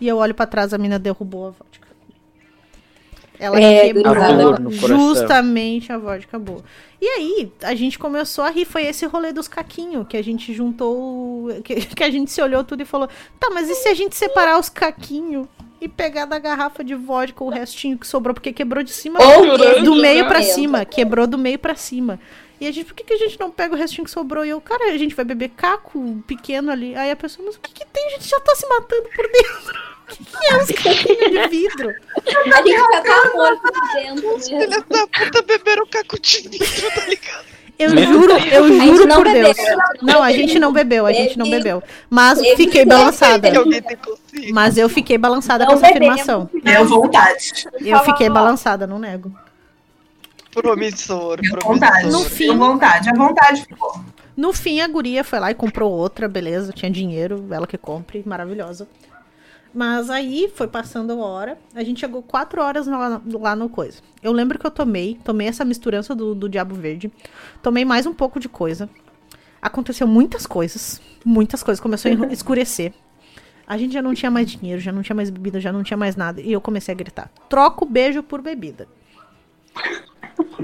e 0.00 0.08
eu 0.08 0.16
olho 0.16 0.34
pra 0.34 0.44
trás, 0.46 0.74
a 0.74 0.78
mina 0.78 0.98
derrubou 0.98 1.46
a 1.46 1.50
vodka. 1.50 1.87
Ela 3.38 3.60
É, 3.60 3.92
quebrou 3.92 4.56
justamente 4.86 5.92
a 5.92 5.98
vodka 5.98 6.38
boa. 6.38 6.62
E 7.00 7.06
aí, 7.06 7.52
a 7.62 7.74
gente 7.74 7.98
começou 7.98 8.44
a 8.44 8.50
rir. 8.50 8.64
Foi 8.64 8.82
esse 8.84 9.06
rolê 9.06 9.32
dos 9.32 9.46
caquinhos 9.46 10.06
que 10.08 10.16
a 10.16 10.22
gente 10.22 10.52
juntou. 10.52 11.48
Que, 11.62 11.76
que 11.94 12.02
a 12.02 12.10
gente 12.10 12.30
se 12.30 12.42
olhou 12.42 12.64
tudo 12.64 12.82
e 12.82 12.86
falou: 12.86 13.08
tá, 13.38 13.50
mas 13.50 13.68
e 13.70 13.74
se 13.74 13.88
a 13.88 13.94
gente 13.94 14.16
separar 14.16 14.58
os 14.58 14.68
caquinhos 14.68 15.46
e 15.80 15.88
pegar 15.88 16.24
da 16.24 16.38
garrafa 16.40 16.82
de 16.82 16.94
vodka 16.94 17.44
o 17.44 17.48
restinho 17.48 17.96
que 17.96 18.06
sobrou? 18.06 18.34
Porque 18.34 18.52
quebrou 18.52 18.82
de 18.82 18.90
cima 18.90 19.20
Ou 19.22 19.82
do 19.84 19.94
meio 19.94 20.26
pra 20.26 20.40
Meu. 20.40 20.48
cima. 20.48 20.84
Quebrou 20.84 21.26
do 21.26 21.38
meio 21.38 21.58
pra 21.58 21.76
cima. 21.76 22.18
E 22.60 22.66
a 22.66 22.72
gente, 22.72 22.86
por 22.86 22.94
que, 22.94 23.04
que 23.04 23.12
a 23.12 23.18
gente 23.18 23.38
não 23.38 23.52
pega 23.52 23.72
o 23.72 23.78
restinho 23.78 24.04
que 24.04 24.10
sobrou? 24.10 24.44
E 24.44 24.48
eu, 24.48 24.60
cara, 24.60 24.92
a 24.92 24.98
gente 24.98 25.14
vai 25.14 25.24
beber 25.24 25.50
caco 25.50 26.20
pequeno 26.26 26.72
ali. 26.72 26.92
Aí 26.96 27.08
a 27.08 27.14
pessoa, 27.14 27.46
mas 27.46 27.54
o 27.54 27.60
que, 27.60 27.72
que 27.72 27.86
tem? 27.86 28.04
A 28.08 28.10
gente 28.10 28.28
já 28.28 28.40
tá 28.40 28.52
se 28.56 28.66
matando 28.66 29.08
por 29.14 29.24
dentro. 29.30 29.97
O 30.10 30.14
que, 30.16 30.24
que 30.24 30.52
é 30.52 30.56
os 30.56 30.66
caquinhos 30.68 31.30
de 31.42 31.48
vidro? 31.48 31.94
A 32.52 32.62
gente 32.62 32.76
já 32.76 33.00
tá 33.02 33.30
morto 33.34 33.62
de 33.62 34.02
dentro. 34.02 34.40
Filha 34.40 34.68
da 34.68 34.82
puta 34.82 35.42
beberam 35.42 35.86
caco 35.86 36.20
de 36.20 36.48
vidro, 36.48 36.90
tá 36.94 37.06
ligado? 37.06 37.44
Eu 37.78 37.90
juro, 37.96 38.32
eu 38.32 38.80
juro 38.80 39.06
por 39.14 39.22
bebeu, 39.24 39.54
Deus. 39.54 39.56
Não, 40.02 40.20
a 40.20 40.32
gente 40.32 40.58
não 40.58 40.72
bebeu, 40.72 41.06
a 41.06 41.12
gente 41.12 41.38
não 41.38 41.48
bebeu. 41.48 41.80
Mas 42.10 42.40
fiquei 42.40 42.66
que 42.66 42.84
balançada. 42.84 43.48
Mas 44.52 44.76
eu 44.76 44.88
fiquei 44.88 45.16
balançada 45.16 45.64
com 45.64 45.74
essa 45.74 45.86
afirmação. 45.86 46.50
Deu 46.64 46.84
vontade. 46.86 47.68
Eu 47.80 48.00
fiquei 48.00 48.28
balançada, 48.28 48.84
não 48.86 48.98
nego. 48.98 49.32
Promissor, 50.52 51.40
Deu 51.40 51.58
vontade. 51.62 52.06
No 52.06 52.10
promissor. 52.10 52.30
fim- 52.30 52.56
vontade. 52.56 53.10
A 53.10 53.12
vontade 53.14 53.62
ficou. 53.62 54.00
No 54.36 54.52
fim, 54.52 54.80
a 54.80 54.88
guria 54.88 55.22
foi 55.22 55.38
lá 55.38 55.50
e 55.50 55.54
comprou 55.54 55.92
outra, 55.92 56.26
beleza, 56.28 56.72
tinha 56.72 56.90
dinheiro, 56.90 57.46
ela 57.50 57.66
que 57.66 57.76
compre, 57.78 58.22
maravilhosa. 58.26 58.88
Mas 59.72 60.08
aí 60.08 60.50
foi 60.54 60.66
passando 60.66 61.12
a 61.12 61.16
hora, 61.16 61.58
a 61.74 61.84
gente 61.84 62.00
chegou 62.00 62.22
quatro 62.22 62.60
horas 62.60 62.86
lá, 62.86 63.20
lá 63.24 63.54
no 63.54 63.68
coisa. 63.68 64.00
Eu 64.22 64.32
lembro 64.32 64.58
que 64.58 64.66
eu 64.66 64.70
tomei, 64.70 65.18
tomei 65.22 65.46
essa 65.46 65.64
misturança 65.64 66.14
do, 66.14 66.34
do 66.34 66.48
Diabo 66.48 66.74
Verde, 66.74 67.12
tomei 67.62 67.84
mais 67.84 68.06
um 68.06 68.14
pouco 68.14 68.40
de 68.40 68.48
coisa. 68.48 68.88
Aconteceu 69.60 70.06
muitas 70.06 70.46
coisas, 70.46 71.00
muitas 71.24 71.62
coisas, 71.62 71.80
começou 71.80 72.10
a 72.10 72.26
escurecer. 72.32 72.92
A 73.66 73.76
gente 73.76 73.92
já 73.92 74.00
não 74.00 74.14
tinha 74.14 74.30
mais 74.30 74.50
dinheiro, 74.50 74.80
já 74.80 74.90
não 74.90 75.02
tinha 75.02 75.14
mais 75.14 75.28
bebida, 75.28 75.60
já 75.60 75.70
não 75.70 75.82
tinha 75.82 75.96
mais 75.96 76.16
nada. 76.16 76.40
E 76.40 76.50
eu 76.50 76.60
comecei 76.60 76.94
a 76.94 76.96
gritar: 76.96 77.30
troco 77.48 77.84
beijo 77.84 78.22
por 78.22 78.40
bebida. 78.40 78.88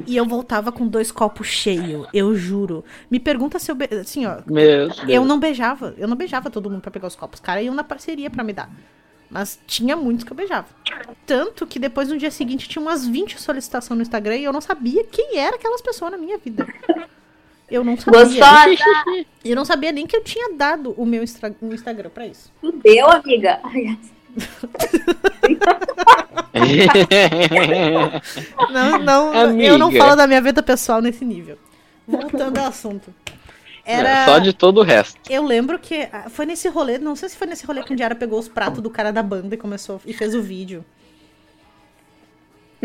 E 0.06 0.16
eu 0.16 0.26
voltava 0.26 0.70
com 0.70 0.86
dois 0.86 1.10
copos 1.10 1.46
cheios, 1.46 2.06
eu 2.12 2.34
juro. 2.34 2.84
Me 3.10 3.18
pergunta 3.18 3.58
se 3.58 3.70
eu. 3.70 3.74
Be... 3.74 3.88
Assim, 4.00 4.26
ó. 4.26 4.38
Meu 4.46 4.88
Deus. 4.88 5.02
Eu 5.08 5.24
não 5.24 5.38
beijava. 5.38 5.94
Eu 5.96 6.08
não 6.08 6.16
beijava 6.16 6.50
todo 6.50 6.68
mundo 6.68 6.80
pra 6.80 6.90
pegar 6.90 7.06
os 7.06 7.16
copos. 7.16 7.40
Os 7.40 7.44
caras 7.44 7.64
iam 7.64 7.74
na 7.74 7.84
parceria 7.84 8.28
pra 8.28 8.44
me 8.44 8.52
dar. 8.52 8.70
Mas 9.30 9.58
tinha 9.66 9.96
muitos 9.96 10.24
que 10.24 10.32
eu 10.32 10.36
beijava. 10.36 10.68
Tanto 11.26 11.66
que 11.66 11.78
depois 11.78 12.08
no 12.08 12.18
dia 12.18 12.30
seguinte 12.30 12.68
tinha 12.68 12.82
umas 12.82 13.06
20 13.06 13.40
solicitações 13.40 13.96
no 13.96 14.02
Instagram 14.02 14.36
e 14.36 14.44
eu 14.44 14.52
não 14.52 14.60
sabia 14.60 15.04
quem 15.04 15.38
era 15.38 15.56
aquelas 15.56 15.80
pessoas 15.80 16.12
na 16.12 16.18
minha 16.18 16.38
vida. 16.38 16.66
Eu 17.70 17.82
não 17.82 17.96
sabia. 17.96 18.20
Gostosa! 18.24 18.84
Eu 19.44 19.56
não 19.56 19.64
sabia 19.64 19.90
nem 19.90 20.06
que 20.06 20.16
eu 20.16 20.22
tinha 20.22 20.54
dado 20.54 20.92
o 20.92 21.06
meu 21.06 21.22
Instagram 21.22 22.10
pra 22.10 22.26
isso. 22.26 22.52
Fudeu, 22.60 23.10
amiga. 23.10 23.60
Não, 28.70 28.98
não, 28.98 29.34
eu 29.60 29.78
não 29.78 29.88
Amiga. 29.88 30.04
falo 30.04 30.16
da 30.16 30.26
minha 30.26 30.40
vida 30.40 30.62
pessoal 30.62 31.00
nesse 31.00 31.24
nível. 31.24 31.58
Voltando 32.06 32.58
ao 32.58 32.66
assunto. 32.66 33.12
Era. 33.84 34.24
Só 34.24 34.38
de 34.38 34.52
todo 34.52 34.78
o 34.78 34.82
resto. 34.82 35.20
Eu 35.28 35.44
lembro 35.44 35.78
que 35.78 36.08
ah, 36.10 36.30
foi 36.30 36.46
nesse 36.46 36.68
rolê, 36.68 36.98
não 36.98 37.14
sei 37.14 37.28
se 37.28 37.36
foi 37.36 37.46
nesse 37.46 37.66
rolê 37.66 37.82
que 37.82 37.92
o 37.92 37.96
Diara 37.96 38.14
pegou 38.14 38.38
os 38.38 38.48
pratos 38.48 38.80
do 38.80 38.88
cara 38.88 39.12
da 39.12 39.22
banda 39.22 39.54
e 39.54 39.58
começou 39.58 40.00
e 40.06 40.12
fez 40.14 40.34
o 40.34 40.40
vídeo. 40.40 40.84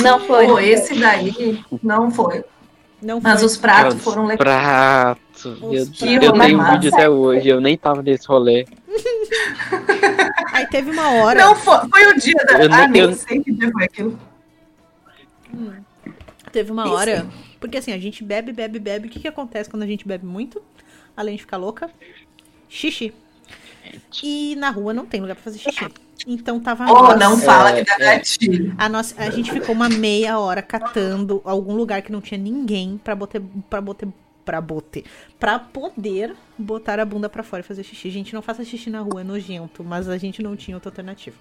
Não 0.02 0.20
foi. 0.20 0.46
Pô, 0.48 0.60
esse 0.60 0.96
daí 0.96 1.64
não 1.82 2.12
foi. 2.12 2.44
Não 3.02 3.22
foi. 3.22 3.32
Mas 3.32 3.44
os 3.44 3.56
pratos 3.58 3.96
Os 3.96 4.04
foram 4.04 4.24
legais. 4.26 4.38
Pratos. 4.40 5.60
Meu 5.60 5.70
Os 5.70 5.88
Deus. 5.90 6.00
pratos. 6.00 6.02
Eu 6.26 6.34
tenho 6.34 6.58
Massa. 6.58 6.72
vídeo 6.74 6.94
até 6.94 7.10
hoje, 7.10 7.48
eu 7.48 7.62
nem 7.62 7.78
tava 7.78 8.02
nesse 8.02 8.28
rolê. 8.28 8.66
Aí 10.54 10.68
teve 10.68 10.92
uma 10.92 11.12
hora. 11.14 11.40
Não 11.40 11.56
foi, 11.56 11.78
foi 11.90 12.08
o 12.08 12.20
dia 12.20 12.34
da. 12.46 12.64
Eu 12.64 12.74
ah, 12.74 12.88
nem 12.88 13.02
eu- 13.02 13.14
sei 13.14 13.42
que 13.42 13.52
dia 13.52 13.72
foi 13.72 13.84
aquilo. 13.86 14.20
Teve 16.52 16.72
uma 16.72 16.84
Nem 16.84 16.94
hora. 16.94 17.28
Porque 17.60 17.78
assim, 17.78 17.92
a 17.94 17.98
gente 18.00 18.24
bebe, 18.24 18.52
bebe, 18.52 18.80
bebe. 18.80 19.08
O 19.08 19.12
que, 19.12 19.20
que 19.20 19.28
acontece 19.28 19.70
quando 19.70 19.84
a 19.84 19.88
gente 19.88 20.08
bebe 20.08 20.26
muito? 20.26 20.62
Além 21.16 21.36
de 21.36 21.42
ficar 21.42 21.58
louca? 21.58 21.90
Xixi. 22.68 23.14
E 24.24 24.56
na 24.56 24.70
rua 24.70 24.94
não 24.94 25.06
tem 25.06 25.22
lugar 25.22 25.36
pra 25.36 25.44
fazer 25.44 25.60
xixi. 25.60 25.88
Então 26.28 26.60
tava. 26.60 26.86
Oh, 26.92 27.04
nós- 27.04 27.20
não 27.20 27.38
fala 27.38 27.72
É, 27.72 27.84
que 27.84 27.98
dá 27.98 28.06
é. 28.06 28.18
gatilho. 28.18 28.74
A, 28.78 28.90
nossa, 28.90 29.16
a 29.22 29.30
gente 29.30 29.52
ficou 29.52 29.74
uma 29.74 29.90
meia 29.90 30.38
hora 30.40 30.62
catando 30.62 31.42
algum 31.44 31.74
lugar 31.76 32.02
que 32.02 32.12
não 32.12 32.22
tinha 32.22 32.38
ninguém 32.38 33.00
pra 33.04 33.16
botar. 33.16 33.42
Pra 33.70 33.82
botar. 33.82 34.08
Pra 34.46 34.60
botar. 34.62 35.02
Pra 35.40 35.60
poder 35.60 36.36
botar 36.58 37.00
a 37.00 37.06
bunda 37.06 37.30
pra 37.30 37.44
fora 37.44 37.62
e 37.62 37.64
fazer 37.64 37.84
xixi. 37.84 38.10
Gente, 38.10 38.34
não 38.34 38.42
faça 38.42 38.64
xixi 38.66 38.90
na 38.90 39.00
rua, 39.02 39.22
é 39.22 39.24
nojento. 39.24 39.84
Mas 39.84 40.10
a 40.10 40.18
gente 40.18 40.42
não 40.42 40.56
tinha 40.56 40.76
outra 40.76 40.90
alternativa. 40.90 41.36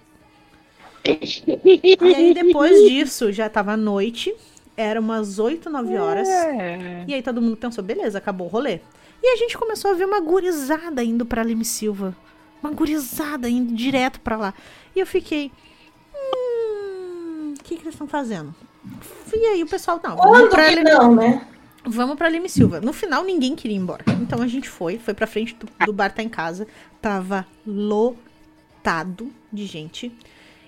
E 1.04 2.14
aí, 2.14 2.34
depois 2.34 2.76
disso, 2.88 3.32
já 3.32 3.48
tava 3.48 3.76
noite. 3.76 4.34
Era 4.76 5.00
umas 5.00 5.38
8, 5.38 5.68
9 5.70 5.96
horas. 5.96 6.28
E 7.06 7.14
aí 7.14 7.22
todo 7.22 7.40
mundo 7.42 7.56
pensou, 7.56 7.82
beleza, 7.82 8.18
acabou 8.18 8.46
o 8.46 8.50
rolê. 8.50 8.80
E 9.22 9.32
a 9.32 9.36
gente 9.36 9.58
começou 9.58 9.90
a 9.90 9.94
ver 9.94 10.04
uma 10.04 10.20
gurizada 10.20 11.02
indo 11.02 11.26
pra 11.26 11.42
Leme 11.42 11.64
Silva. 11.64 12.14
Uma 12.62 12.72
gurizada 12.72 13.48
indo 13.48 13.74
direto 13.74 14.20
pra 14.20 14.36
lá. 14.36 14.54
E 14.94 15.00
eu 15.00 15.06
fiquei. 15.06 15.52
Hum. 16.14 17.54
O 17.58 17.62
que, 17.62 17.76
que 17.76 17.82
eles 17.82 17.94
estão 17.94 18.08
fazendo? 18.08 18.54
E 19.32 19.46
aí 19.46 19.62
o 19.62 19.66
pessoal, 19.66 20.00
não, 20.02 20.16
vamos 20.16 20.38
Quando 20.38 20.50
pra, 20.50 20.68
que 20.68 20.82
não, 20.82 21.14
né? 21.14 21.46
vamos 21.84 22.16
pra 22.16 22.28
Leme 22.28 22.48
Silva. 22.48 22.80
No 22.80 22.92
final 22.92 23.24
ninguém 23.24 23.54
queria 23.54 23.76
ir 23.76 23.80
embora. 23.80 24.04
Então 24.20 24.42
a 24.42 24.46
gente 24.46 24.68
foi, 24.68 24.98
foi 24.98 25.14
pra 25.14 25.26
frente 25.26 25.54
do, 25.54 25.68
do 25.86 25.92
bar 25.92 26.12
tá 26.12 26.22
em 26.22 26.28
casa. 26.28 26.66
Tava 27.00 27.46
lotado 27.66 29.30
de 29.52 29.66
gente. 29.66 30.12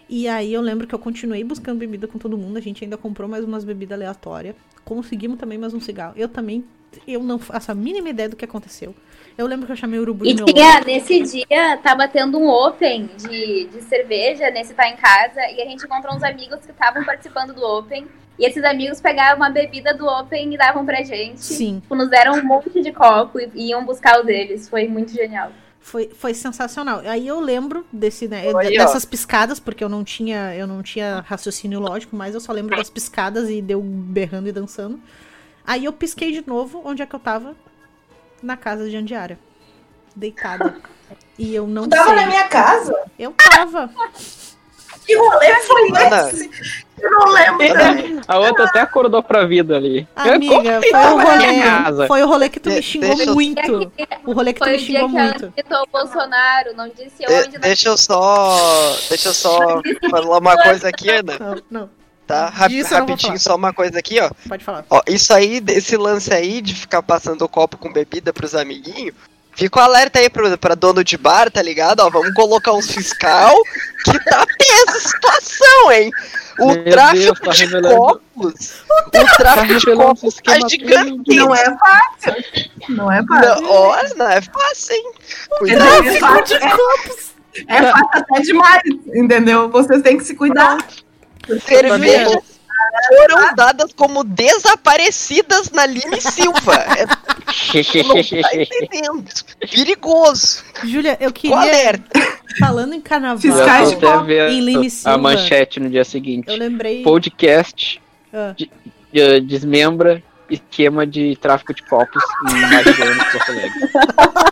E 0.08 0.26
aí 0.26 0.52
eu 0.52 0.60
lembro 0.60 0.86
que 0.86 0.94
eu 0.94 0.98
continuei 0.98 1.44
buscando 1.44 1.78
bebida 1.78 2.06
com 2.08 2.18
todo 2.18 2.36
mundo. 2.36 2.56
A 2.56 2.60
gente 2.60 2.82
ainda 2.84 2.96
comprou 2.96 3.28
mais 3.28 3.44
umas 3.44 3.64
bebidas 3.64 3.96
aleatórias. 3.96 4.56
Conseguimos 4.84 5.38
também 5.38 5.56
mais 5.56 5.72
um 5.72 5.80
cigarro. 5.80 6.14
Eu 6.16 6.28
também, 6.28 6.64
eu 7.06 7.22
não 7.22 7.38
faço 7.38 7.70
a 7.70 7.74
mínima 7.74 8.08
ideia 8.08 8.28
do 8.28 8.36
que 8.36 8.44
aconteceu. 8.44 8.94
Eu 9.36 9.46
lembro 9.46 9.66
que 9.66 9.72
eu 9.72 9.76
chamei 9.76 9.98
o 9.98 10.02
urubu 10.02 10.24
de 10.24 10.30
E 10.30 10.34
meu 10.34 10.44
tinha, 10.44 10.80
nesse 10.80 11.22
dia, 11.22 11.78
tava 11.82 12.06
tendo 12.08 12.38
um 12.38 12.48
open 12.48 13.08
de, 13.16 13.68
de 13.72 13.82
cerveja 13.82 14.50
nesse 14.50 14.74
Tá 14.74 14.88
em 14.88 14.96
Casa, 14.96 15.40
e 15.40 15.62
a 15.62 15.64
gente 15.64 15.84
encontrou 15.84 16.14
uns 16.14 16.22
amigos 16.22 16.60
que 16.60 16.72
estavam 16.72 17.04
participando 17.04 17.54
do 17.54 17.64
open, 17.64 18.06
e 18.38 18.46
esses 18.46 18.62
amigos 18.64 19.00
pegavam 19.00 19.36
uma 19.36 19.50
bebida 19.50 19.94
do 19.94 20.06
open 20.06 20.52
e 20.52 20.58
davam 20.58 20.84
pra 20.84 21.02
gente. 21.02 21.40
Sim. 21.40 21.80
Tipo, 21.80 21.94
nos 21.94 22.10
deram 22.10 22.34
um 22.34 22.44
monte 22.44 22.82
de 22.82 22.92
copo 22.92 23.38
e 23.38 23.50
e 23.54 23.68
iam 23.68 23.84
buscar 23.84 24.20
o 24.20 24.24
deles. 24.24 24.68
Foi 24.68 24.88
muito 24.88 25.12
genial. 25.12 25.52
Foi, 25.80 26.10
foi 26.14 26.34
sensacional. 26.34 27.00
Aí 27.00 27.26
eu 27.26 27.40
lembro 27.40 27.86
desse, 27.90 28.28
né, 28.28 28.44
ó. 28.52 28.58
dessas 28.58 29.04
piscadas, 29.04 29.58
porque 29.58 29.82
eu 29.82 29.88
não 29.88 30.04
tinha, 30.04 30.54
eu 30.54 30.66
não 30.66 30.82
tinha 30.82 31.24
raciocínio 31.26 31.80
lógico, 31.80 32.14
mas 32.14 32.34
eu 32.34 32.40
só 32.40 32.52
lembro 32.52 32.76
das 32.76 32.90
piscadas 32.90 33.48
e 33.48 33.62
deu 33.62 33.80
berrando 33.80 34.48
e 34.48 34.52
dançando. 34.52 35.00
Aí 35.70 35.84
eu 35.84 35.92
pisquei 35.92 36.32
de 36.32 36.44
novo, 36.44 36.82
onde 36.84 37.00
é 37.00 37.06
que 37.06 37.14
eu 37.14 37.20
tava? 37.20 37.54
Na 38.42 38.56
casa 38.56 38.90
de 38.90 38.96
Andiara. 38.96 39.38
Deitada. 40.16 40.74
E 41.38 41.54
eu 41.54 41.64
não 41.64 41.84
Tu 41.84 41.90
tava 41.90 42.06
sei. 42.08 42.16
na 42.16 42.26
minha 42.26 42.48
casa? 42.48 42.92
Eu 43.16 43.30
tava. 43.38 43.88
Que 45.06 45.16
rolê 45.16 45.54
foi 45.60 45.88
Ana. 45.90 46.28
esse? 46.28 46.50
Eu 47.00 47.08
não 47.12 47.26
lembro. 47.28 47.62
Ana, 47.72 48.22
A 48.26 48.38
outra 48.40 48.64
até 48.64 48.80
acordou 48.80 49.22
pra 49.22 49.46
vida 49.46 49.76
ali. 49.76 50.08
Amiga, 50.16 50.80
foi 50.82 50.98
o 50.98 51.16
rolê. 51.22 52.06
Foi 52.08 52.22
o 52.24 52.26
rolê 52.26 52.48
que 52.48 52.58
tu 52.58 52.68
me 52.68 52.74
De- 52.74 52.82
xingou 52.82 53.14
deixa 53.14 53.30
eu- 53.30 53.34
muito. 53.34 53.92
O 54.26 54.32
rolê 54.32 54.52
que 54.52 54.58
tu 54.58 54.64
Foi 54.64 54.72
me 54.72 54.76
o 54.76 54.80
dia 54.80 54.98
xingou 55.00 55.08
que 55.08 55.14
muito. 55.14 55.52
citou 55.56 55.82
o 55.82 55.86
Bolsonaro, 55.86 56.74
não 56.76 56.88
disse 56.88 57.24
De- 57.24 57.32
onde. 57.32 57.58
deixa 57.58 57.88
eu 57.90 57.96
só. 57.96 58.56
Deixa 59.08 59.28
eu 59.28 59.34
só 59.34 59.80
falar 60.10 60.38
uma 60.38 60.60
coisa 60.60 60.88
aqui, 60.88 61.08
Ana. 61.10 61.38
Não, 61.38 61.62
não, 61.82 61.90
Tá? 62.30 62.48
Rap- 62.48 62.82
vou 62.82 62.98
rapidinho, 63.00 63.40
só 63.40 63.56
uma 63.56 63.72
coisa 63.72 63.98
aqui, 63.98 64.20
ó. 64.20 64.30
pode 64.48 64.64
falar. 64.64 64.84
Ó, 64.88 65.02
isso 65.08 65.32
aí, 65.34 65.60
esse 65.68 65.96
lance 65.96 66.32
aí 66.32 66.60
de 66.62 66.74
ficar 66.76 67.02
passando 67.02 67.42
o 67.42 67.48
copo 67.48 67.76
com 67.76 67.92
bebida 67.92 68.32
pros 68.32 68.54
amiguinhos. 68.54 69.14
Fica 69.52 69.80
o 69.80 69.82
alerta 69.82 70.20
aí 70.20 70.30
pro, 70.30 70.56
pra 70.56 70.76
dono 70.76 71.02
de 71.02 71.18
bar, 71.18 71.50
tá 71.50 71.60
ligado? 71.60 71.98
Ó, 72.00 72.08
vamos 72.08 72.32
colocar 72.34 72.72
uns 72.72 72.88
fiscal 72.88 73.52
que 74.04 74.16
tá 74.26 74.46
tensa 74.56 74.96
a 74.96 75.00
situação, 75.00 75.92
hein? 75.92 76.10
O 76.60 76.66
Meu 76.68 76.84
tráfico 76.84 77.24
Deus, 77.24 77.40
tá 77.40 77.50
de 77.50 77.64
revelando- 77.64 77.96
copos. 77.96 78.74
O 78.96 79.10
tráfico 79.36 79.66
de 79.66 79.72
revelando 79.72 80.04
copos 80.14 80.34
tá 80.36 80.68
gigante. 80.68 81.34
Não 81.36 81.52
é 81.54 81.64
fácil. 81.64 82.44
Não 82.90 83.10
é 83.12 83.22
fácil. 83.26 83.62
Não, 83.62 83.70
olha, 83.70 84.14
não 84.14 84.28
é 84.30 84.40
fácil, 84.40 84.94
hein? 84.94 85.12
É, 85.52 85.58
Cuidado. 85.58 86.06
é 86.06 86.18
fácil, 86.20 86.56
é, 86.56 87.76
é 87.76 87.82
fácil 87.90 88.08
até 88.12 88.40
demais, 88.42 88.82
entendeu? 89.14 89.68
Vocês 89.68 90.00
têm 90.02 90.16
que 90.16 90.24
se 90.24 90.34
cuidar. 90.36 90.78
Cervejas 91.66 92.60
foram 93.08 93.54
dadas 93.54 93.92
como 93.94 94.24
desaparecidas 94.24 95.70
na 95.70 95.86
Line 95.86 96.20
Silva. 96.20 96.74
É, 96.74 97.04
não 98.02 98.14
tá 98.42 98.56
entendendo. 98.56 99.24
Perigoso. 99.70 100.62
Júlia, 100.84 101.16
eu 101.20 101.32
queria. 101.32 101.56
alerta. 101.56 102.20
Falando 102.58 102.94
em 102.94 103.00
carnaval, 103.00 103.38
Fiscais 103.38 103.92
Eu 103.92 103.98
de 103.98 104.04
até 104.06 104.12
copo. 104.16 104.24
ver 104.26 104.50
Em 104.50 104.60
Lime 104.60 104.86
a 104.86 104.90
Silva. 104.90 105.18
manchete 105.18 105.78
no 105.80 105.88
dia 105.88 106.04
seguinte. 106.04 106.48
eu 106.48 106.56
lembrei. 106.56 107.02
Podcast 107.02 108.00
Ah, 108.32 108.54
eh, 109.14 109.40
desmembra 109.40 110.22
esquema 110.50 111.06
de 111.06 111.36
tráfico 111.36 111.72
de 111.72 111.82
copos 111.84 112.22
em 112.48 112.60
Mariana, 112.60 113.24
Porto 113.30 113.50
Alegre. 113.52 113.70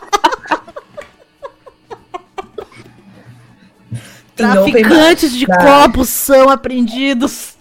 traficantes 4.39 5.31
de 5.33 5.47
Não. 5.47 5.57
copos 5.57 6.09
são 6.09 6.49
apreendidos. 6.49 7.57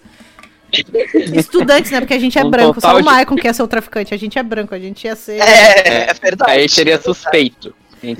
Estudantes, 1.34 1.90
né? 1.90 2.00
Porque 2.00 2.14
a 2.14 2.18
gente 2.18 2.38
é 2.38 2.44
Um 2.44 2.50
branco. 2.50 2.80
Só 2.80 2.94
o 2.94 2.98
de- 2.98 3.04
Maicon 3.04 3.36
quer 3.36 3.54
ser 3.54 3.62
o 3.62 3.68
traficante. 3.68 4.12
A 4.14 4.18
gente 4.18 4.38
é 4.38 4.42
branco. 4.42 4.74
A 4.74 4.78
gente 4.78 5.04
ia 5.06 5.16
ser 5.16 5.40
É, 5.40 6.10
é 6.10 6.14
verdade. 6.14 6.50
Aí 6.50 6.68
seria 6.68 7.00
suspeito. 7.00 7.74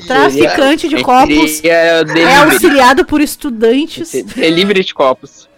Traficante 0.07 0.89
de 0.89 0.97
seria- 0.97 1.01
a 1.01 1.05
copos. 1.05 1.65
É 1.65 2.37
auxiliado 2.39 3.05
por 3.05 3.21
estudantes. 3.21 4.11
Delivery 4.35 4.83
de 4.85 4.95
copos. 4.95 5.49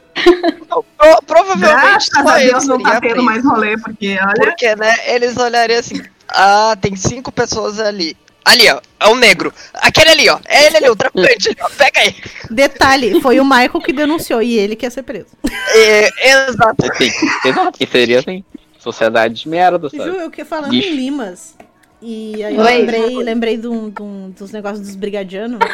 Pro- 0.69 1.23
provavelmente 1.27 1.71
Graças 1.81 2.09
só 2.13 2.29
a 2.29 2.39
Deus 2.39 2.67
não 2.67 2.83
tá 2.83 3.01
tendo 3.01 3.11
preso. 3.13 3.23
mais 3.25 3.45
rolê, 3.45 3.79
porque 3.79 4.19
olha. 4.21 4.35
Porque, 4.35 4.77
né, 4.77 4.95
eles 5.07 5.37
olhariam 5.37 5.79
assim, 5.79 6.03
ah, 6.29 6.77
tem 6.81 6.95
cinco 6.97 7.31
pessoas 7.33 7.79
ali. 7.81 8.17
Ali, 8.45 8.69
ó, 8.71 8.81
é 8.99 9.09
um 9.09 9.15
negro. 9.17 9.53
Aquele 9.75 10.11
ali, 10.11 10.29
ó, 10.29 10.39
é 10.47 10.67
ele 10.67 10.77
ali, 10.79 10.89
o 10.91 10.97
traficante. 10.97 11.57
Pega 11.77 12.01
aí. 12.01 12.15
Detalhe, 12.51 13.21
foi 13.21 13.39
o 13.41 13.45
Michael 13.45 13.81
que 13.81 13.93
denunciou 13.93 14.43
e 14.43 14.59
ele 14.59 14.75
quer 14.77 14.91
ser 14.91 15.03
preso. 15.03 15.29
É, 15.75 16.09
exato. 16.49 16.85
Sim, 16.97 17.11
exato. 17.45 17.79
E 17.81 17.87
seria 17.87 18.19
assim. 18.21 18.45
Sociedade 18.79 19.35
de 19.35 19.49
merda, 19.49 19.89
Ju, 19.89 19.97
sabe? 19.97 20.17
eu 20.17 20.31
que 20.31 20.43
falando 20.45 20.73
Lixo. 20.73 20.89
em 20.89 20.97
Limas. 20.97 21.55
E 22.01 22.43
aí 22.43 22.55
eu 22.57 22.63
Oi. 22.63 22.67
lembrei, 22.79 23.17
lembrei 23.19 23.57
de 23.59 23.69
um- 23.69 23.91
dos 24.31 24.51
negócios 24.53 24.81
dos 24.87 24.97
brigadianos. 24.97 25.59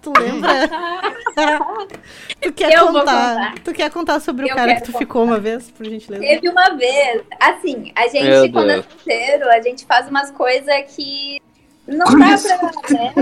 Tu 0.00 0.12
lembra? 0.16 0.48
tu 2.40 2.52
quer 2.52 2.72
Eu 2.72 2.86
contar? 2.86 3.02
contar. 3.34 3.54
Tu 3.64 3.72
quer 3.74 3.90
contar 3.90 4.20
sobre 4.20 4.46
o 4.46 4.54
cara 4.54 4.76
que 4.76 4.82
tu 4.82 4.86
contar. 4.86 4.98
ficou 5.00 5.24
uma 5.24 5.38
vez, 5.40 5.70
por 5.72 5.84
gentileza? 5.84 6.22
Teve 6.22 6.48
uma 6.48 6.70
vez, 6.76 7.22
assim, 7.40 7.92
a 7.96 8.06
gente, 8.06 8.24
Meu 8.28 8.52
quando 8.52 8.70
é 8.70 8.82
solteiro, 8.82 9.48
a 9.50 9.60
gente 9.60 9.84
faz 9.84 10.08
umas 10.08 10.30
coisas 10.30 10.72
que 10.94 11.40
não 11.88 12.06
dá 12.06 12.36
pra, 12.38 12.94
né? 12.94 13.14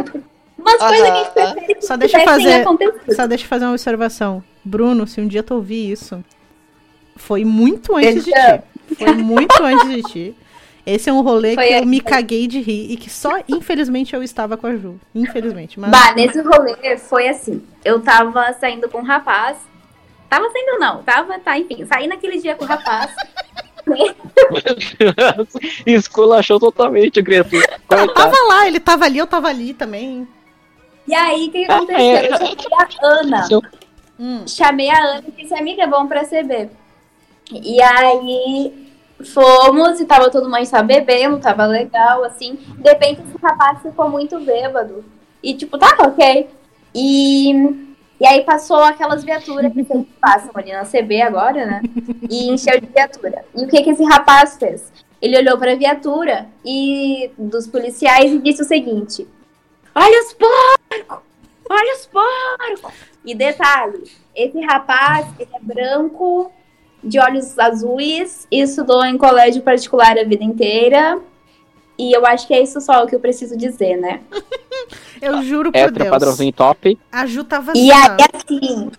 Umas 0.59 0.77
coisas 0.79 1.01
que 1.03 1.09
a 1.11 1.17
gente 1.17 1.31
prefere 1.33 1.75
que 1.75 1.87
Só 1.87 1.97
deixa 1.97 2.21
fazer-. 2.21 2.65
Só 3.15 3.27
deixa 3.27 3.45
eu 3.45 3.49
fazer 3.49 3.65
uma 3.67 3.73
observação. 3.73 4.43
Bruno, 4.65 5.07
se 5.07 5.21
um 5.21 5.29
dia 5.29 5.43
tu 5.43 5.55
ouvir 5.55 5.93
isso, 5.93 6.25
foi 7.15 7.45
muito 7.45 7.95
antes 7.97 8.25
de 8.25 8.31
Então. 8.31 8.59
ti. 8.59 8.95
Foi 8.97 9.15
muito 9.15 9.63
antes 9.63 9.89
de 9.89 10.03
ti. 10.03 10.35
Esse 10.85 11.11
é 11.11 11.13
um 11.13 11.21
rolê 11.21 11.55
Foi 11.55 11.67
que 11.67 11.73
eu 11.73 11.79
aí. 11.79 11.87
me 11.87 12.01
caguei 12.01 12.47
de 12.47 12.61
rir 12.61 12.93
e 12.93 12.97
que 12.97 13.11
só, 13.11 13.31
infelizmente, 13.49 14.15
eu 14.15 14.23
estava 14.23 14.57
com 14.57 14.69
a 14.69 14.77
Ju. 14.77 14.99
Infelizmente. 15.15 15.79
Mas 15.81 15.91
Bah, 15.91 16.15
nesse 16.15 16.41
rolê 16.41 16.97
foi 16.97 17.29
assim. 17.29 17.61
Eu 17.85 18.01
tava 18.01 18.53
saindo 18.55 18.89
com 18.89 18.99
um 18.99 19.05
rapaz. 19.05 19.57
Tava 20.31 20.49
saindo 20.51 20.79
não, 20.81 21.03
tava, 21.05 21.39
tá, 21.39 21.57
enfim, 21.59 21.85
saí 21.87 22.07
naquele 22.09 22.41
dia 22.41 22.55
com 22.57 22.65
o 22.65 22.69
rapaz. 22.69 23.11
Esculachou 25.87 26.59
totalmente 26.59 27.21
a 27.21 27.25
criatura. 27.25 27.65
eu 27.91 28.15
tava 28.15 28.37
lá, 28.49 28.67
ele 28.67 28.81
tava 28.81 29.05
ali, 29.05 29.19
eu 29.19 29.27
tava 29.27 29.49
ali 29.49 29.75
também. 29.75 30.27
E 31.07 31.15
aí, 31.15 31.47
o 31.47 31.51
que 31.53 31.65
aconteceu? 31.71 32.01
Eu 32.01 32.39
chamei 32.39 32.57
a 32.73 32.89
Ana. 33.07 33.43
Seu- 33.45 33.63
Hum. 34.19 34.49
Chamei 34.49 34.89
a 34.89 34.99
Ana 34.99 35.25
e 35.29 35.43
disse, 35.43 35.55
amiga, 35.55 35.87
vamos 35.87 36.09
pra 36.09 36.25
CB. 36.25 36.71
E 37.53 37.81
aí 37.83 38.87
fomos 39.33 40.01
e 40.01 40.07
tava 40.07 40.31
todo 40.31 40.49
mundo 40.49 40.65
só 40.67 40.83
bebendo, 40.83 41.39
tava 41.39 41.67
legal, 41.67 42.25
assim. 42.25 42.55
De 42.79 42.89
repente 42.89 43.21
esse 43.21 43.37
rapaz 43.43 43.83
ficou 43.83 44.09
muito 44.09 44.41
bêbado. 44.41 45.05
E 45.43 45.55
tipo, 45.55 45.77
tá 45.79 45.95
ok. 46.01 46.49
E, 46.95 47.96
e 48.21 48.27
aí 48.27 48.45
passou 48.45 48.83
aquelas 48.83 49.23
viaturas 49.23 49.73
que 49.73 49.85
sempre 49.85 50.13
passam 50.21 50.51
ali 50.55 50.73
na 50.73 50.85
CB 50.85 51.23
agora, 51.23 51.67
né? 51.67 51.83
E 52.31 52.51
encheu 52.51 52.81
de 52.81 52.87
viatura. 52.87 53.45
E 53.55 53.65
o 53.65 53.69
que 53.69 53.83
que 53.83 53.91
esse 53.91 54.05
rapaz 54.05 54.57
fez? 54.57 54.91
Ele 55.21 55.39
olhou 55.39 55.59
pra 55.59 55.75
viatura 55.75 56.47
e 56.65 57.31
dos 57.37 57.67
policiais 57.67 58.33
e 58.33 58.39
disse 58.39 58.63
o 58.63 58.67
seguinte: 58.67 59.27
Olha 59.95 60.23
os 60.23 60.33
porcos! 60.33 61.25
Olha 61.69 61.95
os 61.95 62.07
porcos! 62.07 62.95
E 63.25 63.35
detalhe, 63.35 64.05
esse 64.35 64.61
rapaz, 64.61 65.27
ele 65.39 65.51
é 65.55 65.61
branco, 65.61 66.53
de 67.03 67.19
olhos 67.19 67.59
azuis, 67.59 68.47
estudou 68.51 69.05
em 69.05 69.19
colégio 69.19 69.63
particular 69.63 70.19
a 70.19 70.25
vida 70.25 70.45
inteira. 70.45 71.21
E 71.99 72.13
eu 72.13 72.27
acho 72.27 72.47
que 72.47 72.55
é 72.55 72.63
isso 72.63 72.81
só 72.81 73.03
o 73.03 73.07
que 73.07 73.15
eu 73.15 73.21
preciso 73.21 73.57
dizer, 73.57 73.97
né? 73.97 74.21
Eu 75.21 75.43
juro 75.43 75.73
por 75.73 75.79
Hétero, 75.79 75.95
Deus. 75.95 76.11
padrãozinho 76.11 76.53
top. 76.53 76.99
A 77.11 77.27
Ju 77.27 77.43
tava 77.43 77.73
E 77.75 77.91
assim, 77.91 78.11
aí, 78.11 78.29
assim, 78.35 78.91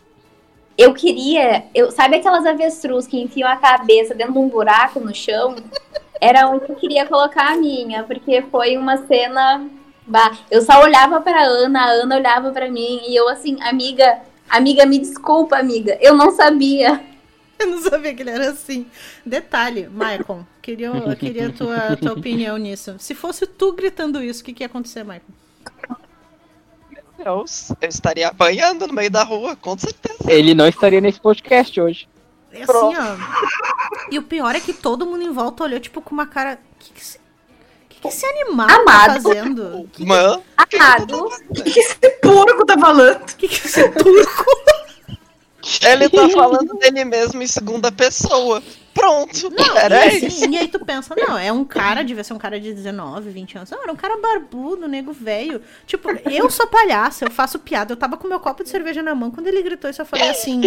eu 0.77 0.93
queria. 0.93 1.65
Eu, 1.73 1.91
sabe 1.91 2.17
aquelas 2.17 2.45
avestruz 2.45 3.07
que 3.07 3.19
enfiam 3.19 3.49
a 3.49 3.55
cabeça 3.55 4.13
dentro 4.13 4.33
de 4.33 4.39
um 4.39 4.47
buraco 4.47 4.99
no 4.99 5.13
chão? 5.13 5.55
Era 6.21 6.47
onde 6.47 6.69
eu 6.69 6.75
queria 6.75 7.05
colocar 7.05 7.53
a 7.53 7.55
minha, 7.55 8.03
porque 8.03 8.43
foi 8.43 8.77
uma 8.77 8.97
cena. 9.05 9.65
Bah, 10.05 10.37
eu 10.49 10.61
só 10.61 10.81
olhava 10.81 11.19
pra 11.19 11.43
Ana, 11.43 11.81
a 11.81 11.89
Ana 11.89 12.15
olhava 12.15 12.51
pra 12.51 12.69
mim, 12.69 13.01
e 13.07 13.15
eu 13.15 13.27
assim, 13.27 13.57
amiga, 13.61 14.19
amiga, 14.49 14.85
me 14.85 14.99
desculpa, 14.99 15.57
amiga, 15.57 15.97
eu 15.99 16.15
não 16.15 16.31
sabia. 16.31 17.01
Eu 17.59 17.67
não 17.67 17.81
sabia 17.81 18.13
que 18.13 18.21
ele 18.21 18.29
era 18.29 18.51
assim. 18.51 18.87
Detalhe, 19.25 19.87
Maicon, 19.87 20.45
queria, 20.61 20.87
eu 20.87 21.15
queria 21.15 21.47
a 21.47 21.51
tua, 21.51 21.97
tua 21.97 22.13
opinião 22.13 22.57
nisso. 22.57 22.95
Se 22.99 23.15
fosse 23.15 23.47
tu 23.47 23.73
gritando 23.73 24.21
isso, 24.21 24.41
o 24.41 24.45
que, 24.45 24.53
que 24.53 24.63
ia 24.63 24.67
acontecer, 24.67 25.03
Maicon? 25.03 25.33
Eu, 27.17 27.45
eu 27.81 27.89
estaria 27.89 28.27
apanhando 28.27 28.87
no 28.87 28.93
meio 28.93 29.09
da 29.09 29.23
rua, 29.23 29.55
com 29.55 29.77
certeza. 29.77 30.31
Ele 30.31 30.53
não 30.53 30.67
estaria 30.67 31.01
nesse 31.01 31.19
podcast 31.19 31.81
hoje. 31.81 32.07
É 32.51 32.63
assim, 32.63 32.71
ó. 32.73 34.07
E 34.11 34.19
o 34.19 34.23
pior 34.23 34.55
é 34.55 34.59
que 34.59 34.71
todo 34.71 35.05
mundo 35.05 35.23
em 35.23 35.33
volta 35.33 35.63
olhou, 35.63 35.79
tipo, 35.79 36.01
com 36.01 36.11
uma 36.13 36.27
cara. 36.27 36.59
O 36.75 36.79
que, 36.79 36.93
que, 36.93 37.01
esse, 37.01 37.19
que, 37.89 37.99
que 37.99 38.07
esse 38.07 38.25
animal 38.25 38.69
Amado. 38.69 39.15
tá 39.15 39.21
fazendo? 39.21 39.89
O 39.99 40.05
Mano, 40.05 40.43
Amado, 40.55 41.25
O 41.49 41.53
que 41.53 41.71
que 41.71 41.79
esse 41.79 42.09
porco 42.21 42.65
tá 42.65 42.77
falando? 42.77 43.25
que, 43.35 43.47
que 43.47 43.67
esse 43.67 43.89
turco? 43.89 44.76
Ele 45.81 46.09
tá 46.09 46.29
falando 46.33 46.73
dele 46.75 47.05
mesmo 47.05 47.41
em 47.41 47.47
segunda 47.47 47.91
pessoa. 47.91 48.61
Pronto, 48.97 49.53
era 49.75 50.07
e, 50.07 50.17
isso. 50.17 50.25
assim, 50.25 50.55
e 50.55 50.57
aí 50.57 50.67
tu 50.67 50.83
pensa, 50.83 51.13
não, 51.15 51.37
é 51.37 51.51
um 51.51 51.63
cara, 51.63 52.03
devia 52.03 52.23
ser 52.23 52.33
um 52.33 52.39
cara 52.39 52.59
de 52.59 52.73
19, 52.73 53.29
20 53.29 53.57
anos. 53.57 53.69
Não, 53.69 53.83
era 53.83 53.91
um 53.91 53.95
cara 53.95 54.17
barbudo, 54.17 54.87
nego 54.87 55.13
velho. 55.13 55.61
Tipo, 55.85 56.09
eu 56.25 56.49
sou 56.49 56.65
palhaça, 56.65 57.25
eu 57.25 57.29
faço 57.29 57.59
piada. 57.59 57.93
Eu 57.93 57.97
tava 57.97 58.17
com 58.17 58.27
meu 58.27 58.39
copo 58.39 58.63
de 58.63 58.69
cerveja 58.69 59.03
na 59.03 59.13
mão. 59.13 59.29
Quando 59.29 59.45
ele 59.45 59.61
gritou 59.61 59.87
isso, 59.87 60.01
eu 60.01 60.05
falei 60.05 60.29
assim: 60.29 60.59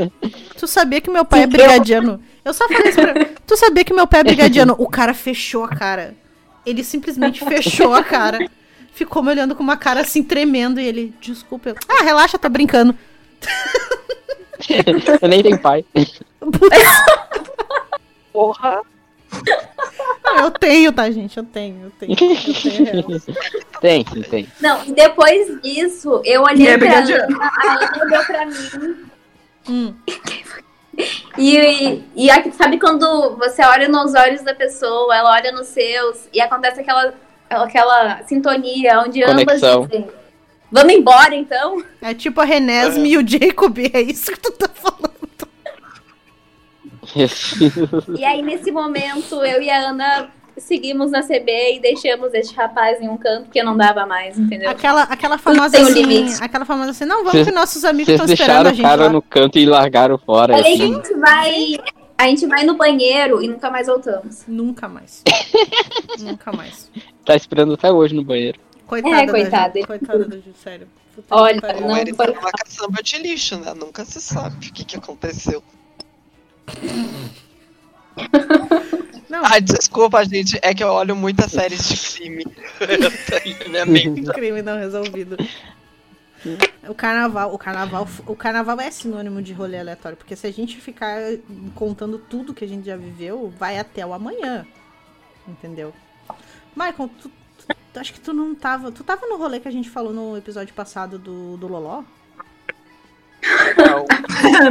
Tu 0.56 0.66
sabia 0.66 1.02
que 1.02 1.10
meu 1.10 1.24
pai 1.26 1.42
é 1.42 1.46
brigadiano? 1.46 2.22
Eu 2.42 2.54
só 2.54 2.66
falei 2.66 2.88
isso 2.88 3.00
pra 3.00 3.12
Tu 3.46 3.56
sabia 3.58 3.84
que 3.84 3.92
meu 3.92 4.06
pai 4.06 4.20
é 4.20 4.24
brigadiano? 4.24 4.74
O 4.78 4.88
cara 4.88 5.12
fechou 5.12 5.62
a 5.62 5.68
cara. 5.68 6.14
Ele 6.64 6.82
simplesmente 6.82 7.44
fechou 7.44 7.92
a 7.92 8.02
cara. 8.02 8.50
Ficou 8.92 9.22
me 9.22 9.28
olhando 9.28 9.54
com 9.54 9.62
uma 9.62 9.76
cara 9.76 10.00
assim, 10.00 10.22
tremendo. 10.22 10.80
E 10.80 10.86
ele, 10.86 11.14
desculpa. 11.20 11.68
Eu, 11.68 11.76
ah, 11.86 12.02
relaxa, 12.02 12.38
tô 12.38 12.48
brincando. 12.48 12.96
Eu 15.20 15.28
nem 15.28 15.42
tenho 15.42 15.58
pai. 15.58 15.84
Porra. 18.32 18.80
Eu 20.38 20.50
tenho, 20.50 20.92
tá, 20.92 21.10
gente? 21.10 21.36
Eu 21.36 21.44
tenho, 21.44 21.84
eu 21.84 21.90
tenho. 21.90 22.12
Eu 22.12 23.02
tenho. 23.02 23.22
Tem, 23.80 24.04
tem. 24.04 24.48
não, 24.58 24.82
e 24.86 24.92
depois 24.92 25.60
disso, 25.60 26.22
eu 26.24 26.42
olhei 26.42 26.68
é 26.68 26.78
pra. 26.78 26.98
Ana, 26.98 27.38
a 27.38 27.72
Ana 27.74 28.04
olhou 28.04 28.24
pra 28.24 28.46
mim 28.46 29.06
Hum. 29.68 29.94
E, 31.36 31.58
e, 31.58 32.04
e 32.14 32.30
aqui, 32.30 32.50
sabe 32.52 32.78
quando 32.78 33.36
você 33.36 33.62
olha 33.62 33.86
nos 33.88 34.14
olhos 34.14 34.42
da 34.42 34.54
pessoa, 34.54 35.14
ela 35.14 35.32
olha 35.32 35.52
nos 35.52 35.66
seus, 35.66 36.26
e 36.32 36.40
acontece 36.40 36.80
aquela, 36.80 37.12
aquela 37.50 38.22
sintonia 38.24 39.00
onde 39.00 39.22
Conexão. 39.22 39.82
ambas 39.82 39.88
dizem, 39.90 40.10
vamos 40.70 40.92
embora 40.92 41.34
então? 41.34 41.82
É 42.02 42.14
tipo 42.14 42.40
a 42.40 42.44
Renesme 42.44 43.10
e 43.10 43.18
o 43.18 43.26
Jacob, 43.26 43.78
é 43.92 44.00
isso 44.00 44.32
que 44.32 44.40
tu 44.40 44.52
tá 44.52 44.68
falando. 44.68 45.06
E 48.18 48.24
aí, 48.24 48.42
nesse 48.42 48.70
momento, 48.70 49.36
eu 49.44 49.62
e 49.62 49.70
a 49.70 49.90
Ana 49.90 50.28
seguimos 50.58 51.10
na 51.10 51.22
CB 51.22 51.76
e 51.76 51.80
deixamos 51.80 52.32
este 52.34 52.54
rapaz 52.54 53.00
em 53.00 53.08
um 53.08 53.16
canto 53.16 53.44
porque 53.44 53.62
não 53.62 53.76
dava 53.76 54.06
mais, 54.06 54.38
entendeu? 54.38 54.70
Aquela, 54.70 55.02
aquela 55.02 55.38
famosa 55.38 55.78
assim, 55.78 56.02
limite. 56.02 56.42
aquela 56.42 56.64
famosa 56.64 56.90
assim, 56.90 57.04
não, 57.04 57.18
vamos 57.18 57.32
Vocês- 57.32 57.46
que 57.48 57.54
nossos 57.54 57.84
amigos 57.84 58.08
estão 58.12 58.26
esperando 58.26 58.64
deixaram 58.64 58.70
a 58.70 58.72
o 58.72 58.74
gente 58.74 58.82
cara 58.84 59.02
lá. 59.04 59.08
no 59.10 59.22
canto 59.22 59.58
e 59.58 59.66
largaram 59.66 60.18
fora. 60.18 60.56
Falei 60.56 60.76
que 60.76 60.82
a 60.82 60.84
assim. 60.86 60.94
gente 60.94 61.14
vai. 61.20 61.76
A 62.18 62.26
gente 62.28 62.46
vai 62.46 62.64
no 62.64 62.74
banheiro 62.74 63.42
e 63.42 63.48
nunca 63.48 63.70
mais 63.70 63.86
voltamos. 63.86 64.44
Nunca 64.48 64.88
mais. 64.88 65.22
Nunca 66.18 66.50
mais. 66.50 66.90
Tá 67.26 67.36
esperando 67.36 67.74
até 67.74 67.92
hoje 67.92 68.14
no 68.14 68.24
banheiro. 68.24 68.58
Coitada 68.86 69.16
É, 69.22 69.26
da 69.26 69.32
coitada. 69.32 69.80
Ju, 69.80 69.86
Coitada 69.86 70.24
da 70.26 70.36
Ju, 70.36 70.54
sério. 70.62 70.88
Puta 71.14 71.34
Olha. 71.34 71.60
Ou 71.74 71.80
Não, 71.80 71.96
ele 71.96 72.14
foi- 72.14 72.26
tá 72.26 72.32
numa 72.32 72.52
caçamba 72.52 73.02
de 73.02 73.18
lixo, 73.18 73.58
né? 73.58 73.74
Nunca 73.74 74.04
se 74.04 74.20
sabe 74.20 74.68
o 74.68 74.72
que, 74.72 74.84
que 74.84 74.96
aconteceu. 74.96 75.62
Não, 79.28 79.42
Ai, 79.44 79.60
desculpa, 79.60 80.24
gente. 80.24 80.58
É 80.62 80.72
que 80.74 80.82
eu 80.82 80.88
olho 80.88 81.14
muitas 81.16 81.50
séries 81.52 81.88
de 81.88 81.96
crime. 81.96 82.44
Crime 84.34 84.62
não 84.62 84.78
resolvido. 84.78 85.36
O 86.88 86.94
carnaval, 86.94 87.52
o 87.52 87.58
carnaval, 87.58 88.06
o 88.26 88.36
carnaval 88.36 88.80
é 88.80 88.90
sinônimo 88.90 89.42
de 89.42 89.52
rolê 89.52 89.78
aleatório, 89.80 90.16
porque 90.16 90.36
se 90.36 90.46
a 90.46 90.52
gente 90.52 90.76
ficar 90.80 91.18
contando 91.74 92.18
tudo 92.18 92.54
que 92.54 92.64
a 92.64 92.68
gente 92.68 92.86
já 92.86 92.96
viveu, 92.96 93.52
vai 93.58 93.78
até 93.78 94.06
o 94.06 94.12
amanhã. 94.14 94.64
Entendeu? 95.48 95.92
Michael, 96.76 97.10
tu- 97.20 97.30
acho 97.94 98.12
que 98.12 98.20
tu 98.20 98.32
não 98.32 98.54
tava. 98.54 98.92
Tu 98.92 99.02
tava 99.02 99.26
no 99.26 99.36
rolê 99.36 99.60
que 99.60 99.68
a 99.68 99.72
gente 99.72 99.88
falou 99.88 100.12
no 100.12 100.36
episódio 100.36 100.74
passado 100.74 101.18
do, 101.18 101.56
do 101.56 101.66
Loló? 101.66 102.02
Não, 103.76 104.04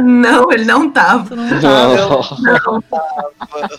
Não, 0.02 0.52
ele 0.52 0.64
não 0.64 0.90
tava. 0.90 1.28
Tu 1.28 1.36
não 1.36 1.60
tava. 1.60 2.32
Não. 2.40 3.70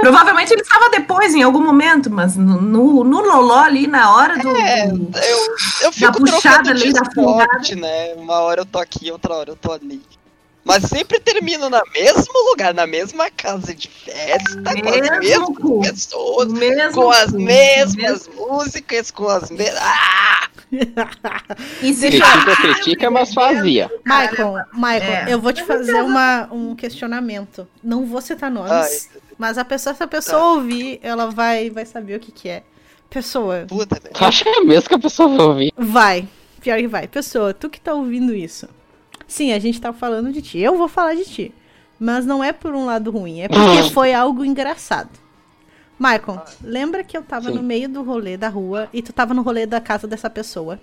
Provavelmente 0.00 0.52
ele 0.52 0.62
estava 0.62 0.90
depois, 0.90 1.34
em 1.34 1.42
algum 1.42 1.62
momento, 1.62 2.10
mas 2.10 2.36
no, 2.36 2.60
no, 2.60 3.04
no 3.04 3.20
Loló 3.20 3.58
ali, 3.58 3.86
na 3.86 4.14
hora 4.14 4.38
do. 4.38 4.54
É, 4.56 4.86
eu, 4.86 5.56
eu 5.82 5.92
fico 5.92 6.18
puxada 6.18 6.62
trocando 6.62 6.74
de 6.74 6.84
ali, 6.84 6.92
da 6.92 7.02
spot, 7.02 7.70
né? 7.72 8.14
Uma 8.14 8.40
hora 8.40 8.60
eu 8.60 8.66
tô 8.66 8.78
aqui, 8.78 9.10
outra 9.10 9.34
hora 9.34 9.50
eu 9.50 9.56
tô 9.56 9.72
ali. 9.72 10.02
Mas 10.64 10.84
sempre 10.84 11.20
termino 11.20 11.68
no 11.68 11.82
mesmo 11.92 12.32
lugar, 12.50 12.72
na 12.72 12.86
mesma 12.86 13.30
casa 13.30 13.74
de 13.74 13.86
festa, 13.88 14.62
com 14.62 14.88
as 14.88 15.00
Mesmo 15.00 15.20
mesmas 15.20 15.58
cu. 15.58 15.80
pessoas, 15.82 16.52
mesmo 16.52 16.92
com 16.92 17.10
as 17.10 17.30
cu, 17.30 17.38
mesmas 17.40 18.28
músicas, 18.34 19.10
com 19.10 19.28
as 19.28 19.50
mesmas. 19.50 19.82
Ah! 19.82 20.48
Critica, 21.80 22.56
critica, 22.60 23.10
mas 23.10 23.32
fazia. 23.34 23.90
Michael, 24.04 24.54
Michael, 24.72 25.02
É. 25.28 25.32
eu 25.32 25.40
vou 25.40 25.52
te 25.52 25.62
fazer 25.64 26.00
uma, 26.02 26.48
um 26.50 26.74
questionamento. 26.74 27.66
Não 27.82 28.06
vou 28.06 28.20
citar 28.20 28.50
nomes, 28.50 29.10
mas 29.38 29.58
a 29.58 29.64
pessoa, 29.64 29.94
se 29.94 30.02
a 30.02 30.06
pessoa 30.08 30.40
Tá. 30.40 30.46
ouvir, 30.52 30.98
ela 31.02 31.30
vai, 31.30 31.70
vai 31.70 31.84
saber 31.84 32.16
o 32.16 32.20
que, 32.20 32.32
que 32.32 32.48
é. 32.48 32.62
Pessoa, 33.10 33.64
Puta, 33.68 34.00
velho. 34.00 34.14
Tu 34.14 34.24
acha 34.24 34.44
mesmo 34.64 34.88
que 34.88 34.94
a 34.94 34.98
pessoa 34.98 35.28
vai 35.28 35.46
ouvir? 35.46 35.72
vai. 35.76 36.28
Pior 36.60 36.78
que 36.78 36.88
vai. 36.88 37.06
Pessoa, 37.06 37.52
tu 37.52 37.68
que 37.68 37.78
tá 37.80 37.92
ouvindo 37.94 38.34
isso. 38.34 38.66
Sim, 39.34 39.52
a 39.52 39.58
gente 39.58 39.80
tá 39.80 39.92
falando 39.92 40.32
de 40.32 40.40
ti. 40.40 40.58
Eu 40.60 40.76
vou 40.78 40.86
falar 40.86 41.14
de 41.14 41.24
ti. 41.24 41.52
Mas 41.98 42.24
não 42.24 42.42
é 42.42 42.52
por 42.52 42.72
um 42.72 42.84
lado 42.84 43.10
ruim, 43.10 43.40
é 43.40 43.48
porque 43.48 43.82
foi 43.92 44.14
algo 44.14 44.44
engraçado. 44.44 45.10
Michael, 45.98 46.44
lembra 46.62 47.02
que 47.02 47.16
eu 47.16 47.22
tava 47.22 47.50
Sim. 47.50 47.56
no 47.56 47.62
meio 47.62 47.88
do 47.88 48.02
rolê 48.04 48.36
da 48.36 48.48
rua 48.48 48.88
e 48.92 49.02
tu 49.02 49.12
tava 49.12 49.34
no 49.34 49.42
rolê 49.42 49.66
da 49.66 49.80
casa 49.80 50.06
dessa 50.06 50.30
pessoa? 50.30 50.78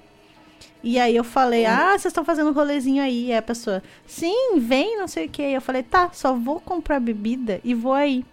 E 0.83 0.99
aí 0.99 1.15
eu 1.15 1.23
falei, 1.23 1.65
ah, 1.65 1.91
vocês 1.91 2.07
estão 2.07 2.25
fazendo 2.25 2.49
um 2.49 2.53
rolezinho 2.53 3.01
aí. 3.01 3.27
E 3.27 3.33
a 3.33 3.41
pessoa, 3.41 3.81
sim, 4.05 4.59
vem, 4.59 4.97
não 4.97 5.07
sei 5.07 5.27
o 5.27 5.29
que. 5.29 5.41
Eu 5.43 5.61
falei, 5.61 5.83
tá, 5.83 6.09
só 6.11 6.33
vou 6.33 6.59
comprar 6.59 6.99
bebida 6.99 7.61
e 7.63 7.73
vou 7.73 7.93
aí. 7.93 8.25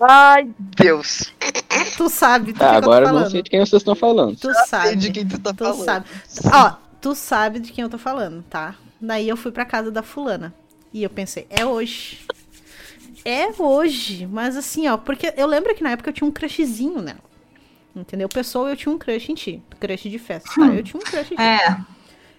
Ai, 0.00 0.50
Deus. 0.58 1.32
Tu 1.96 2.08
sabe 2.08 2.52
do 2.52 2.58
Tá, 2.58 2.74
que, 2.74 2.80
que 2.82 2.88
eu 2.88 2.92
agora 2.92 3.06
eu 3.06 3.12
não 3.12 3.30
sei 3.30 3.42
de 3.42 3.50
quem 3.50 3.60
vocês 3.60 3.80
estão 3.80 3.94
falando. 3.94 4.36
Tu 4.36 4.52
Sei 4.52 4.64
sabe. 4.66 4.96
de 4.96 5.10
quem 5.12 5.26
tu 5.26 5.38
tá 5.38 5.52
Tu 5.54 5.64
falando. 5.64 5.84
sabe. 5.84 6.06
Ó, 6.52 6.74
tu 7.04 7.14
sabe 7.14 7.60
de 7.60 7.70
quem 7.70 7.82
eu 7.82 7.90
tô 7.90 7.98
falando, 7.98 8.42
tá? 8.48 8.76
Daí 8.98 9.28
eu 9.28 9.36
fui 9.36 9.52
pra 9.52 9.66
casa 9.66 9.90
da 9.90 10.02
fulana. 10.02 10.54
E 10.90 11.02
eu 11.02 11.10
pensei, 11.10 11.46
é 11.50 11.66
hoje. 11.66 12.20
É 13.22 13.46
hoje. 13.58 14.26
Mas 14.26 14.56
assim, 14.56 14.88
ó, 14.88 14.96
porque 14.96 15.34
eu 15.36 15.46
lembro 15.46 15.74
que 15.74 15.82
na 15.82 15.90
época 15.90 16.08
eu 16.08 16.14
tinha 16.14 16.26
um 16.26 16.32
crushzinho 16.32 17.02
nela. 17.02 17.18
Entendeu? 17.94 18.26
Pessoa, 18.26 18.70
eu 18.70 18.76
tinha 18.76 18.90
um 18.90 18.96
crush 18.96 19.30
em 19.30 19.34
ti. 19.34 19.62
Crush 19.78 20.08
de 20.08 20.18
festa, 20.18 20.48
tá? 20.54 20.66
Eu 20.68 20.82
tinha 20.82 20.98
um 20.98 21.04
crush 21.04 21.30
em 21.32 21.36
ti. 21.36 21.42
É, 21.42 21.76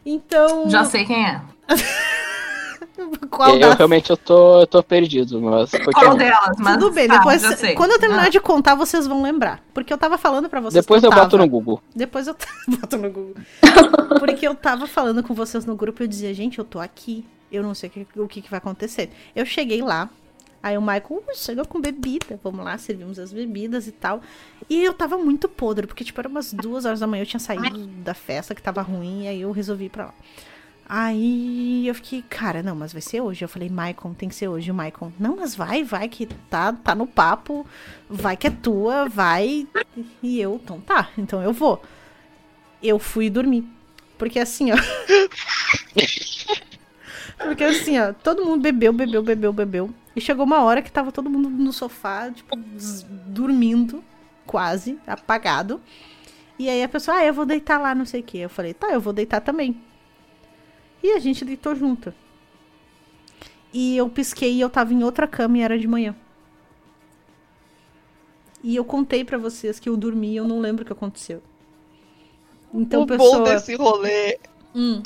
Então. 0.04 0.68
já 0.68 0.84
sei 0.84 1.06
quem 1.06 1.24
é. 1.28 1.40
Qual 3.30 3.54
eu 3.56 3.60
das? 3.60 3.76
realmente 3.78 4.10
eu 4.10 4.18
tô, 4.18 4.62
eu 4.62 4.68
tô 4.68 4.82
perdido, 4.84 5.42
mas 5.42 5.72
Qual 5.94 6.16
delas? 6.16 6.58
Mas, 6.58 6.78
Tudo 6.78 6.92
bem, 6.94 7.08
tá, 7.08 7.18
depois. 7.18 7.42
já 7.42 7.56
sei. 7.56 7.74
Quando 7.76 7.92
eu 7.92 8.00
terminar 8.00 8.26
Ah. 8.26 8.30
de 8.30 8.40
contar, 8.40 8.76
vocês 8.76 9.06
vão 9.08 9.22
lembrar. 9.22 9.62
Porque 9.74 9.92
eu 9.92 9.98
tava 9.98 10.18
falando 10.18 10.50
pra 10.50 10.60
vocês. 10.60 10.84
Depois 10.84 11.04
eu 11.04 11.10
tava. 11.10 11.24
boto 11.26 11.38
no 11.38 11.48
Google. 11.48 11.82
Depois 11.96 12.28
eu 12.28 12.36
boto 12.68 12.98
no 12.98 13.12
Google. 13.12 13.36
Porque 14.20 14.48
eu 14.48 14.56
tava 14.56 14.88
falando 14.88 15.22
com 15.24 15.34
vocês 15.34 15.66
no 15.66 15.76
grupo 15.76 16.02
e 16.02 16.06
eu 16.06 16.08
dizia, 16.08 16.34
gente, 16.34 16.60
eu 16.60 16.66
tô 16.66 16.80
aqui. 16.80 17.26
Eu 17.52 17.62
não 17.64 17.74
sei 17.74 17.90
o 17.90 17.92
que, 17.92 18.08
o 18.20 18.28
que, 18.28 18.42
que 18.42 18.50
vai 18.50 18.58
acontecer. 18.58 19.10
Eu 19.36 19.46
cheguei 19.46 19.82
lá. 19.82 20.10
Aí 20.64 20.76
o 20.76 20.82
Michael 20.82 21.06
"Uh, 21.12 21.24
chegou 21.36 21.64
com 21.66 21.80
bebida. 21.80 22.40
Vamos 22.44 22.66
lá, 22.66 22.76
servimos 22.80 23.20
as 23.20 23.32
bebidas 23.32 23.86
e 23.88 23.92
tal. 23.92 24.20
E 24.68 24.84
eu 24.84 24.94
tava 24.94 25.16
muito 25.16 25.48
podre, 25.48 25.86
porque, 25.86 26.04
tipo, 26.04 26.20
era 26.20 26.28
umas 26.28 26.52
duas 26.52 26.86
horas 26.86 27.00
da 27.02 27.06
manhã. 27.06 27.22
Eu 27.22 27.28
tinha 27.28 27.40
saído 27.40 27.78
da 28.04 28.16
festa 28.16 28.56
que 28.56 28.64
tava 28.64 28.82
ruim. 28.82 29.26
E 29.26 29.28
aí 29.28 29.42
eu 29.42 29.52
resolvi 29.52 29.86
ir 29.86 29.90
pra 29.90 30.06
lá. 30.06 30.14
Aí 30.88 31.88
eu 31.88 31.96
fiquei, 31.96 32.22
cara, 32.22 32.62
não, 32.62 32.76
mas 32.76 32.94
vai 32.94 33.02
ser 33.02 33.20
hoje. 33.20 33.44
Eu 33.44 33.50
falei, 33.50 33.70
Maicon, 33.70 34.14
tem 34.14 34.30
que 34.30 34.36
ser 34.36 34.48
hoje, 34.48 34.70
o 34.70 34.74
Maicon. 34.74 35.12
Não, 35.20 35.36
mas 35.36 35.56
vai, 35.56 35.84
vai, 35.84 36.08
que 36.08 36.28
tá, 36.28 36.74
tá 36.74 36.94
no 36.94 37.08
papo. 37.08 37.66
Vai 38.08 38.38
que 38.38 38.46
é 38.48 38.52
tua, 38.52 39.10
vai. 39.10 39.68
E 40.22 40.40
eu, 40.40 40.60
então 40.64 40.80
tá, 40.80 41.10
então 41.18 41.42
eu 41.42 41.52
vou. 41.52 41.82
Eu 42.84 43.00
fui 43.00 43.30
dormir. 43.32 43.68
Porque 44.18 44.40
assim, 44.40 44.72
ó. 44.72 44.76
Porque 47.38 47.64
assim, 47.64 48.00
ó, 48.00 48.14
todo 48.14 48.46
mundo 48.46 48.62
bebeu, 48.62 48.94
bebeu, 48.94 49.24
bebeu, 49.24 49.52
bebeu. 49.52 49.90
E 50.16 50.22
chegou 50.22 50.46
uma 50.46 50.62
hora 50.62 50.82
que 50.82 50.92
tava 50.92 51.12
todo 51.12 51.30
mundo 51.30 51.50
no 51.50 51.74
sofá, 51.74 52.32
tipo, 52.32 52.56
dormindo, 53.28 54.04
quase, 54.46 54.98
apagado. 55.06 55.82
E 56.58 56.70
aí 56.70 56.82
a 56.82 56.88
pessoa, 56.88 57.18
ah, 57.18 57.26
eu 57.26 57.34
vou 57.34 57.46
deitar 57.46 57.80
lá, 57.80 57.94
não 57.94 58.06
sei 58.06 58.22
o 58.22 58.24
quê. 58.24 58.38
Eu 58.38 58.50
falei, 58.50 58.74
tá, 58.74 58.88
eu 58.92 59.02
vou 59.02 59.12
deitar 59.12 59.42
também. 59.42 59.76
E 61.06 61.12
a 61.12 61.20
gente 61.20 61.46
deitou 61.46 61.76
junto. 61.76 62.12
E 63.72 63.96
eu 63.96 64.10
pisquei 64.10 64.54
e 64.54 64.62
eu 64.62 64.72
tava 64.72 64.92
em 64.92 65.04
outra 65.04 65.28
cama 65.28 65.60
e 65.60 65.62
era 65.62 65.78
de 65.78 65.88
manhã. 65.88 66.16
E 68.64 68.76
eu 68.76 68.84
contei 68.84 69.24
pra 69.24 69.38
vocês 69.38 69.80
que 69.80 69.88
eu 69.88 69.96
dormi 69.96 70.34
e 70.34 70.38
eu 70.38 70.48
não 70.48 70.60
lembro 70.60 70.82
o 70.82 70.86
que 70.86 70.92
aconteceu. 70.92 71.44
Então, 72.74 73.04
o 73.04 73.06
bom 73.06 73.18
pessoa. 73.18 73.44
desse 73.44 73.76
rolê 73.76 74.40
Hum, 74.74 75.04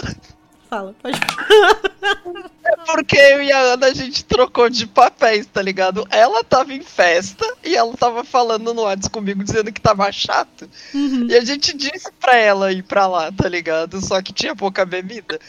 fala, 0.69 0.95
pode 1.03 1.19
é 2.65 2.75
porque 2.85 3.17
eu 3.17 3.43
e 3.43 3.51
a 3.51 3.59
Ana 3.73 3.87
a 3.87 3.93
gente 3.93 4.23
trocou 4.23 4.69
de 4.69 4.87
papéis, 4.87 5.45
tá 5.45 5.61
ligado? 5.61 6.07
Ela 6.09 6.41
tava 6.43 6.73
em 6.73 6.81
festa 6.81 7.45
e 7.61 7.75
ela 7.75 7.95
tava 7.97 8.23
falando 8.23 8.73
no 8.73 8.83
WhatsApp 8.83 9.11
comigo 9.11 9.43
dizendo 9.43 9.71
que 9.71 9.81
tava 9.81 10.09
chato. 10.13 10.69
Uhum. 10.93 11.27
E 11.27 11.35
a 11.35 11.43
gente 11.43 11.75
disse 11.75 12.09
pra 12.13 12.37
ela 12.37 12.71
ir 12.71 12.83
pra 12.83 13.05
lá, 13.05 13.31
tá 13.31 13.49
ligado? 13.49 13.99
Só 13.99 14.21
que 14.21 14.31
tinha 14.31 14.55
pouca 14.55 14.85
bebida. 14.85 15.39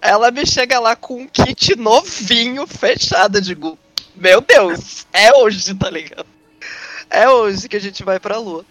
Ela 0.00 0.30
me 0.30 0.46
chega 0.46 0.78
lá 0.78 0.96
com 0.96 1.22
um 1.22 1.26
kit 1.28 1.76
novinho, 1.76 2.66
fechado. 2.66 3.38
Eu 3.38 3.42
digo, 3.42 3.78
meu 4.16 4.40
Deus, 4.40 5.06
é 5.12 5.32
hoje, 5.34 5.74
tá 5.74 5.90
ligado? 5.90 6.26
É 7.10 7.28
hoje 7.28 7.68
que 7.68 7.76
a 7.76 7.80
gente 7.80 8.02
vai 8.02 8.18
pra 8.18 8.38
lua. 8.38 8.64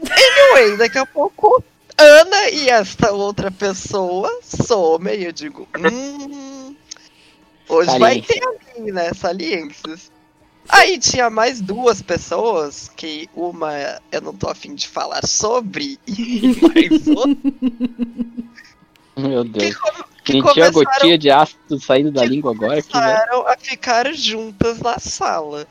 Anyway, 0.00 0.76
daqui 0.76 0.98
a 0.98 1.06
pouco, 1.06 1.62
Ana 1.96 2.50
e 2.50 2.68
esta 2.68 3.12
outra 3.12 3.50
pessoa 3.50 4.30
somem. 4.42 5.20
E 5.20 5.24
eu 5.24 5.32
digo, 5.32 5.68
hum, 5.78 6.74
hoje 7.68 7.98
vai 7.98 8.20
ter 8.20 8.40
ali, 8.76 8.92
né? 8.92 9.12
Saliências. 9.14 10.10
Aí 10.68 10.96
tinha 10.98 11.28
mais 11.28 11.60
duas 11.60 12.00
pessoas, 12.00 12.88
que 12.96 13.28
uma 13.34 13.72
eu 14.12 14.20
não 14.20 14.32
tô 14.32 14.48
afim 14.48 14.74
de 14.76 14.86
falar 14.86 15.26
sobre, 15.26 15.98
e 16.06 16.56
mais 16.62 17.06
outra 17.08 17.36
Meu 19.16 19.42
que, 19.44 19.50
Deus. 19.50 19.76
come- 19.76 20.04
que 20.24 20.32
Sentiu 20.32 20.64
a 20.64 20.70
gotinha 20.70 21.18
de 21.18 21.30
ácido 21.30 21.80
saindo 21.80 22.10
da 22.10 22.24
língua 22.24 22.52
agora 22.52 22.76
né? 22.76 22.82
começaram 22.82 23.46
a 23.46 23.56
ficar 23.56 24.12
juntas 24.14 24.78
na 24.80 24.98
sala. 24.98 25.66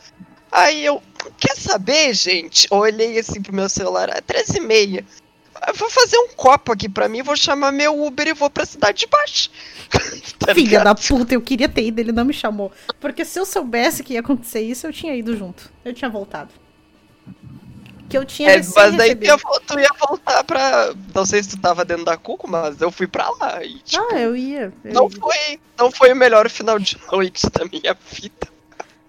Aí 0.52 0.84
eu, 0.86 1.02
quer 1.38 1.56
saber, 1.56 2.14
gente? 2.14 2.68
Eu 2.70 2.78
olhei 2.80 3.18
assim 3.18 3.42
pro 3.42 3.54
meu 3.56 3.70
celular, 3.70 4.10
é 4.10 4.20
13 4.20 4.58
e 4.58 4.60
meia. 4.62 5.06
eu 5.68 5.74
vou 5.76 5.90
fazer 5.90 6.18
um 6.18 6.30
copo 6.36 6.74
aqui 6.74 6.90
pra 6.90 7.08
mim, 7.08 7.22
vou 7.24 7.38
chamar 7.38 7.72
meu 7.72 8.04
Uber 8.04 8.28
e 8.28 8.34
vou 8.34 8.50
pra 8.50 8.66
cidade 8.66 9.00
de 9.00 9.08
baixo. 9.08 9.50
Tá 10.42 10.56
Filha 10.56 10.80
ligado? 10.80 10.84
da 10.86 10.96
puta, 10.96 11.36
eu 11.36 11.42
queria 11.42 11.70
ter 11.70 11.84
ido, 11.86 12.00
ele 12.00 12.12
não 12.12 12.26
me 12.26 12.34
chamou. 12.34 12.72
Porque 13.00 13.24
se 13.24 13.40
eu 13.40 13.46
soubesse 13.46 14.04
que 14.04 14.14
ia 14.14 14.22
acontecer 14.22 14.62
isso, 14.62 14.88
eu 14.88 14.92
tinha 14.92 15.16
ido 15.16 15.38
junto. 15.38 15.72
Eu 15.86 15.94
tinha 15.94 16.10
voltado. 16.10 16.50
Que 18.12 18.18
eu 18.18 18.26
tinha 18.26 18.52
É, 18.52 18.62
mas 18.76 18.98
daí 18.98 19.16
tu 19.16 19.24
ia, 19.24 19.38
tu 19.38 19.80
ia 19.80 19.90
voltar 19.98 20.44
pra. 20.44 20.94
Não 21.16 21.26
sei 21.26 21.42
se 21.42 21.50
tu 21.50 21.58
tava 21.58 21.86
dentro 21.86 22.04
da 22.04 22.18
Cuco, 22.18 22.50
mas 22.50 22.82
eu 22.82 22.92
fui 22.92 23.08
pra 23.08 23.30
lá. 23.40 23.64
E, 23.64 23.80
tipo, 23.80 24.04
Ah, 24.12 24.20
eu 24.20 24.36
ia. 24.36 24.74
eu 24.84 24.94
não, 24.94 25.10
ia. 25.10 25.18
foi, 25.18 25.60
não 25.78 25.92
foi 25.92 26.12
o 26.12 26.16
melhor 26.16 26.50
final 26.50 26.78
de 26.78 26.98
noite 27.12 27.50
da 27.50 27.64
minha 27.66 27.98
vida. 28.12 28.52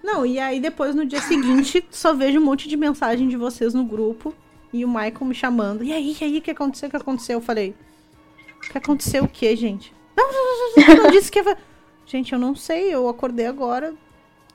Não, 0.03 0.25
e 0.25 0.39
aí 0.39 0.61
depois 0.61 0.95
no 0.95 1.05
dia 1.05 1.21
seguinte, 1.21 1.85
só 1.91 2.15
vejo 2.15 2.39
um 2.39 2.45
monte 2.45 2.69
de 2.69 2.77
mensagem 2.77 3.29
de 3.29 3.37
vocês 3.37 3.75
no 3.75 3.85
grupo 3.85 4.33
e 4.73 4.85
o 4.85 4.89
Michael 4.89 5.25
me 5.25 5.35
chamando. 5.35 5.83
E 5.83 5.93
aí, 5.93 6.17
e 6.21 6.25
aí, 6.25 6.39
o 6.39 6.43
que 6.43 6.51
aconteceu? 6.51 6.87
O 6.87 6.91
que 6.91 6.97
aconteceu? 6.97 7.39
Eu 7.39 7.43
falei, 7.43 7.75
o 8.57 8.71
que 8.71 8.79
aconteceu 8.79 9.25
o 9.25 9.29
quê, 9.29 9.55
gente? 9.57 9.93
Não, 10.17 10.33
não, 10.33 10.45
não, 10.45 10.75
não, 10.77 10.95
não, 10.97 11.05
não 11.05 11.11
disse 11.11 11.31
que 11.31 11.41
ia... 11.41 11.59
Gente, 12.07 12.33
eu 12.33 12.39
não 12.39 12.55
sei, 12.55 12.95
eu 12.95 13.09
acordei 13.09 13.47
agora 13.47 13.95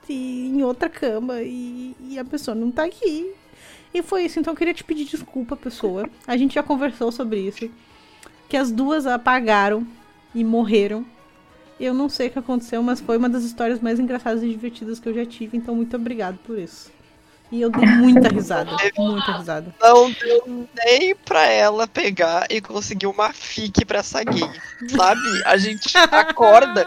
e, 0.08 0.46
em 0.46 0.62
outra 0.62 0.88
cama 0.88 1.42
e, 1.42 1.94
e 2.00 2.18
a 2.18 2.24
pessoa 2.24 2.54
não 2.54 2.70
tá 2.70 2.84
aqui. 2.84 3.32
E 3.92 4.02
foi 4.02 4.24
isso, 4.24 4.38
então 4.38 4.52
eu 4.52 4.56
queria 4.56 4.74
te 4.74 4.84
pedir 4.84 5.04
desculpa, 5.04 5.56
pessoa. 5.56 6.08
A 6.26 6.36
gente 6.36 6.54
já 6.54 6.62
conversou 6.62 7.10
sobre 7.10 7.40
isso. 7.40 7.70
Que 8.48 8.56
as 8.56 8.70
duas 8.70 9.06
apagaram 9.06 9.86
e 10.34 10.44
morreram. 10.44 11.04
Eu 11.80 11.94
não 11.94 12.08
sei 12.08 12.28
o 12.28 12.30
que 12.30 12.38
aconteceu, 12.38 12.82
mas 12.82 13.00
foi 13.00 13.16
uma 13.16 13.28
das 13.28 13.44
histórias 13.44 13.80
mais 13.80 14.00
engraçadas 14.00 14.42
e 14.42 14.48
divertidas 14.48 14.98
que 14.98 15.08
eu 15.08 15.14
já 15.14 15.24
tive, 15.24 15.56
então 15.56 15.74
muito 15.74 15.94
obrigado 15.96 16.38
por 16.38 16.58
isso. 16.58 16.90
E 17.50 17.62
eu 17.62 17.70
dei 17.70 17.86
muita 17.86 18.28
risada, 18.28 18.72
muita 18.98 19.38
risada. 19.38 19.74
Não 19.80 20.10
deu 20.10 20.68
nem 20.84 21.14
pra 21.14 21.46
ela 21.46 21.86
pegar 21.86 22.46
e 22.50 22.60
conseguir 22.60 23.06
uma 23.06 23.32
fique 23.32 23.86
pra 23.86 24.00
essa 24.00 24.22
gay. 24.22 24.42
Sabe? 24.88 25.42
A 25.46 25.56
gente 25.56 25.96
acorda 25.96 26.86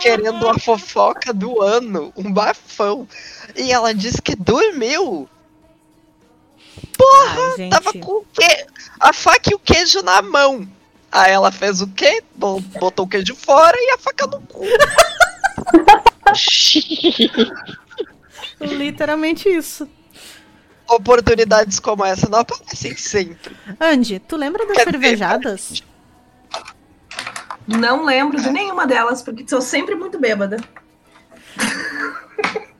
querendo 0.00 0.46
a 0.48 0.58
fofoca 0.58 1.32
do 1.32 1.62
ano, 1.62 2.12
um 2.14 2.30
bafão. 2.30 3.08
E 3.56 3.72
ela 3.72 3.94
disse 3.94 4.20
que 4.20 4.36
dormiu. 4.36 5.28
Ai, 7.26 7.56
gente. 7.56 7.70
Tava 7.70 7.92
com 7.92 8.12
o 8.20 8.26
quê? 8.32 8.66
A 9.00 9.12
faca 9.12 9.50
e 9.50 9.54
o 9.54 9.58
queijo 9.58 10.00
na 10.02 10.22
mão. 10.22 10.66
Aí 11.10 11.32
ela 11.32 11.52
fez 11.52 11.80
o 11.82 11.86
quê? 11.88 12.22
Bo- 12.34 12.60
Botou 12.78 13.04
o 13.04 13.08
queijo 13.08 13.34
fora 13.36 13.76
e 13.78 13.90
a 13.90 13.98
faca 13.98 14.26
no 14.26 14.40
cu. 14.42 14.64
Literalmente 18.60 19.48
isso. 19.48 19.88
Oportunidades 20.88 21.78
como 21.80 22.04
essa 22.04 22.28
não 22.28 22.40
aparecem 22.40 22.96
sempre. 22.96 23.56
Andy, 23.80 24.18
tu 24.20 24.36
lembra 24.36 24.66
das 24.66 24.76
Quer 24.76 24.86
dizer, 24.86 24.92
cervejadas? 25.00 25.82
Não 27.66 28.04
lembro 28.04 28.40
de 28.40 28.50
nenhuma 28.50 28.86
delas, 28.86 29.22
porque 29.22 29.46
sou 29.48 29.60
sempre 29.60 29.94
muito 29.94 30.18
bêbada. 30.18 30.58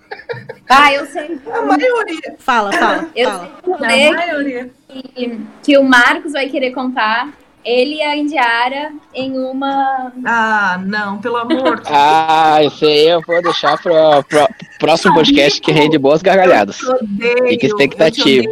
Ah, 0.75 0.93
eu 0.93 1.07
sei. 1.07 1.39
A 1.53 1.63
maioria. 1.63 2.37
Fala, 2.39 2.73
fala, 2.73 3.09
Eu 3.15 3.31
fala. 3.31 3.51
sei 3.65 3.73
A 3.73 3.77
rolê 3.79 4.11
maioria. 4.11 4.71
que, 4.89 5.41
que 5.63 5.79
o 5.79 5.85
Marcos 5.85 6.33
vai 6.33 6.49
querer 6.49 6.71
contar. 6.73 7.29
Ele 7.65 7.97
e 7.97 8.03
a 8.03 8.17
Indiara 8.17 8.91
em 9.15 9.39
uma. 9.39 10.13
Ah, 10.25 10.81
não, 10.85 11.19
pelo 11.19 11.37
amor 11.37 11.81
de 11.81 11.83
Ah, 11.87 12.59
isso 12.65 12.85
aí 12.85 13.07
eu 13.07 13.21
vou 13.25 13.41
deixar 13.41 13.81
pro, 13.81 13.93
pro 14.29 14.49
próximo 14.81 15.15
podcast 15.15 15.61
que 15.61 15.71
rende 15.71 15.97
boas 15.97 16.23
gargalhadas. 16.23 16.79
Deus. 16.79 16.91
Eu 16.91 16.99
te 16.99 17.05
odeio. 17.05 17.49
Fica 17.51 17.67
expectativa. 17.67 18.51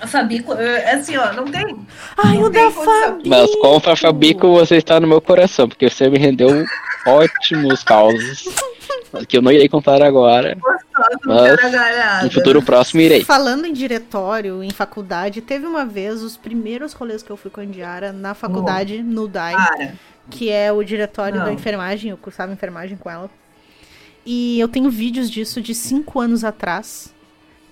A 0.00 0.06
Fabico, 0.06 0.54
é 0.54 0.94
assim, 0.94 1.14
ó, 1.18 1.30
não 1.34 1.44
tem. 1.44 1.76
Ai, 2.16 2.38
Não 2.38 2.44
o 2.44 2.50
tem 2.50 2.64
da 2.64 2.72
condição. 2.72 3.02
Fabi. 3.02 3.28
Mas 3.28 3.54
com 3.56 3.76
o 3.76 3.80
Fabico 3.80 4.48
você 4.52 4.76
está 4.76 4.98
no 4.98 5.06
meu 5.06 5.20
coração, 5.20 5.68
porque 5.68 5.90
você 5.90 6.08
me 6.08 6.16
rendeu 6.18 6.64
ótimos 7.06 7.82
causos. 7.84 8.44
Que 9.28 9.36
eu 9.36 9.42
não 9.42 9.50
irei 9.50 9.68
contar 9.68 10.02
agora. 10.02 10.56
Mas. 11.24 12.24
No 12.24 12.30
futuro 12.30 12.62
próximo 12.62 13.00
irei. 13.00 13.24
Falando 13.24 13.64
em 13.64 13.72
diretório, 13.72 14.62
em 14.62 14.70
faculdade, 14.70 15.40
teve 15.40 15.66
uma 15.66 15.84
vez 15.84 16.22
os 16.22 16.36
primeiros 16.36 16.92
rolês 16.92 17.22
que 17.22 17.30
eu 17.30 17.36
fui 17.36 17.50
com 17.50 17.60
a 17.60 17.64
Indiara 17.64 18.12
na 18.12 18.34
faculdade, 18.34 19.02
no 19.02 19.26
DAI, 19.26 19.54
Para. 19.54 19.92
que 20.30 20.50
é 20.50 20.70
o 20.72 20.82
diretório 20.84 21.38
Não. 21.38 21.46
da 21.46 21.52
enfermagem, 21.52 22.10
eu 22.10 22.16
cursava 22.16 22.52
enfermagem 22.52 22.96
com 22.96 23.10
ela. 23.10 23.30
E 24.24 24.60
eu 24.60 24.68
tenho 24.68 24.90
vídeos 24.90 25.30
disso 25.30 25.60
de 25.60 25.74
cinco 25.74 26.20
anos 26.20 26.44
atrás. 26.44 27.12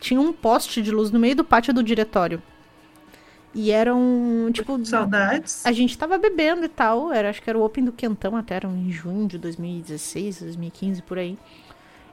Tinha 0.00 0.20
um 0.20 0.32
poste 0.32 0.80
de 0.80 0.90
luz 0.90 1.10
no 1.10 1.18
meio 1.18 1.36
do 1.36 1.44
pátio 1.44 1.74
do 1.74 1.82
diretório. 1.82 2.42
E 3.60 3.72
era 3.72 3.92
um, 3.92 4.52
tipo, 4.52 4.78
Saudades. 4.86 5.66
a 5.66 5.72
gente 5.72 5.98
tava 5.98 6.16
bebendo 6.16 6.64
e 6.64 6.68
tal, 6.68 7.12
era, 7.12 7.28
acho 7.28 7.42
que 7.42 7.50
era 7.50 7.58
o 7.58 7.64
Open 7.64 7.84
do 7.86 7.90
Quentão 7.90 8.36
até, 8.36 8.54
era 8.54 8.68
em 8.68 8.88
junho 8.92 9.26
de 9.26 9.36
2016, 9.36 10.42
2015, 10.42 11.02
por 11.02 11.18
aí. 11.18 11.36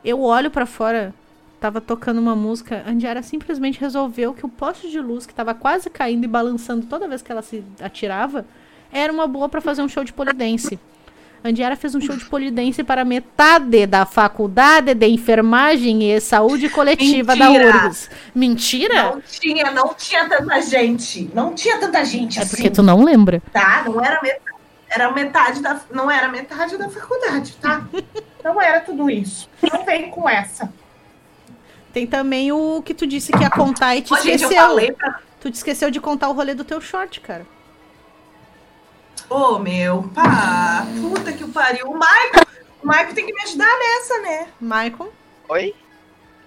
Eu 0.04 0.22
olho 0.22 0.50
pra 0.50 0.66
fora, 0.66 1.14
tava 1.62 1.80
tocando 1.80 2.18
uma 2.18 2.36
música, 2.36 2.82
a 2.84 2.90
Andiara 2.90 3.22
simplesmente 3.22 3.80
resolveu 3.80 4.34
que 4.34 4.44
o 4.44 4.50
poste 4.50 4.90
de 4.90 5.00
luz 5.00 5.28
que 5.28 5.36
tava 5.36 5.54
quase 5.54 5.88
caindo 5.88 6.24
e 6.24 6.28
balançando 6.28 6.88
toda 6.88 7.08
vez 7.08 7.22
que 7.22 7.32
ela 7.32 7.44
se 7.44 7.64
atirava, 7.80 8.44
era 8.92 9.14
uma 9.14 9.28
boa 9.28 9.48
pra 9.48 9.62
fazer 9.62 9.84
um 9.84 9.88
show 9.88 10.04
de 10.04 10.14
polidense. 10.14 10.80
Andiara 11.48 11.76
fez 11.76 11.94
um 11.94 12.02
show 12.02 12.18
de 12.18 12.26
polidense 12.26 12.84
para 12.84 13.06
metade 13.06 13.86
da 13.86 14.04
faculdade 14.04 14.96
de 14.96 15.06
enfermagem 15.06 16.12
e 16.12 16.20
saúde 16.20 16.70
coletiva 16.70 17.36
da 17.36 17.50
Mentira! 17.50 17.86
URGS. 17.86 18.10
Mentira? 18.34 19.04
Não 19.04 19.22
tinha, 19.22 19.72
não 19.72 19.94
tinha 19.94 20.28
tanta 20.28 20.60
gente. 20.62 21.30
Não 21.36 21.54
tinha 21.54 21.78
tanta 21.78 22.04
gente 22.04 22.40
É 22.40 22.42
assim. 22.42 22.56
porque 22.56 22.72
tu 22.72 22.82
não 22.82 23.04
lembra. 23.04 23.44
Tá? 23.54 23.84
Não 23.86 24.04
era 24.04 24.20
metade. 24.24 24.56
Era 24.90 25.12
metade 25.12 25.62
da. 25.62 25.80
Não 25.92 26.10
era 26.10 26.28
metade 26.30 26.78
da 26.78 26.90
faculdade, 26.90 27.54
tá? 27.62 27.86
Não 28.44 28.62
era 28.62 28.80
tudo 28.80 29.10
isso. 29.10 29.50
Não 29.74 29.84
vem 29.84 30.10
com 30.12 30.30
essa. 30.30 30.72
Tem 31.92 32.06
também 32.06 32.52
o 32.52 32.80
que 32.84 32.94
tu 32.94 33.08
disse 33.08 33.32
que 33.32 33.40
ia 33.42 33.50
contar 33.50 33.96
e 33.96 34.02
te 34.04 34.14
Ô, 34.14 34.18
gente, 34.18 34.28
eu 34.28 34.36
esqueceu. 34.50 34.58
falei 34.62 34.92
pra. 34.92 35.20
Tu 35.42 35.50
te 35.50 35.56
esqueceu 35.56 35.90
de 35.90 36.00
contar 36.00 36.30
o 36.30 36.34
rolê 36.34 36.54
do 36.54 36.64
teu 36.64 36.80
short, 36.80 37.20
cara. 37.22 37.46
Ô, 39.30 39.60
meu, 39.60 40.04
pá. 40.14 40.86
Puta 41.02 41.34
que 41.34 41.44
o 41.44 41.50
pariu. 41.50 41.88
O 41.90 41.94
Michael. 41.94 42.46
O 42.84 42.88
Michael 42.88 43.14
tem 43.14 43.26
que 43.26 43.34
me 43.34 43.42
ajudar 43.44 43.78
nessa, 43.80 44.20
né? 44.22 44.48
Michael, 44.62 45.12
Oi? 45.50 45.74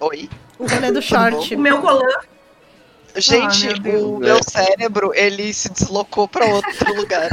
Oi? 0.00 0.30
o 0.58 0.66
rolê 0.66 0.92
do 0.92 1.02
short. 1.02 1.54
O 1.54 1.58
meu 1.58 1.80
colã. 1.80 2.08
Gente, 3.16 3.66
meu 3.66 3.78
Deus. 3.80 4.02
o 4.04 4.18
meu 4.18 4.42
cérebro, 4.44 5.12
ele 5.14 5.52
se 5.52 5.68
deslocou 5.70 6.28
pra 6.28 6.46
outro 6.46 6.94
lugar. 6.94 7.28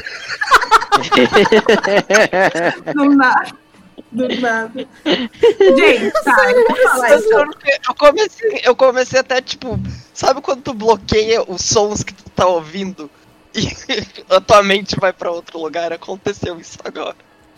Do 2.94 3.06
nada. 3.16 3.52
Do 4.12 4.28
nada. 4.42 4.88
Gente, 5.06 6.12
tá, 6.24 6.52
eu 6.52 6.76
falar 6.90 7.16
isso. 7.18 7.30
Eu 7.88 7.96
comecei, 7.96 8.62
eu 8.64 8.76
comecei 8.76 9.20
até, 9.20 9.42
tipo, 9.42 9.80
sabe 10.14 10.42
quando 10.42 10.62
tu 10.64 10.74
bloqueia 10.74 11.44
os 11.48 11.62
sons 11.62 12.02
que 12.04 12.14
tu 12.14 12.30
tá 12.32 12.48
ouvindo 12.48 13.10
e 14.30 14.34
a 14.34 14.42
tua 14.42 14.62
mente 14.64 14.96
vai 15.00 15.14
pra 15.14 15.32
outro 15.32 15.60
lugar? 15.60 15.94
Aconteceu 15.94 16.60
isso 16.60 16.78
agora. 16.84 17.16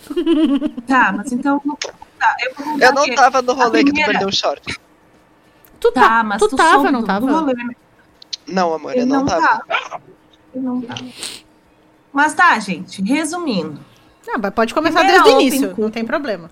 Tá, 0.88 1.12
mas 1.12 1.32
então. 1.32 1.60
Tá, 2.20 2.36
eu 2.40 2.80
Eu 2.80 2.94
não 2.94 3.16
tava 3.16 3.42
no 3.42 3.54
rolê 3.54 3.80
que 3.80 3.86
tu 3.86 3.94
primeira- 3.94 4.12
perdeu 4.12 4.28
o 4.30 4.34
short. 4.34 4.80
Tu, 5.80 5.92
tá, 5.92 6.02
Tá, 6.02 6.24
mas 6.24 6.40
tu 6.40 6.48
tu 6.50 6.56
tava, 6.56 6.92
não 6.92 7.04
tava? 7.04 7.30
rolê. 7.30 7.54
Não, 8.48 8.74
amor, 8.74 8.92
Ele 8.94 9.02
eu 9.02 9.06
não, 9.06 9.20
não 9.20 9.26
tava. 9.26 9.64
Ele 10.56 10.64
não 10.66 10.82
tá. 10.82 10.96
Mas 12.14 12.34
tá, 12.34 12.58
gente, 12.60 13.02
resumindo. 13.02 13.80
Não, 14.26 14.36
mas 14.42 14.54
pode 14.54 14.74
começar 14.74 15.00
Primeira 15.00 15.24
desde 15.24 15.38
o 15.38 15.42
início, 15.42 15.76
com- 15.76 15.82
não 15.84 15.92
tem 15.92 16.06
problema. 16.06 16.50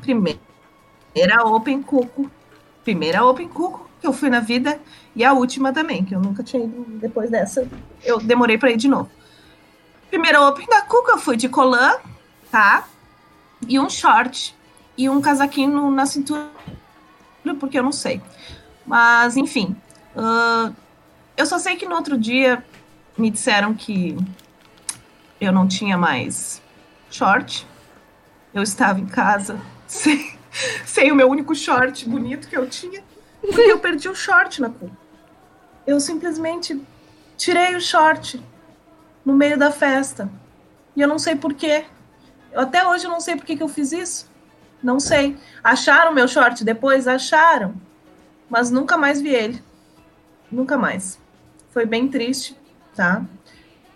Primeira 0.00 1.44
Open 1.44 1.82
Cuco. 1.82 2.30
Primeira 2.82 3.24
Open 3.24 3.48
Cuco 3.48 3.88
que 4.02 4.06
eu 4.06 4.12
fui 4.12 4.28
na 4.28 4.40
vida. 4.40 4.78
E 5.14 5.24
a 5.24 5.32
última 5.32 5.72
também, 5.72 6.04
que 6.04 6.14
eu 6.14 6.20
nunca 6.20 6.42
tinha 6.42 6.62
ido 6.62 6.84
depois 7.00 7.30
dessa. 7.30 7.66
Eu 8.04 8.18
demorei 8.18 8.58
pra 8.58 8.70
ir 8.70 8.76
de 8.76 8.88
novo. 8.88 9.08
Primeira 10.10 10.42
Open 10.46 10.66
da 10.66 10.82
Cuco, 10.82 11.12
eu 11.12 11.18
fui 11.18 11.36
de 11.36 11.48
colã, 11.48 11.94
tá? 12.50 12.86
E 13.66 13.78
um 13.78 13.88
short. 13.88 14.54
E 14.98 15.08
um 15.08 15.22
casaquinho 15.22 15.90
na 15.90 16.04
cintura, 16.04 16.50
porque 17.58 17.78
eu 17.78 17.82
não 17.82 17.92
sei. 17.92 18.20
Mas, 18.84 19.36
enfim. 19.36 19.74
ahn, 20.14 20.74
eu 21.36 21.46
só 21.46 21.58
sei 21.58 21.76
que 21.76 21.86
no 21.86 21.94
outro 21.94 22.18
dia 22.18 22.62
me 23.16 23.30
disseram 23.30 23.72
que 23.72 24.16
eu 25.40 25.52
não 25.52 25.66
tinha 25.66 25.96
mais 25.96 26.60
short. 27.10 27.66
Eu 28.52 28.62
estava 28.62 29.00
em 29.00 29.06
casa 29.06 29.58
sem, 29.86 30.36
sem 30.84 31.10
o 31.10 31.14
meu 31.14 31.30
único 31.30 31.54
short 31.54 32.06
bonito 32.06 32.48
que 32.48 32.56
eu 32.56 32.68
tinha, 32.68 33.02
porque 33.50 33.72
eu 33.72 33.78
perdi 33.78 34.08
o 34.08 34.14
short 34.14 34.60
na 34.60 34.70
cu. 34.70 34.90
Eu 35.86 35.98
simplesmente 35.98 36.80
tirei 37.36 37.74
o 37.74 37.80
short 37.80 38.42
no 39.24 39.34
meio 39.34 39.58
da 39.58 39.70
festa. 39.70 40.30
E 40.96 41.00
eu 41.00 41.08
não 41.08 41.18
sei 41.18 41.34
porquê. 41.36 41.84
Até 42.54 42.86
hoje 42.86 43.06
eu 43.06 43.10
não 43.10 43.20
sei 43.20 43.36
por 43.36 43.44
que 43.44 43.60
eu 43.60 43.68
fiz 43.68 43.92
isso. 43.92 44.30
Não 44.82 45.00
sei. 45.00 45.36
Acharam 45.62 46.12
meu 46.12 46.28
short 46.28 46.64
depois? 46.64 47.06
Acharam. 47.08 47.74
Mas 48.48 48.70
nunca 48.70 48.96
mais 48.96 49.20
vi 49.20 49.30
ele. 49.34 49.62
Nunca 50.50 50.76
mais. 50.76 51.18
Foi 51.70 51.86
bem 51.86 52.08
triste. 52.08 52.56
tá? 52.94 53.24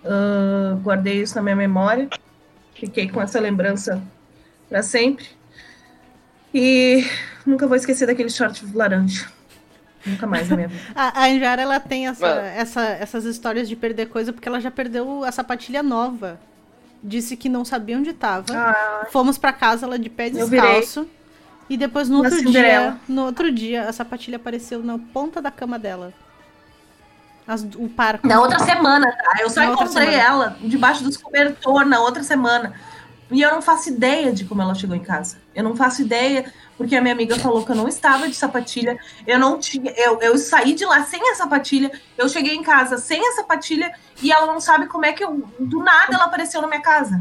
Ah, 0.04 0.78
guardei 0.82 1.20
isso 1.22 1.34
na 1.34 1.42
minha 1.42 1.56
memória. 1.56 2.08
Fiquei 2.74 3.08
com 3.08 3.20
essa 3.20 3.40
lembrança 3.40 4.02
para 4.68 4.82
sempre. 4.82 5.26
E 6.54 7.04
nunca 7.44 7.66
vou 7.66 7.76
esquecer 7.76 8.06
daquele 8.06 8.30
short 8.30 8.64
laranja. 8.74 9.30
Nunca 10.04 10.26
mais 10.26 10.48
na 10.48 10.56
minha 10.56 10.68
vida. 10.68 10.82
A, 10.94 11.22
a 11.22 11.26
Anjara, 11.26 11.62
ela 11.62 11.80
tem 11.80 12.06
essa, 12.08 12.26
essa- 12.26 12.82
essas 12.86 13.24
histórias 13.24 13.68
de 13.68 13.74
perder 13.76 14.06
coisa 14.06 14.32
porque 14.32 14.48
ela 14.48 14.60
já 14.60 14.70
perdeu 14.70 15.24
a 15.24 15.32
sapatilha 15.32 15.82
nova. 15.82 16.38
Disse 17.02 17.36
que 17.36 17.48
não 17.48 17.64
sabia 17.64 17.96
onde 17.98 18.12
tava. 18.12 18.46
Ah, 18.52 19.06
Fomos 19.10 19.38
pra 19.38 19.52
casa, 19.52 19.86
ela 19.86 19.98
de 19.98 20.08
pé 20.08 20.30
descalço. 20.30 21.08
E 21.68 21.76
depois 21.76 22.08
no 22.08 22.18
outro 22.18 22.30
dia, 22.52 22.96
no 23.08 23.24
outro 23.24 23.50
dia, 23.52 23.88
a 23.88 23.92
sapatilha 23.92 24.36
apareceu 24.36 24.82
na 24.82 24.98
ponta 24.98 25.42
da 25.42 25.50
cama 25.50 25.78
dela. 25.78 26.12
As- 27.46 27.62
o 27.76 27.88
par. 27.88 28.18
na 28.24 28.40
outra 28.40 28.58
semana, 28.60 29.06
tá? 29.12 29.38
Eu 29.40 29.48
só 29.50 29.60
Na 29.60 29.66
encontrei 29.72 30.14
ela 30.14 30.56
debaixo 30.60 31.04
dos 31.04 31.16
cobertor 31.16 31.84
na 31.84 32.00
outra 32.00 32.22
semana. 32.22 32.72
E 33.30 33.42
eu 33.42 33.50
não 33.50 33.60
faço 33.60 33.88
ideia 33.88 34.32
de 34.32 34.44
como 34.44 34.62
ela 34.62 34.74
chegou 34.74 34.94
em 34.94 35.02
casa. 35.02 35.38
Eu 35.54 35.64
não 35.64 35.74
faço 35.74 36.02
ideia, 36.02 36.52
porque 36.76 36.94
a 36.94 37.00
minha 37.00 37.12
amiga 37.12 37.36
falou 37.38 37.64
que 37.64 37.72
eu 37.72 37.76
não 37.76 37.88
estava 37.88 38.28
de 38.28 38.34
sapatilha. 38.36 38.98
Eu 39.26 39.38
não 39.38 39.58
tinha. 39.58 39.92
Eu, 39.96 40.20
eu 40.20 40.38
saí 40.38 40.74
de 40.74 40.84
lá 40.84 41.02
sem 41.04 41.20
a 41.30 41.34
sapatilha. 41.34 41.90
Eu 42.16 42.28
cheguei 42.28 42.54
em 42.54 42.62
casa 42.62 42.98
sem 42.98 43.20
a 43.26 43.32
sapatilha 43.32 43.92
e 44.22 44.30
ela 44.30 44.46
não 44.46 44.60
sabe 44.60 44.86
como 44.86 45.04
é 45.04 45.12
que 45.12 45.24
eu. 45.24 45.42
Do 45.58 45.82
nada 45.82 46.14
ela 46.14 46.26
apareceu 46.26 46.60
na 46.62 46.68
minha 46.68 46.82
casa. 46.82 47.20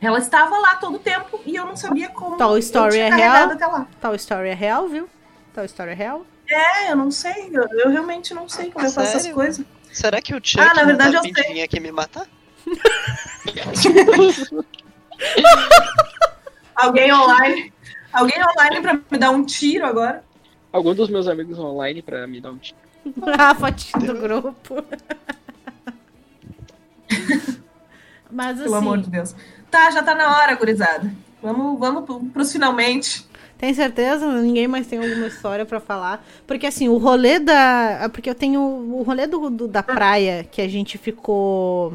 Ela 0.00 0.18
estava 0.18 0.56
lá 0.58 0.76
todo 0.76 0.96
o 0.96 0.98
tempo 0.98 1.38
e 1.44 1.56
eu 1.56 1.66
não 1.66 1.76
sabia 1.76 2.08
como. 2.08 2.38
Tal 2.38 2.58
tinha 2.58 3.06
é 3.06 3.10
real? 3.10 3.50
Até 3.50 3.66
lá. 3.66 3.86
Tal 4.00 4.14
história 4.14 4.48
é 4.48 4.54
real, 4.54 4.88
viu? 4.88 5.10
Tal 5.52 5.64
história 5.64 5.90
é 5.90 5.94
real. 5.94 6.24
É, 6.48 6.90
eu 6.90 6.96
não 6.96 7.10
sei. 7.10 7.50
Eu, 7.52 7.64
eu 7.80 7.90
realmente 7.90 8.32
não 8.32 8.48
sei 8.48 8.70
como 8.70 8.86
eu 8.86 8.90
faço 8.90 9.16
essas 9.16 9.32
coisas. 9.32 9.64
Será 9.92 10.22
que 10.22 10.34
o 10.34 10.40
Chuck 10.42 10.60
Ah, 10.64 10.72
na 10.72 10.84
verdade, 10.84 11.12
não 11.12 11.22
eu 11.24 11.32
tá 11.34 11.42
sei. 11.42 11.52
vinha 11.52 11.64
aqui 11.66 11.78
me 11.80 11.92
matar? 11.92 12.26
Alguém 16.76 17.12
online. 17.12 17.72
Alguém 18.12 18.38
online 18.42 18.80
pra 18.80 18.94
me 19.10 19.18
dar 19.18 19.30
um 19.30 19.44
tiro 19.44 19.84
agora. 19.86 20.24
Algum 20.72 20.94
dos 20.94 21.08
meus 21.10 21.26
amigos 21.28 21.58
online 21.58 22.00
pra 22.02 22.26
me 22.26 22.40
dar 22.40 22.50
um 22.52 22.58
tiro. 22.58 22.78
a 23.38 23.54
fotinha 23.54 24.06
do 24.12 24.14
grupo. 24.20 24.84
Mas 28.30 28.52
assim, 28.56 28.64
Pelo 28.64 28.74
amor 28.76 28.98
de 28.98 29.10
Deus. 29.10 29.34
Tá, 29.70 29.90
já 29.90 30.02
tá 30.02 30.14
na 30.14 30.38
hora, 30.38 30.54
gurizada. 30.54 31.12
Vamos, 31.42 31.78
vamos 31.78 32.04
pro- 32.04 32.20
pros 32.26 32.52
finalmente. 32.52 33.26
tem 33.58 33.72
certeza? 33.74 34.26
Ninguém 34.40 34.68
mais 34.68 34.86
tem 34.86 34.98
alguma 35.00 35.26
história 35.26 35.64
pra 35.66 35.80
falar? 35.80 36.24
Porque 36.46 36.66
assim, 36.66 36.88
o 36.88 36.96
rolê 36.98 37.38
da. 37.40 38.08
Porque 38.12 38.30
eu 38.30 38.34
tenho 38.34 38.60
o 38.60 39.02
rolê 39.02 39.26
do, 39.26 39.50
do- 39.50 39.68
da 39.68 39.82
praia 39.82 40.44
que 40.44 40.60
a 40.62 40.68
gente 40.68 40.96
ficou 40.98 41.94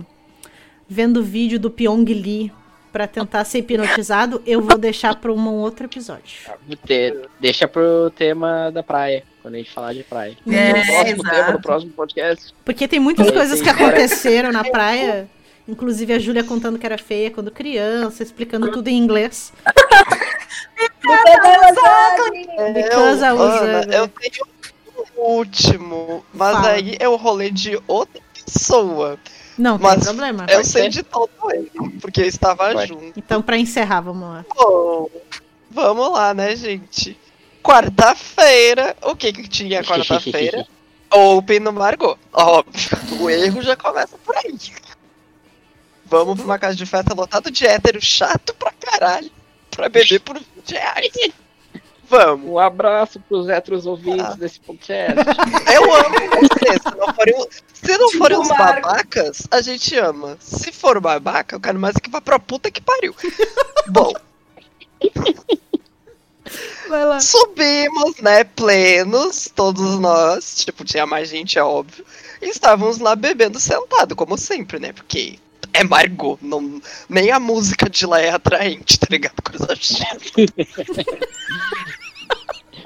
vendo 0.87 1.23
vídeo 1.23 1.59
do 1.59 1.69
Pyong 1.71 2.03
Lee 2.05 2.51
pra 2.95 3.07
tentar 3.07 3.43
ser 3.43 3.57
hipnotizado, 3.57 4.41
eu 4.45 4.61
vou 4.61 4.77
deixar 4.77 5.17
pra 5.17 5.29
um 5.33 5.49
outro 5.55 5.85
episódio. 5.85 6.49
Ter- 6.87 7.27
Deixa 7.41 7.67
pro 7.67 8.09
tema 8.09 8.71
da 8.71 8.81
praia, 8.81 9.21
quando 9.41 9.55
a 9.55 9.57
gente 9.57 9.69
falar 9.69 9.91
de 9.93 10.01
praia. 10.01 10.37
É, 10.47 10.69
no 10.69 10.85
próximo 10.85 11.23
tema, 11.23 11.33
exato. 11.35 11.51
no 11.51 11.61
próximo 11.61 11.91
podcast. 11.91 12.53
Porque 12.63 12.87
tem 12.87 12.97
muitas 13.01 13.29
coisas 13.31 13.61
que 13.61 13.67
aconteceram 13.67 14.49
na 14.49 14.63
praia. 14.63 15.27
Inclusive 15.67 16.13
a 16.13 16.19
Júlia 16.19 16.41
contando 16.41 16.79
que 16.79 16.85
era 16.85 16.97
feia 16.97 17.29
quando 17.29 17.51
criança, 17.51 18.23
explicando 18.23 18.71
tudo 18.71 18.87
em 18.87 18.95
inglês. 18.97 19.51
Because 22.73 23.21
I 23.21 23.33
was 23.33 23.61
ugly. 23.61 23.93
eu 23.93 24.07
tenho 24.07 24.45
um 25.17 25.21
último, 25.21 26.25
mas 26.33 26.55
Fala. 26.55 26.69
aí 26.69 26.95
é 26.97 27.09
o 27.09 27.17
rolê 27.17 27.51
de 27.51 27.77
outra 27.87 28.21
pessoa. 28.33 29.19
Não, 29.57 29.77
tem 29.77 29.87
Mas 29.87 30.03
problema. 30.03 30.45
Eu 30.49 30.63
sei 30.63 30.89
de 30.89 31.03
todo 31.03 31.29
ele, 31.51 31.71
porque 32.01 32.21
eu 32.21 32.25
estava 32.25 32.73
Vai. 32.73 32.87
junto. 32.87 33.17
Então, 33.17 33.41
pra 33.41 33.57
encerrar, 33.57 34.01
vamos 34.01 34.27
lá. 34.27 34.45
Bom, 34.55 35.09
vamos 35.71 36.11
lá, 36.11 36.33
né, 36.33 36.55
gente? 36.55 37.17
Quarta-feira, 37.63 38.95
o 39.01 39.15
que 39.15 39.33
que 39.33 39.47
tinha 39.47 39.83
quarta-feira? 39.83 40.67
Open 41.11 41.59
no 41.61 41.71
Margot. 41.71 42.17
Óbvio, 42.33 42.97
o 43.21 43.29
erro 43.29 43.61
já 43.61 43.75
começa 43.75 44.17
por 44.17 44.35
aí. 44.37 44.57
Vamos 46.05 46.35
pra 46.35 46.45
uma 46.45 46.59
casa 46.59 46.75
de 46.75 46.85
festa 46.85 47.13
lotada 47.13 47.49
de 47.49 47.65
hétero 47.65 47.99
chato 47.99 48.53
pra 48.55 48.71
caralho, 48.71 49.31
pra 49.71 49.89
beber 49.89 50.19
por 50.19 50.37
20 50.37 50.71
reais. 50.71 51.11
Vamos. 52.09 52.49
Um 52.49 52.59
abraço 52.59 53.19
pros 53.21 53.49
héteros 53.49 53.85
ouvintes 53.85 54.25
Ah. 54.25 54.35
desse 54.35 54.59
podcast. 54.59 55.15
Eu 55.73 55.93
amo 55.93 56.15
vocês. 56.49 56.81
Se 56.81 56.95
não 56.97 57.13
forem, 57.13 57.47
se 57.73 57.97
não 57.97 58.11
forem 58.11 58.37
uns 58.39 58.47
Marco. 58.49 58.81
babacas, 58.87 59.47
a 59.51 59.61
gente 59.61 59.97
ama. 59.97 60.37
Se 60.39 60.71
for 60.71 60.99
babaca, 60.99 61.55
eu 61.55 61.59
quero 61.59 61.79
mais 61.79 61.95
que 61.97 62.09
vá 62.09 62.21
pra 62.21 62.37
puta 62.39 62.69
que 62.71 62.81
pariu. 62.81 63.15
Bom, 63.89 64.13
Vai 66.87 67.03
lá. 67.05 67.19
subimos, 67.19 68.17
né, 68.21 68.43
plenos, 68.43 69.49
todos 69.55 69.99
nós. 69.99 70.63
Tipo, 70.63 70.83
tinha 70.85 71.05
mais 71.05 71.29
gente, 71.29 71.57
é 71.57 71.63
óbvio. 71.63 72.05
E 72.41 72.49
estávamos 72.49 72.99
lá 72.99 73.15
bebendo 73.15 73.59
sentado, 73.59 74.15
como 74.15 74.37
sempre, 74.37 74.79
né? 74.79 74.93
Porque 74.93 75.39
é 75.75 75.83
Margot. 75.83 76.37
Não, 76.41 76.81
nem 77.09 77.31
a 77.31 77.39
música 77.39 77.89
de 77.89 78.05
lá 78.05 78.19
é 78.19 78.29
atraente, 78.29 78.99
tá 78.99 79.07
ligado? 79.09 79.41
Coisa 79.41 79.75
chata. 79.75 80.19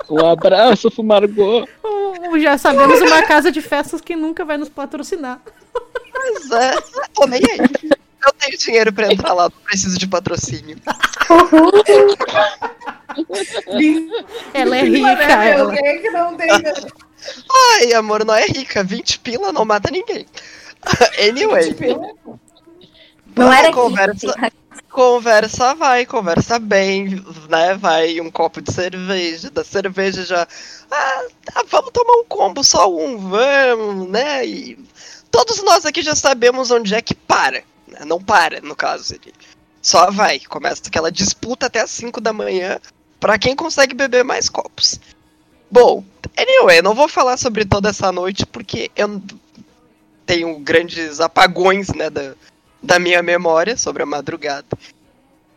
Um 0.10 0.26
abraço 0.26 0.90
pro 0.90 1.04
Margot. 1.04 1.68
Uh, 1.84 2.40
Já 2.40 2.58
sabemos 2.58 3.00
uma 3.00 3.22
casa 3.24 3.52
de 3.52 3.62
festas 3.62 4.02
que 4.02 4.16
nunca 4.16 4.44
vai 4.44 4.58
nos 4.58 4.70
patrocinar. 4.70 5.40
Mas 6.14 6.52
é, 6.52 6.74
tô 7.14 7.28
nem 7.28 7.42
aí. 7.44 7.60
Eu 8.26 8.34
tenho 8.34 8.58
dinheiro 8.58 8.92
pra 8.92 9.12
entrar 9.12 9.34
lá, 9.34 9.44
não 9.44 9.62
preciso 9.64 9.98
de 9.98 10.08
patrocínio. 10.08 10.78
Ela 14.54 14.78
é 14.78 14.84
né, 14.84 14.90
rica, 14.90 15.46
ela. 15.46 15.76
Quem 15.76 15.88
é 15.88 15.98
que 16.00 16.10
não 16.10 16.36
tem. 16.36 16.50
Ai, 17.74 17.94
amor, 17.94 18.26
não 18.26 18.34
é 18.34 18.46
rica. 18.46 18.84
20 18.84 19.20
pila 19.20 19.54
não 19.54 19.64
mata 19.64 19.92
ninguém. 19.92 20.26
Anyway, 21.20 21.76
Não 23.40 23.54
era 23.54 23.72
conversa, 23.72 24.52
conversa 24.90 25.76
vai, 25.76 26.06
conversa 26.06 26.60
bem, 26.60 27.24
né? 27.48 27.76
Vai 27.76 28.20
um 28.20 28.30
copo 28.30 28.62
de 28.62 28.72
cerveja, 28.74 29.50
da 29.50 29.64
cerveja 29.64 30.26
já. 30.26 30.48
Ah, 30.92 31.24
tá, 31.46 31.64
vamos 31.70 31.92
tomar 31.92 32.14
um 32.14 32.26
combo, 32.26 32.64
só 32.64 32.94
um, 32.94 33.18
vamos, 33.18 34.10
né? 34.10 34.46
E 34.46 34.78
todos 35.32 35.64
nós 35.64 35.86
aqui 35.86 36.02
já 36.02 36.16
sabemos 36.16 36.72
onde 36.72 36.94
é 36.94 37.02
que 37.02 37.16
para. 37.16 37.64
né? 37.88 38.06
Não 38.06 38.22
para, 38.22 38.62
no 38.62 38.76
caso. 38.76 39.14
Ele 39.16 39.34
só 39.82 40.12
vai. 40.12 40.40
Começa 40.40 40.84
aquela 40.88 41.12
disputa 41.12 41.68
até 41.68 41.82
as 41.82 41.92
5 41.92 42.20
da 42.20 42.34
manhã 42.34 42.80
pra 43.20 43.38
quem 43.38 43.56
consegue 43.56 43.94
beber 43.94 44.24
mais 44.24 44.50
copos. 44.50 45.00
Bom, 45.72 46.04
anyway, 46.36 46.82
não 46.82 46.96
vou 46.96 47.08
falar 47.08 47.38
sobre 47.38 47.64
toda 47.64 47.90
essa 47.90 48.12
noite 48.12 48.46
porque 48.46 48.90
eu 48.96 49.22
tenho 50.26 50.60
grandes 50.60 51.20
apagões, 51.20 51.90
né, 51.90 52.10
da, 52.10 52.34
da 52.82 53.00
minha 53.00 53.22
memória 53.22 53.76
sobre 53.78 54.04
a 54.04 54.06
madrugada. 54.06 54.66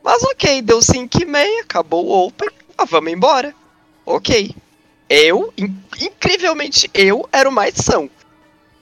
Mas 0.02 0.22
ok, 0.24 0.60
deu 0.62 0.82
5 0.82 1.22
e 1.22 1.24
meia, 1.24 1.62
acabou 1.62 2.06
o 2.06 2.26
Open, 2.26 2.48
ah, 2.76 2.84
vamos 2.84 3.12
embora. 3.12 3.54
Ok. 4.04 4.54
Eu, 5.08 5.52
in- 5.56 5.76
incrivelmente, 6.00 6.90
eu 6.92 7.28
era 7.30 7.48
o 7.48 7.52
mais 7.52 7.74
são. 7.76 8.10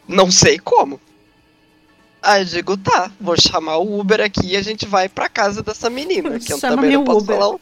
Não 0.08 0.30
sei 0.30 0.58
como. 0.58 1.00
Aí 2.22 2.42
eu 2.42 2.44
digo, 2.46 2.76
tá, 2.76 3.10
vou 3.20 3.34
chamar 3.40 3.78
o 3.78 3.98
Uber 3.98 4.20
aqui 4.20 4.48
e 4.52 4.56
a 4.56 4.62
gente 4.62 4.86
vai 4.86 5.08
pra 5.08 5.28
casa 5.28 5.62
dessa 5.62 5.88
menina. 5.90 6.38
Que 6.38 6.52
eu 6.52 6.58
Chama 6.58 6.76
também 6.76 6.92
não 6.92 7.04
posso 7.04 7.18
Uber. 7.24 7.36
falar 7.36 7.48
o 7.54 7.60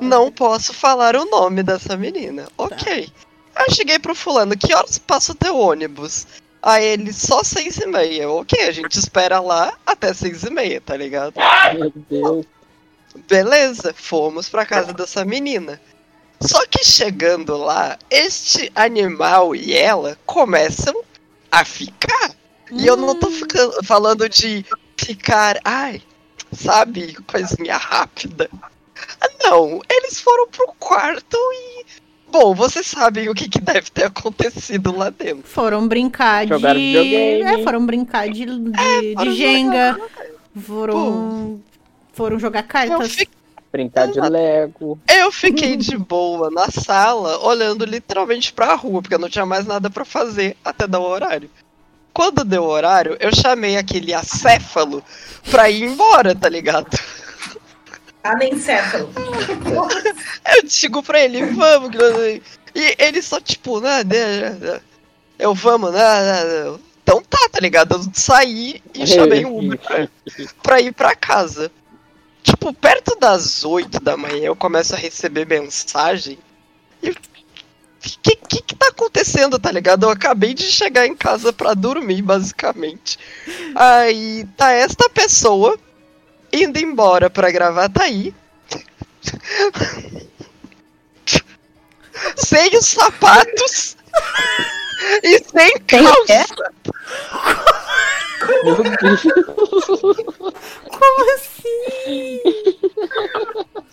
não 0.00 0.30
posso 0.32 0.72
falar 0.74 1.16
o 1.16 1.24
nome 1.24 1.62
dessa 1.62 1.96
menina. 1.96 2.46
Ok. 2.58 3.10
Eu 3.58 3.74
cheguei 3.74 3.98
pro 3.98 4.14
fulano, 4.14 4.56
que 4.56 4.72
horas 4.74 4.98
passa 4.98 5.32
o 5.32 5.34
teu 5.34 5.56
ônibus? 5.58 6.26
Aí 6.62 6.84
ele, 6.84 7.12
só 7.12 7.42
seis 7.42 7.78
e 7.78 7.86
meia. 7.86 8.28
Ok, 8.30 8.60
a 8.62 8.70
gente 8.72 8.98
espera 8.98 9.40
lá 9.40 9.72
até 9.86 10.12
seis 10.12 10.42
e 10.44 10.50
meia, 10.50 10.80
tá 10.80 10.96
ligado? 10.96 11.34
Meu 11.74 11.92
Deus. 12.10 12.46
Beleza, 13.28 13.94
fomos 13.96 14.48
pra 14.48 14.66
casa 14.66 14.92
dessa 14.92 15.24
menina. 15.24 15.80
Só 16.40 16.64
que 16.66 16.84
chegando 16.84 17.56
lá, 17.56 17.98
este 18.10 18.70
animal 18.74 19.54
e 19.54 19.74
ela 19.74 20.16
começam 20.26 20.94
a 21.50 21.64
ficar. 21.64 22.30
E 22.70 22.86
eu 22.86 22.96
não 22.96 23.18
tô 23.18 23.28
Hum. 23.28 23.32
ficando, 23.32 23.84
falando 23.84 24.28
de 24.28 24.64
ficar, 24.96 25.58
ai, 25.64 26.00
sabe, 26.52 27.14
coisinha 27.26 27.76
rápida. 27.76 28.48
Não, 29.42 29.80
eles 29.88 30.20
foram 30.20 30.46
pro 30.48 30.72
quarto 30.78 31.36
e. 31.36 31.84
Bom, 32.30 32.54
vocês 32.54 32.86
sabem 32.86 33.28
o 33.28 33.34
que, 33.34 33.48
que 33.48 33.60
deve 33.60 33.90
ter 33.90 34.04
acontecido 34.04 34.96
lá 34.96 35.10
dentro. 35.10 35.42
Foram 35.44 35.86
brincar 35.88 36.44
de. 36.44 36.50
Jogaram 36.50 36.78
videogame. 36.80 37.42
É, 37.42 37.64
foram 37.64 37.86
brincar 37.86 38.28
de, 38.28 38.46
de, 38.46 38.70
de 38.70 39.14
foram 39.14 39.32
Jenga. 39.32 40.00
Foram. 40.62 41.60
Foram 42.12 42.38
jogar 42.38 42.60
Eu, 42.62 42.68
cartas. 42.68 43.16
Brincar 43.72 44.08
de 44.08 44.20
Lego. 44.20 44.98
eu 45.08 45.30
fiquei 45.30 45.76
de 45.76 45.96
boa 45.96 46.50
na 46.50 46.68
sala, 46.70 47.38
olhando 47.46 47.84
literalmente 47.84 48.52
pra 48.52 48.74
rua, 48.74 49.00
porque 49.00 49.14
eu 49.14 49.18
não 49.18 49.28
tinha 49.28 49.46
mais 49.46 49.64
nada 49.64 49.88
pra 49.88 50.04
fazer 50.04 50.56
até 50.64 50.88
dar 50.88 50.98
o 50.98 51.04
horário. 51.08 51.48
quando 52.12 52.44
deu 52.44 52.64
o 52.64 52.68
horário, 52.68 53.16
eu 53.20 53.32
chamei 53.32 53.76
aquele 53.76 54.12
acéfalo 54.12 55.04
pra 55.50 55.70
ir 55.70 55.84
embora, 55.84 56.34
tá 56.34 56.48
ligado? 56.48 56.88
Anencéfalo. 58.22 59.10
Eu 60.56 60.62
digo 60.64 61.02
pra 61.02 61.20
ele, 61.20 61.44
vamos, 61.46 61.90
Guilherme. 61.90 62.42
E 62.74 62.94
ele 62.98 63.22
só, 63.22 63.40
tipo, 63.40 63.80
né, 63.80 64.04
né, 64.04 64.50
né, 64.50 64.80
eu 65.38 65.54
vamos, 65.54 65.92
né, 65.92 65.98
né. 65.98 66.78
Então 67.02 67.22
tá, 67.22 67.48
tá 67.50 67.58
ligado? 67.58 67.96
Eu 67.96 68.04
saí 68.14 68.80
e 68.94 69.06
chamei 69.06 69.44
um 69.44 69.58
Uber 69.58 69.78
pra, 69.78 70.08
pra 70.62 70.80
ir 70.80 70.92
pra 70.92 71.16
casa. 71.16 71.72
Tipo, 72.42 72.72
perto 72.72 73.16
das 73.18 73.64
8 73.64 74.00
da 74.00 74.16
manhã 74.16 74.46
eu 74.46 74.56
começo 74.56 74.94
a 74.94 74.98
receber 74.98 75.46
mensagem. 75.46 76.38
E 77.02 77.10
o 77.10 77.16
que, 78.00 78.36
que 78.36 78.62
que 78.62 78.76
tá 78.76 78.88
acontecendo, 78.88 79.58
tá 79.58 79.72
ligado? 79.72 80.04
Eu 80.04 80.10
acabei 80.10 80.54
de 80.54 80.62
chegar 80.64 81.06
em 81.06 81.14
casa 81.14 81.52
pra 81.52 81.74
dormir, 81.74 82.22
basicamente. 82.22 83.18
Aí 83.74 84.46
tá 84.56 84.70
esta 84.72 85.10
pessoa 85.10 85.78
indo 86.52 86.78
embora 86.78 87.28
pra 87.30 87.50
Gravataí. 87.50 88.34
sem 92.36 92.76
os 92.76 92.86
sapatos 92.86 93.96
e 95.22 95.38
sem 95.44 95.78
calça. 95.86 96.46
Meu 98.64 98.76
Deus. 98.82 99.22
Como 100.88 101.34
assim? 101.34 102.40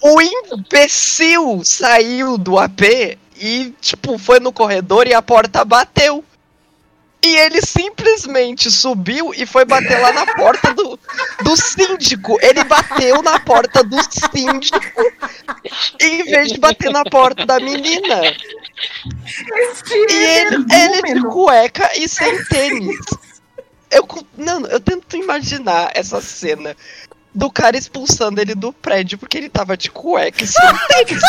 O 0.01 0.21
imbecil 0.21 1.61
saiu 1.63 2.37
do 2.37 2.57
AP 2.57 3.17
e, 3.35 3.73
tipo, 3.81 4.17
foi 4.17 4.39
no 4.39 4.51
corredor 4.51 5.07
e 5.07 5.13
a 5.13 5.21
porta 5.21 5.63
bateu. 5.63 6.23
E 7.27 7.35
ele 7.35 7.61
simplesmente 7.61 8.71
subiu 8.71 9.33
e 9.35 9.45
foi 9.45 9.65
bater 9.65 9.99
lá 9.99 10.13
na 10.13 10.25
porta 10.27 10.73
do, 10.73 10.97
do 11.43 11.57
síndico. 11.57 12.37
Ele 12.41 12.63
bateu 12.63 13.21
na 13.21 13.37
porta 13.37 13.83
do 13.83 13.97
síndico 14.09 14.79
em 15.99 16.23
vez 16.23 16.53
de 16.53 16.57
bater 16.57 16.89
na 16.89 17.03
porta 17.03 17.45
da 17.45 17.59
menina. 17.59 18.21
E 19.89 20.13
ele, 20.13 20.65
ele 20.71 21.15
de 21.15 21.21
cueca 21.23 21.91
e 21.97 22.07
sem 22.07 22.45
tênis. 22.45 22.95
Eu, 23.91 24.07
não, 24.37 24.65
eu 24.67 24.79
tento 24.79 25.17
imaginar 25.17 25.91
essa 25.93 26.21
cena 26.21 26.77
do 27.35 27.51
cara 27.51 27.75
expulsando 27.75 28.39
ele 28.39 28.55
do 28.55 28.71
prédio 28.71 29.17
porque 29.17 29.37
ele 29.37 29.49
tava 29.49 29.75
de 29.75 29.91
cueca 29.91 30.45
e 30.45 30.47
sem 30.47 30.63
tênis. 30.87 31.21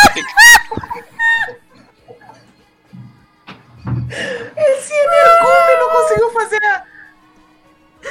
Esse 4.56 4.92
energúmeno 4.92 5.90
conseguiu 5.92 6.30
fazer 6.32 6.64
a. 6.64 6.82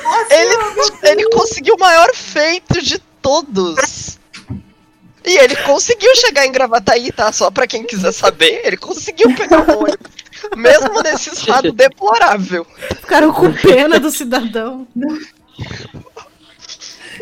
Nossa, 0.04 0.34
Ele, 0.34 0.58
meu 0.58 0.98
ele 1.12 1.30
conseguiu 1.30 1.76
o 1.76 1.80
maior 1.80 2.14
feito 2.14 2.82
de 2.82 3.00
todos. 3.22 4.18
E 5.26 5.38
ele 5.38 5.56
conseguiu 5.58 6.16
chegar 6.16 6.46
em 6.46 6.52
Gravataí, 6.52 7.12
tá? 7.12 7.32
Só 7.34 7.52
pra 7.52 7.68
quem 7.68 7.84
quiser 7.84 8.14
saber, 8.14 8.62
ele 8.64 8.78
conseguiu 8.78 9.36
pegar 9.36 9.60
o 9.70 9.80
ônibus. 9.80 10.08
Mesmo 10.56 11.02
nesse 11.02 11.30
estado 11.32 11.72
deplorável. 11.74 12.66
Ficaram 13.02 13.34
com 13.34 13.52
pena 13.52 14.00
do 14.00 14.10
cidadão. 14.12 14.88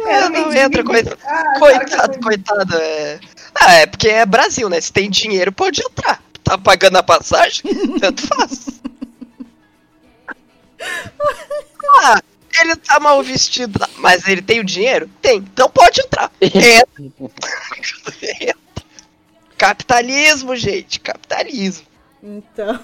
Ah, 0.08 0.30
não 0.30 0.54
entra, 0.54 0.84
coitado. 0.84 1.18
Ah, 1.24 1.28
cara, 1.28 1.60
Coitado, 1.60 2.12
que- 2.14 2.20
coitado. 2.24 2.76
É... 2.78 3.20
Ah, 3.56 3.74
é 3.76 3.86
porque 3.86 4.10
é 4.10 4.26
Brasil, 4.26 4.70
né? 4.70 4.80
Se 4.82 4.92
tem 4.92 5.10
dinheiro, 5.10 5.52
pode 5.52 5.82
entrar. 5.82 6.22
Tá 6.46 6.58
pagando 6.60 6.98
a 6.98 7.04
passagem? 7.04 7.64
Tanto 8.00 8.28
faz. 8.28 8.82
Ah, 12.04 12.22
ele 12.62 12.76
tá 12.76 13.00
mal 13.00 13.22
vestido, 13.24 13.80
mas 13.98 14.28
ele 14.28 14.42
tem 14.42 14.60
o 14.60 14.64
dinheiro? 14.64 15.10
Tem. 15.22 15.40
Então 15.40 15.68
pode 15.70 16.00
entrar. 16.02 16.32
Entra. 16.40 16.86
Entra. 17.00 18.56
Capitalismo, 19.58 20.56
gente. 20.56 21.00
Capitalismo. 21.00 21.88
Então, 22.22 22.80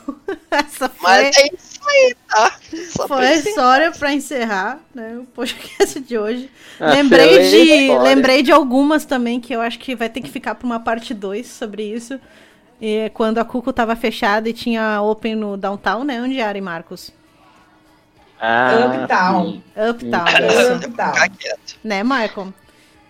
essa 0.51 0.87
foi, 0.87 1.09
Mas 1.09 1.35
é 1.35 1.47
isso 1.47 1.79
aí, 1.83 2.15
tá? 2.29 2.59
Só 2.91 3.07
foi 3.07 3.17
pra 3.17 3.27
a 3.27 3.33
encerrar. 3.33 3.49
história 3.49 3.91
pra 3.91 4.13
encerrar 4.13 4.79
né, 4.93 5.17
o 5.17 5.23
podcast 5.23 5.99
de 5.99 6.15
hoje. 6.17 6.49
Ah, 6.79 6.91
lembrei, 6.91 7.49
de, 7.49 7.57
história. 7.57 8.01
lembrei 8.03 8.43
de 8.43 8.51
algumas 8.51 9.03
também 9.03 9.39
que 9.39 9.53
eu 9.53 9.59
acho 9.59 9.79
que 9.79 9.95
vai 9.95 10.09
ter 10.09 10.21
que 10.21 10.29
ficar 10.29 10.53
pra 10.53 10.65
uma 10.67 10.79
parte 10.79 11.13
2 11.13 11.47
sobre 11.47 11.83
isso. 11.83 12.19
E 12.81 13.09
quando 13.13 13.37
a 13.37 13.45
Cuco 13.45 13.71
tava 13.71 13.95
fechada 13.95 14.49
e 14.49 14.53
tinha 14.53 15.01
Open 15.01 15.35
no 15.35 15.55
Downtown, 15.55 16.03
né? 16.03 16.21
Onde 16.21 16.39
era, 16.39 16.57
em 16.57 16.61
Marcos? 16.61 17.11
Ah, 18.39 18.89
Uptown. 19.03 19.45
sim. 19.45 19.63
Uptown, 19.89 20.23
Hum, 20.23 20.69
vou 20.79 20.79
ficar 20.79 21.29
quieto. 21.29 21.75
né, 21.83 22.03
Michael? 22.03 22.51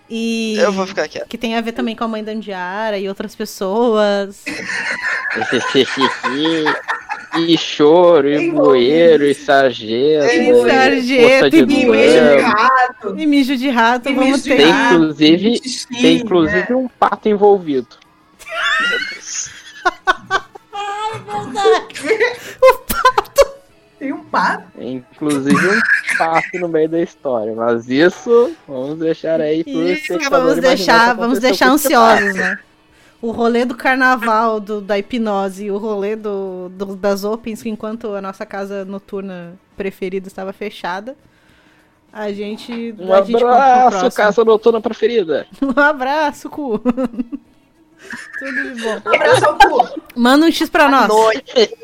E 0.10 0.58
Eu 0.60 0.74
vou 0.74 0.86
ficar 0.86 1.08
quieto. 1.08 1.28
que 1.30 1.38
tem 1.38 1.56
a 1.56 1.62
ver 1.62 1.72
também 1.72 1.96
com 1.96 2.04
a 2.04 2.08
mãe 2.08 2.22
da 2.22 2.34
Andiara 2.34 2.98
e 2.98 3.08
outras 3.08 3.34
pessoas. 3.34 4.44
e 7.40 7.58
choro, 7.58 8.30
e 8.30 8.38
Tem 8.38 8.52
bueiro, 8.54 9.26
e 9.26 9.34
sargento, 9.34 10.26
e 10.36 10.70
sargento, 10.70 11.56
e 11.56 11.60
E 11.62 11.66
mijo 11.66 12.36
de 12.36 12.42
rato. 12.42 13.16
E 13.20 13.26
mijo 13.26 13.56
de 13.58 13.70
rato, 13.70 14.10
E 14.10 14.14
vamos 14.14 14.44
ter. 14.44 14.58
Tem 14.58 14.70
inclusive, 14.70 15.62
tem 16.02 16.18
inclusive 16.18 16.74
um 16.74 16.90
pato 16.90 17.30
envolvido. 17.30 17.88
Tem 24.00 24.12
um 24.12 24.24
pato. 24.24 24.64
Inclusive 24.80 25.56
um 25.56 26.18
pato 26.18 26.58
no 26.60 26.68
meio 26.68 26.90
da 26.90 27.00
história. 27.00 27.54
Mas 27.56 27.88
isso, 27.88 28.52
vamos 28.68 28.98
deixar 28.98 29.40
aí 29.40 29.64
pro 29.64 29.72
Isso, 29.74 30.18
vamos 30.30 30.58
o 30.58 30.62
deixar, 30.62 31.16
vamos 31.16 31.40
deixar 31.40 31.70
ansiosos, 31.70 32.34
né? 32.36 32.58
O 33.22 33.30
rolê 33.30 33.66
do 33.66 33.76
carnaval, 33.76 34.60
do, 34.60 34.82
da 34.82 34.98
hipnose, 34.98 35.66
e 35.66 35.72
o 35.72 35.78
rolê 35.78 36.16
do, 36.16 36.70
do- 36.70 36.96
das 36.96 37.24
opens, 37.24 37.62
que 37.62 37.70
enquanto 37.70 38.16
a 38.16 38.22
nossa 38.22 38.44
casa 38.48 38.84
noturna 38.84 39.54
preferida 39.78 40.28
estava 40.28 40.52
fechada, 40.52 41.16
a 42.12 42.32
gente. 42.34 42.96
Um 42.98 43.14
a 43.14 43.22
gente 43.22 43.44
abraço, 43.44 44.16
casa 44.16 44.44
noturna 44.44 44.82
preferida. 44.82 45.46
Um 45.62 45.80
abraço, 45.80 46.50
cu. 46.50 46.82
Tudo 48.40 48.74
de 48.74 48.82
bom. 48.82 49.02
Um 49.06 49.16
abraço 49.16 49.46
ao 49.46 49.58
cu. 49.58 50.02
Manda 50.16 50.46
um 50.46 50.52
X 50.52 50.70
pra 50.70 50.90
nós. 50.90 51.08
Noite. 51.08 51.78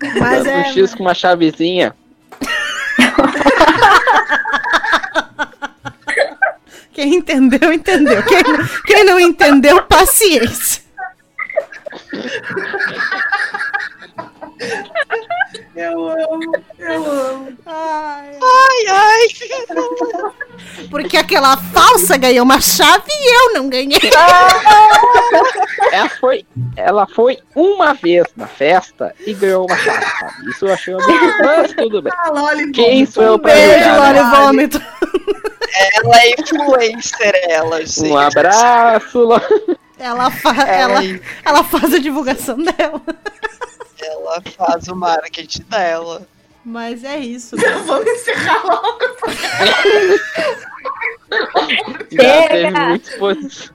Mas 0.00 0.38
Manda 0.38 0.50
é. 0.50 0.58
um 0.58 0.64
X 0.72 0.94
com 0.94 1.02
uma 1.02 1.14
chavezinha. 1.14 1.94
Quem 6.92 7.16
entendeu, 7.16 7.72
entendeu. 7.72 8.22
Quem, 8.22 8.42
quem 8.84 9.04
não 9.04 9.18
entendeu, 9.18 9.82
paciência. 9.84 10.82
Eu 15.76 16.08
amo, 16.08 16.52
eu 16.78 17.10
amo. 17.10 17.58
Ai, 17.66 18.38
Ai, 18.40 18.86
ai. 18.88 19.28
porque 20.90 21.16
aquela 21.16 21.56
falsa 21.56 22.16
ganhou 22.16 22.44
uma 22.44 22.60
chave 22.60 23.04
e 23.08 23.34
eu 23.48 23.54
não 23.54 23.68
ganhei. 23.68 23.98
Ela 25.92 26.08
foi, 26.20 26.46
ela 26.76 27.06
foi 27.06 27.38
uma 27.54 27.94
vez 27.94 28.24
na 28.36 28.46
festa 28.46 29.14
e 29.26 29.34
ganhou 29.34 29.66
uma 29.66 29.76
chave, 29.76 30.04
sabe? 30.20 30.50
Isso 30.50 30.66
eu 30.66 30.72
achei 30.72 30.94
uma 30.94 31.06
mas 31.44 31.72
tudo 31.74 32.02
bem. 32.02 32.12
Ah, 32.16 32.30
Loli, 32.30 32.70
Quem 32.72 32.84
vômito. 33.04 33.12
sou 33.12 33.22
eu 33.24 33.38
pra 33.38 33.52
Beijo, 33.54 33.84
julgar, 33.84 34.14
né? 34.14 34.22
Vômito. 34.36 34.82
Ela 35.94 36.16
é 36.20 36.30
influencer, 36.38 37.40
ela, 37.48 37.84
gente. 37.84 38.02
Um 38.10 38.16
abraço, 38.18 39.18
Lo- 39.20 39.40
Ela, 39.98 40.30
fa 40.30 40.50
Ela, 40.66 41.02
ela, 41.04 41.20
ela 41.44 41.64
faz 41.64 41.94
a 41.94 41.98
divulgação 41.98 42.56
dela. 42.58 43.00
Ela 44.22 44.42
faz 44.56 44.88
o 44.88 44.96
marketing 44.96 45.62
dela. 45.62 46.26
Mas 46.64 47.02
é 47.04 47.18
isso. 47.18 47.56
Vamos 47.86 48.06
encerrar 48.06 48.64
logo. 48.64 48.98
Já 52.12 52.48
teve 52.48 52.70
muita 52.70 53.10
exposição. 53.10 53.74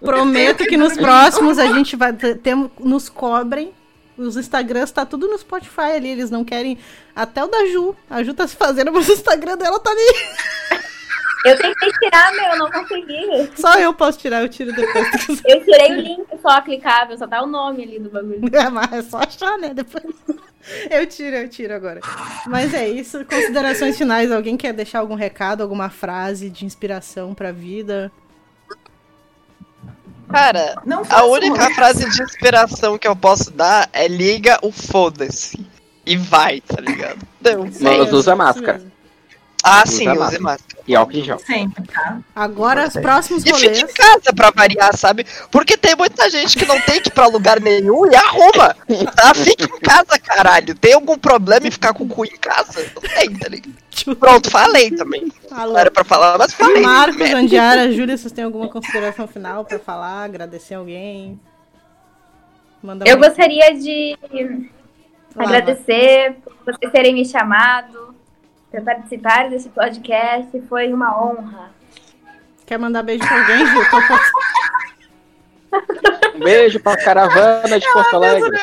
Prometo 0.00 0.64
que 0.64 0.76
nos 0.76 0.96
próximos 0.96 1.58
a 1.58 1.66
gente 1.72 1.96
vai 1.96 2.12
ter, 2.12 2.56
nos 2.78 3.08
cobrem. 3.08 3.74
Os 4.16 4.36
Instagrams 4.36 4.90
tá 4.90 5.04
tudo 5.04 5.28
no 5.28 5.36
Spotify 5.36 5.92
ali, 5.96 6.08
eles 6.08 6.30
não 6.30 6.42
querem. 6.42 6.78
Até 7.14 7.44
o 7.44 7.48
da 7.48 7.66
Ju. 7.66 7.94
A 8.08 8.22
Ju 8.22 8.32
tá 8.32 8.48
se 8.48 8.56
fazendo, 8.56 8.90
mas 8.92 9.08
o 9.08 9.12
Instagram 9.12 9.58
dela 9.58 9.78
tá 9.78 9.90
ali. 9.90 10.86
Eu 11.44 11.56
tentei 11.56 11.90
tirar, 12.00 12.32
meu, 12.32 12.58
não 12.58 12.70
consegui. 12.70 13.50
Só 13.56 13.78
eu 13.78 13.92
posso 13.94 14.18
tirar, 14.18 14.42
eu 14.42 14.48
tiro 14.48 14.72
depois. 14.74 15.42
Eu 15.44 15.64
tirei 15.64 15.92
o 15.92 16.00
link 16.00 16.26
só 16.42 16.60
clicável, 16.60 17.16
só 17.16 17.26
tá 17.26 17.42
o 17.42 17.46
nome 17.46 17.82
ali 17.84 17.98
do 18.00 18.10
bagulho. 18.10 18.40
É, 18.52 18.68
mas 18.68 18.92
é 18.92 19.02
só 19.02 19.18
achar, 19.18 19.56
né? 19.58 19.72
Depois. 19.74 20.04
Eu 20.90 21.06
tiro, 21.06 21.36
eu 21.36 21.48
tiro 21.48 21.72
agora. 21.74 22.00
Mas 22.48 22.74
é 22.74 22.88
isso. 22.88 23.24
Considerações 23.24 23.96
finais. 23.96 24.32
Alguém 24.32 24.56
quer 24.56 24.72
deixar 24.72 24.98
algum 25.00 25.14
recado, 25.14 25.60
alguma 25.62 25.88
frase 25.90 26.50
de 26.50 26.64
inspiração 26.64 27.34
pra 27.34 27.52
vida? 27.52 28.10
Cara, 30.28 30.74
Não 30.84 31.02
a 31.08 31.24
única 31.24 31.56
mais. 31.56 31.74
frase 31.76 32.10
de 32.10 32.20
inspiração 32.22 32.98
que 32.98 33.06
eu 33.06 33.14
posso 33.14 33.52
dar 33.52 33.88
é 33.92 34.08
liga 34.08 34.58
o 34.62 34.72
foda-se. 34.72 35.64
e 36.04 36.16
vai, 36.16 36.60
tá 36.60 36.80
ligado? 36.80 37.18
Deu. 37.40 37.68
Mas 37.80 38.12
usa 38.12 38.34
máscara. 38.34 38.82
Ah, 39.68 39.82
Usa 39.84 39.92
sim, 39.96 40.08
use 40.08 40.38
máscara. 40.38 40.82
E 40.86 40.94
álcool 40.94 41.16
em 41.16 41.24
gel. 41.24 41.38
Sempre, 41.40 41.82
tá? 41.88 42.20
Agora, 42.34 42.86
os 42.86 42.92
próximos 42.94 43.42
E 43.44 43.46
fique 43.52 43.66
rolês. 43.66 43.82
em 43.82 43.86
casa 43.88 44.32
pra 44.34 44.50
variar, 44.50 44.96
sabe? 44.96 45.26
Porque 45.50 45.76
tem 45.76 45.96
muita 45.96 46.30
gente 46.30 46.56
que 46.56 46.64
não 46.64 46.80
tem 46.82 47.00
que 47.00 47.08
ir 47.08 47.12
pra 47.12 47.26
lugar 47.26 47.60
nenhum 47.60 48.08
e 48.10 48.14
arruma. 48.14 48.76
Tá? 49.16 49.34
Fique 49.34 49.64
em 49.64 49.80
casa, 49.80 50.18
caralho. 50.20 50.74
Tem 50.76 50.92
algum 50.94 51.18
problema 51.18 51.66
em 51.66 51.70
ficar 51.72 51.92
com 51.92 52.04
o 52.04 52.08
cu 52.08 52.24
em 52.24 52.36
casa? 52.36 52.88
Não 52.94 53.02
tem, 53.02 53.34
tá 53.36 53.48
ligado? 53.48 53.74
Pronto, 54.20 54.50
falei 54.50 54.90
também. 54.92 55.32
Alô. 55.50 55.72
Não 55.72 55.78
era 55.80 55.90
pra 55.90 56.04
falar, 56.04 56.38
mas 56.38 56.52
falei. 56.52 56.82
Marcos. 56.82 57.20
Andiara, 57.32 57.90
Júlia, 57.90 58.16
vocês 58.16 58.32
têm 58.32 58.44
alguma 58.44 58.68
consideração 58.68 59.26
final 59.26 59.64
pra 59.64 59.78
falar? 59.80 60.22
Agradecer 60.24 60.74
alguém? 60.74 61.40
Manda 62.82 63.04
Eu 63.08 63.18
gostaria 63.18 63.74
de 63.74 64.16
Lá, 65.34 65.44
agradecer 65.44 66.36
por 66.44 66.54
vocês 66.74 66.92
terem 66.92 67.14
me 67.14 67.24
chamado 67.24 68.05
participar 68.80 69.48
desse 69.50 69.68
podcast. 69.68 70.60
Foi 70.68 70.92
uma 70.92 71.22
honra. 71.22 71.70
Quer 72.64 72.78
mandar 72.78 73.02
beijo 73.02 73.26
pra 73.26 73.40
alguém, 73.40 73.66
Gil? 73.66 73.82
Um 76.34 76.38
beijo 76.40 76.80
pra 76.80 76.96
caravana 76.96 77.78
de 77.78 77.92
Porto 77.92 78.16
Alegre. 78.16 78.58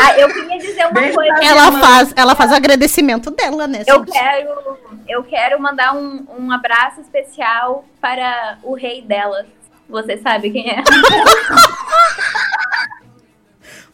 Ah, 0.00 0.18
eu 0.18 0.28
queria 0.28 0.58
dizer 0.58 0.84
uma 0.86 0.92
Beijo 0.92 1.14
coisa. 1.14 1.44
Ela 1.44 1.72
faz, 1.72 2.12
ela 2.16 2.34
faz 2.34 2.50
o 2.50 2.54
agradecimento 2.54 3.30
dela, 3.30 3.66
né? 3.66 3.82
Eu 3.86 4.04
quero, 4.04 4.78
eu 5.08 5.22
quero 5.22 5.60
mandar 5.60 5.94
um, 5.94 6.26
um 6.38 6.52
abraço 6.52 7.00
especial 7.00 7.84
para 8.00 8.58
o 8.62 8.74
rei 8.74 9.02
delas. 9.02 9.46
Você 9.88 10.18
sabe 10.18 10.50
quem 10.50 10.70
é? 10.70 10.82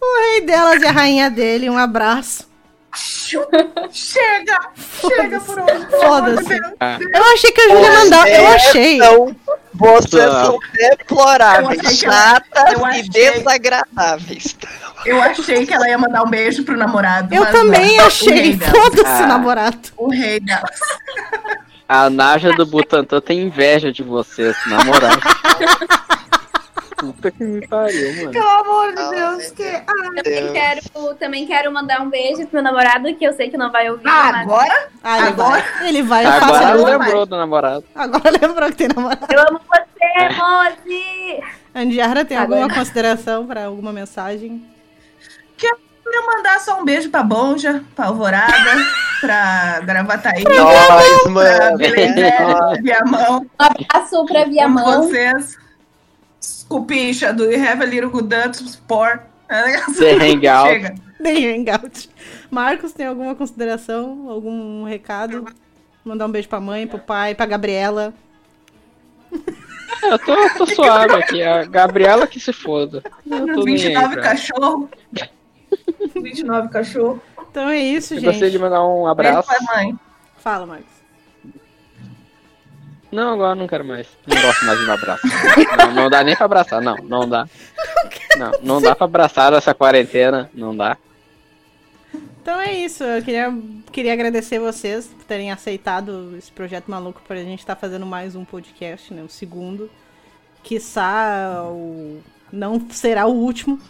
O 0.00 0.20
rei 0.20 0.40
delas 0.42 0.80
e 0.80 0.86
a 0.86 0.92
rainha 0.92 1.28
dele, 1.28 1.68
um 1.68 1.76
abraço. 1.76 2.47
Chega! 2.94 4.58
Chega 5.00 5.40
por 5.40 5.58
hoje. 5.60 5.86
Foda-se. 5.90 6.60
Ah, 6.80 6.98
Eu 7.00 7.24
achei 7.34 7.52
que 7.52 7.60
a 7.60 7.68
Júlia 7.68 7.92
mandava. 7.92 8.28
Eu 8.28 8.46
achei. 8.48 8.96
Então, 8.96 9.36
vocês 9.74 10.32
são 10.32 10.58
deploráveis, 10.72 11.80
achei 11.80 11.96
chatas 11.96 12.72
eu 12.72 12.80
e 12.80 12.84
achei- 12.84 13.08
desagradáveis. 13.10 14.56
Eu 15.04 15.22
achei 15.22 15.64
que 15.66 15.72
ela 15.74 15.88
ia 15.88 15.98
mandar 15.98 16.22
um 16.24 16.30
beijo 16.30 16.64
pro 16.64 16.76
namorado. 16.76 17.32
Eu 17.34 17.42
mas 17.42 17.52
também 17.52 17.96
não. 17.98 18.06
Achei. 18.06 18.58
Foda-se, 18.58 19.22
Ah. 19.22 19.26
namorado. 19.26 19.78
O 19.96 20.10
rei 20.10 20.40
dela. 20.40 20.64
A 21.88 22.10
Naja 22.10 22.52
do 22.52 22.66
Butantan 22.66 23.20
tem 23.20 23.40
inveja 23.42 23.92
de 23.92 24.02
vocês, 24.02 24.56
na 24.66 24.82
moral. 24.84 25.12
Puta 26.98 27.30
que 27.30 27.44
me 27.44 27.66
pariu, 27.66 28.16
mano. 28.16 28.30
Pelo 28.32 28.48
amor 28.48 28.88
de 28.94 29.10
Deus. 29.16 29.50
Que... 29.52 29.62
Ah, 29.68 29.84
Também 30.22 30.52
quero, 30.52 31.14
também 31.18 31.46
quero 31.46 31.72
mandar 31.72 32.00
um 32.00 32.10
beijo 32.10 32.42
pro 32.46 32.54
meu 32.54 32.62
namorado, 32.62 33.14
que 33.14 33.24
eu 33.24 33.32
sei 33.34 33.50
que 33.50 33.56
não 33.56 33.70
vai 33.70 33.88
ouvir. 33.90 34.08
Ah, 34.08 34.30
mas 34.32 34.42
agora? 34.42 34.88
Ah, 35.02 35.18
ele 35.18 35.28
Agora? 35.28 35.50
vai. 35.78 35.88
Ele 35.88 36.02
vai, 36.02 36.26
eu 36.26 36.32
faço 36.32 36.54
Agora 36.54 36.74
ele. 36.94 36.98
lembrou 37.04 37.26
do 37.26 37.36
namorado. 37.36 37.84
Agora 37.94 38.30
lembrou 38.40 38.68
que 38.70 38.76
tem 38.76 38.88
namorado. 38.88 39.26
Eu 39.30 39.40
amo 39.48 39.60
você, 39.68 40.28
Mozi! 40.36 41.44
Andiara, 41.74 42.24
tem 42.24 42.36
Agora. 42.36 42.62
alguma 42.62 42.78
consideração 42.78 43.46
pra 43.46 43.66
alguma 43.66 43.92
mensagem? 43.92 44.64
Queria 45.56 46.26
mandar 46.26 46.58
só 46.60 46.80
um 46.80 46.84
beijo 46.84 47.10
pra 47.10 47.22
Bonja, 47.22 47.84
pra 47.94 48.06
Alvorada, 48.06 48.52
pra 49.20 49.80
Gravataí, 49.84 50.42
Nós, 50.42 51.22
pra 51.22 51.30
mano. 51.30 51.76
Belezé, 51.76 52.38
Viamão, 52.82 53.40
Um 53.42 53.46
abraço 53.62 54.24
pra 54.26 54.44
com 54.44 54.50
Viamão. 54.50 55.02
vocês. 55.02 55.58
Cupicha 56.68 57.32
do 57.32 57.44
You 57.50 57.60
Have 57.66 57.82
a 57.82 57.86
Little 57.86 58.10
Good 58.10 58.28
Dutch 58.28 58.60
Sport. 58.62 59.22
The 59.48 60.12
Hangout. 60.20 60.68
Chega. 60.68 60.94
Nem 61.18 61.46
hangout. 61.66 62.08
Marcos, 62.50 62.92
tem 62.92 63.06
alguma 63.06 63.34
consideração? 63.34 64.28
Algum 64.30 64.84
recado? 64.84 65.46
Mandar 66.04 66.26
um 66.26 66.30
beijo 66.30 66.48
pra 66.48 66.60
mãe, 66.60 66.86
pro 66.86 66.98
pai, 66.98 67.34
pra 67.34 67.44
Gabriela. 67.46 68.14
Eu 70.02 70.18
tô, 70.18 70.34
tô 70.58 70.66
suave 70.66 71.14
aqui. 71.14 71.42
A 71.42 71.64
Gabriela 71.64 72.26
que 72.26 72.38
se 72.38 72.52
foda. 72.52 73.02
Eu 73.28 73.46
tô 73.54 73.64
nem 73.64 73.74
aí, 73.74 73.80
29 73.82 74.14
pra... 74.14 74.22
cachorro. 74.22 74.90
29 76.14 76.68
cachorro. 76.68 77.22
Então 77.50 77.68
é 77.68 77.78
isso, 77.78 78.14
Eu 78.14 78.22
gostaria 78.22 78.46
de 78.50 78.52
gente. 78.52 78.60
mandar 78.62 78.84
um 78.84 78.98
Beijo 78.98 79.10
abraço. 79.10 79.48
pra 79.48 79.76
mãe. 79.76 79.98
Fala, 80.36 80.66
Marcos. 80.66 80.97
Não, 83.10 83.32
agora 83.32 83.54
não 83.54 83.66
quero 83.66 83.84
mais. 83.84 84.06
Não 84.26 84.40
gosto 84.40 84.64
mais 84.66 84.78
de 84.78 84.84
um 84.84 84.92
abraço. 84.92 85.26
Não, 85.78 85.94
não 85.94 86.10
dá 86.10 86.22
nem 86.22 86.36
pra 86.36 86.44
abraçar, 86.44 86.82
não. 86.82 86.96
Não 86.96 87.28
dá. 87.28 87.48
Não, 88.36 88.52
não 88.62 88.82
dá 88.82 88.94
pra 88.94 89.06
abraçar 89.06 89.52
essa 89.54 89.74
quarentena. 89.74 90.50
Não 90.52 90.76
dá. 90.76 90.96
Então 92.42 92.60
é 92.60 92.72
isso. 92.72 93.02
Eu 93.02 93.22
queria, 93.22 93.54
queria 93.90 94.12
agradecer 94.12 94.58
vocês 94.58 95.06
por 95.06 95.24
terem 95.24 95.50
aceitado 95.50 96.34
esse 96.36 96.52
projeto 96.52 96.90
maluco 96.90 97.22
pra 97.26 97.36
gente 97.36 97.60
estar 97.60 97.76
fazendo 97.76 98.04
mais 98.04 98.36
um 98.36 98.44
podcast, 98.44 99.12
né? 99.12 99.22
O 99.22 99.28
segundo. 99.28 99.90
Quiçá 100.62 101.64
o... 101.70 102.20
não 102.52 102.90
será 102.90 103.26
o 103.26 103.32
último. 103.32 103.80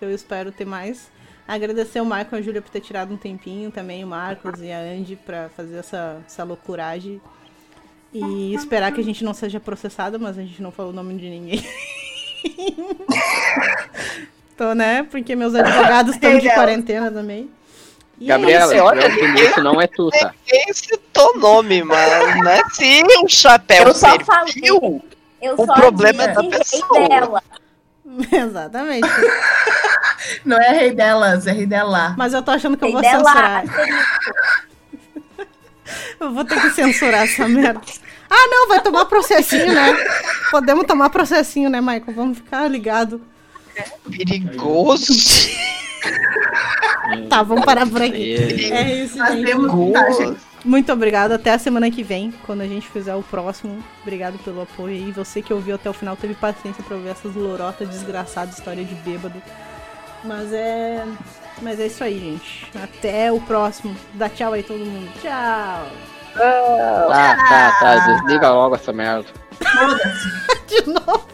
Eu 0.00 0.12
espero 0.12 0.52
ter 0.52 0.64
mais. 0.64 1.10
Agradecer 1.46 2.00
o 2.00 2.04
Marco 2.04 2.36
e 2.36 2.38
a 2.38 2.42
Júlia 2.42 2.60
por 2.60 2.70
ter 2.70 2.80
tirado 2.80 3.12
um 3.12 3.16
tempinho 3.16 3.70
também, 3.70 4.04
o 4.04 4.06
Marcos 4.06 4.60
e 4.60 4.70
a 4.70 4.80
Andy, 4.80 5.16
pra 5.16 5.48
fazer 5.48 5.78
essa, 5.78 6.20
essa 6.26 6.44
loucuragem. 6.44 7.20
E 8.12 8.54
esperar 8.54 8.92
que 8.92 9.00
a 9.00 9.04
gente 9.04 9.22
não 9.22 9.34
seja 9.34 9.60
processada, 9.60 10.18
mas 10.18 10.38
a 10.38 10.42
gente 10.42 10.62
não 10.62 10.70
falou 10.70 10.92
o 10.92 10.94
nome 10.94 11.14
de 11.16 11.28
ninguém. 11.28 11.64
Tô, 14.56 14.74
né? 14.74 15.04
Porque 15.04 15.36
meus 15.36 15.54
advogados 15.54 16.14
estão 16.14 16.30
de 16.30 16.36
Legal. 16.38 16.54
quarentena 16.54 17.10
também. 17.10 17.50
E 18.20 18.24
é 18.24 18.28
Gabriela, 18.28 18.74
isso. 18.74 18.84
olha, 18.84 19.06
isso 19.40 19.62
não 19.62 19.80
é 19.80 19.86
tu, 19.86 20.10
tá? 20.10 20.34
Ninguém 20.50 20.72
citou 20.74 21.38
nome, 21.38 21.84
mano. 21.84 22.42
Né? 22.42 22.60
Se 22.72 23.02
o 23.22 23.28
chapéu 23.28 23.86
Eu 23.88 23.94
só 23.94 24.08
serviu, 24.18 25.00
Eu 25.40 25.54
O 25.54 25.66
só 25.66 25.74
problema 25.74 26.24
é 26.24 26.28
da 26.34 26.40
rei 26.40 26.50
pessoa. 26.50 27.08
dela. 27.08 27.42
Exatamente. 28.32 29.08
Não 30.44 30.58
é 30.58 30.72
rei 30.72 30.90
delas, 30.92 31.46
é 31.46 31.52
rei 31.52 31.66
dela. 31.66 32.14
Mas 32.18 32.34
eu 32.34 32.42
tô 32.42 32.50
achando 32.50 32.76
que 32.76 32.84
eu 32.84 32.88
Rei 32.88 32.94
vou 32.94 33.02
dela. 33.02 33.24
censurar. 33.24 33.64
Eu 36.20 36.32
vou 36.32 36.44
ter 36.44 36.60
que 36.60 36.70
censurar 36.70 37.22
essa 37.24 37.46
merda. 37.48 37.80
Ah, 38.30 38.46
não, 38.50 38.68
vai 38.68 38.80
tomar 38.82 39.04
processinho, 39.06 39.72
né? 39.72 39.96
Podemos 40.50 40.86
tomar 40.86 41.08
processinho, 41.10 41.70
né, 41.70 41.80
Michael? 41.80 42.12
Vamos 42.14 42.38
ficar 42.38 42.68
ligado. 42.68 43.20
perigoso. 44.10 45.12
Tá, 47.28 47.42
vamos 47.42 47.64
parar 47.64 47.86
por 47.88 48.02
aqui. 48.02 48.16
E- 48.16 48.72
É 48.72 49.04
isso, 49.04 49.16
gente. 49.16 50.36
Muito 50.64 50.92
obrigado. 50.92 51.32
Até 51.32 51.52
a 51.52 51.58
semana 51.58 51.90
que 51.90 52.02
vem, 52.02 52.32
quando 52.44 52.60
a 52.62 52.66
gente 52.66 52.88
fizer 52.88 53.14
o 53.14 53.22
próximo. 53.22 53.82
Obrigado 54.02 54.38
pelo 54.44 54.62
apoio 54.62 54.94
aí. 54.94 55.12
Você 55.12 55.40
que 55.40 55.52
ouviu 55.52 55.76
até 55.76 55.88
o 55.88 55.92
final 55.92 56.16
teve 56.16 56.34
paciência 56.34 56.82
pra 56.82 56.96
ouvir 56.96 57.08
essas 57.10 57.34
lorotas 57.34 57.88
desgraçadas, 57.88 58.58
história 58.58 58.84
de 58.84 58.94
bêbado. 58.96 59.40
Mas 60.24 60.52
é. 60.52 61.04
Mas 61.60 61.80
é 61.80 61.86
isso 61.86 62.04
aí, 62.04 62.18
gente. 62.18 62.66
Até 62.82 63.32
o 63.32 63.40
próximo. 63.40 63.96
Dá 64.14 64.28
tchau 64.28 64.52
aí 64.52 64.62
todo 64.62 64.78
mundo. 64.78 65.10
Tchau. 65.20 65.86
Tá, 66.34 67.36
tá, 67.48 67.76
tá. 67.80 67.96
Desliga 68.06 68.50
logo 68.50 68.74
essa 68.74 68.92
merda. 68.92 69.26
De 70.68 70.88
novo. 70.88 71.26